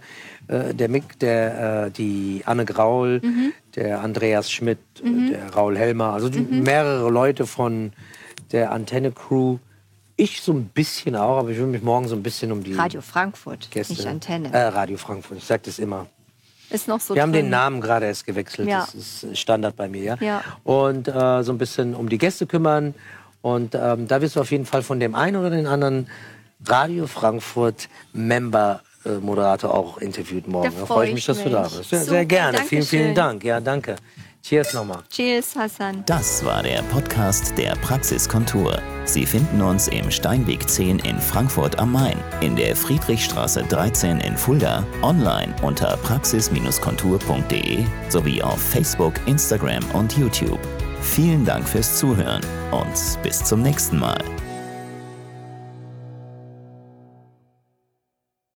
äh, 0.48 0.74
der 0.74 0.89
Mick, 0.89 1.20
der, 1.20 1.86
äh, 1.88 1.91
die 1.91 2.41
Anne 2.45 2.66
Graul, 2.66 3.20
Mhm. 3.24 3.54
der 3.76 4.02
Andreas 4.02 4.52
Schmidt, 4.52 4.80
äh, 5.04 5.32
der 5.32 5.54
Raul 5.54 5.78
Helmer. 5.78 6.14
Also 6.14 6.30
die, 6.30 6.39
Mhm. 6.39 6.64
mehrere 6.64 7.10
Leute 7.10 7.45
von 7.45 7.91
der 8.52 8.72
Antenne-Crew. 8.72 9.58
Ich 10.16 10.41
so 10.41 10.52
ein 10.54 10.66
bisschen 10.66 11.16
auch, 11.16 11.38
aber 11.39 11.50
ich 11.50 11.58
will 11.60 11.68
mich 11.68 11.84
morgen 11.84 12.08
so 12.08 12.16
ein 12.16 12.24
bisschen 12.24 12.52
um 12.52 12.64
die 12.64 12.74
Radio 12.74 13.02
Frankfurt, 13.02 13.70
Gäste. 13.72 13.93
nicht 13.93 14.08
Antenne. 14.08 14.52
Äh, 14.52 14.64
Radio 14.70 14.98
Frankfurt, 14.98 15.38
ich 15.38 15.43
sag 15.45 15.64
das 15.64 15.78
immer. 15.80 16.08
Ist 16.70 16.88
noch 16.88 17.00
so 17.00 17.14
Wir 17.16 17.22
haben 17.22 17.32
drin. 17.32 17.45
den 17.45 17.50
Namen 17.52 17.80
gerade 17.82 18.08
erst 18.08 18.26
gewechselt. 18.26 18.68
Ja. 18.68 18.80
Das 18.82 18.95
ist 18.95 19.38
Standard 19.38 19.76
bei 19.76 19.88
mir, 19.88 20.04
ja. 20.04 20.18
Ja. 20.20 20.41
Und 20.64 21.08
äh, 21.08 21.43
so 21.43 21.52
ein 21.54 21.58
bisschen 21.58 21.93
um 21.95 22.10
die 22.10 22.18
Gäste 22.18 22.45
kümmern. 22.48 22.93
Und 23.41 23.76
ähm, 23.76 24.08
da 24.08 24.20
wirst 24.22 24.36
du 24.36 24.41
auf 24.41 24.52
jeden 24.52 24.66
Fall 24.66 24.82
von 24.82 25.00
dem 25.00 25.14
einen 25.16 25.38
oder 25.38 25.50
den 25.52 25.68
anderen 25.68 26.08
Radio 26.66 27.06
Frankfurt 27.08 27.88
Member 28.12 28.82
Moderator 29.22 29.74
auch 29.74 29.98
interviewt 30.00 30.48
morgen. 30.48 30.72
Da 30.74 30.80
Da 30.80 30.86
freu 30.86 30.95
freue 30.95 31.06
ich 31.06 31.10
ich 31.10 31.16
mich, 31.16 31.26
dass 31.26 31.38
du 31.38 31.43
mich. 31.43 31.54
da 31.54 31.62
bist. 31.64 31.91
Ja, 31.91 32.00
sehr 32.00 32.26
gerne. 32.26 32.58
Vielen, 32.60 32.70
Dankeschön. 32.82 33.00
vielen 33.00 33.16
Dank. 33.16 33.43
Ja, 33.43 33.60
danke. 33.60 33.95
Cheers 34.43 34.74
nochmal. 34.74 35.00
Cheers, 35.10 35.56
Hassan. 35.58 36.04
Das 36.06 36.45
war 36.45 36.64
der 36.64 36.82
Podcast 36.84 37.58
der 37.58 37.76
Praxiskontur. 37.78 38.80
Sie 39.04 39.26
finden 39.26 39.62
uns 39.62 39.89
im 39.89 40.10
Steinweg 40.10 40.70
10 40.70 41.00
in 41.00 41.20
Frankfurt 41.20 41.78
am 41.80 41.91
Main, 41.91 42.18
in 42.39 42.56
der 42.56 42.74
Friedrichstraße 42.76 43.64
13 43.64 44.22
in 44.22 44.38
Fulda, 44.38 44.86
online 45.02 45.54
unter 45.64 45.98
praxis-kontur.de 45.98 47.84
sowie 48.10 48.41
auf 48.41 48.62
Facebook, 48.62 49.14
Instagram 49.26 49.84
und 49.93 50.18
YouTube. 50.18 50.60
Vielen 51.02 51.43
Dank 51.45 51.68
fürs 51.68 51.98
Zuhören 51.98 52.41
und 52.72 53.22
bis 53.24 53.43
zum 53.43 53.62
nächsten 53.62 54.00
Mal. 54.00 54.20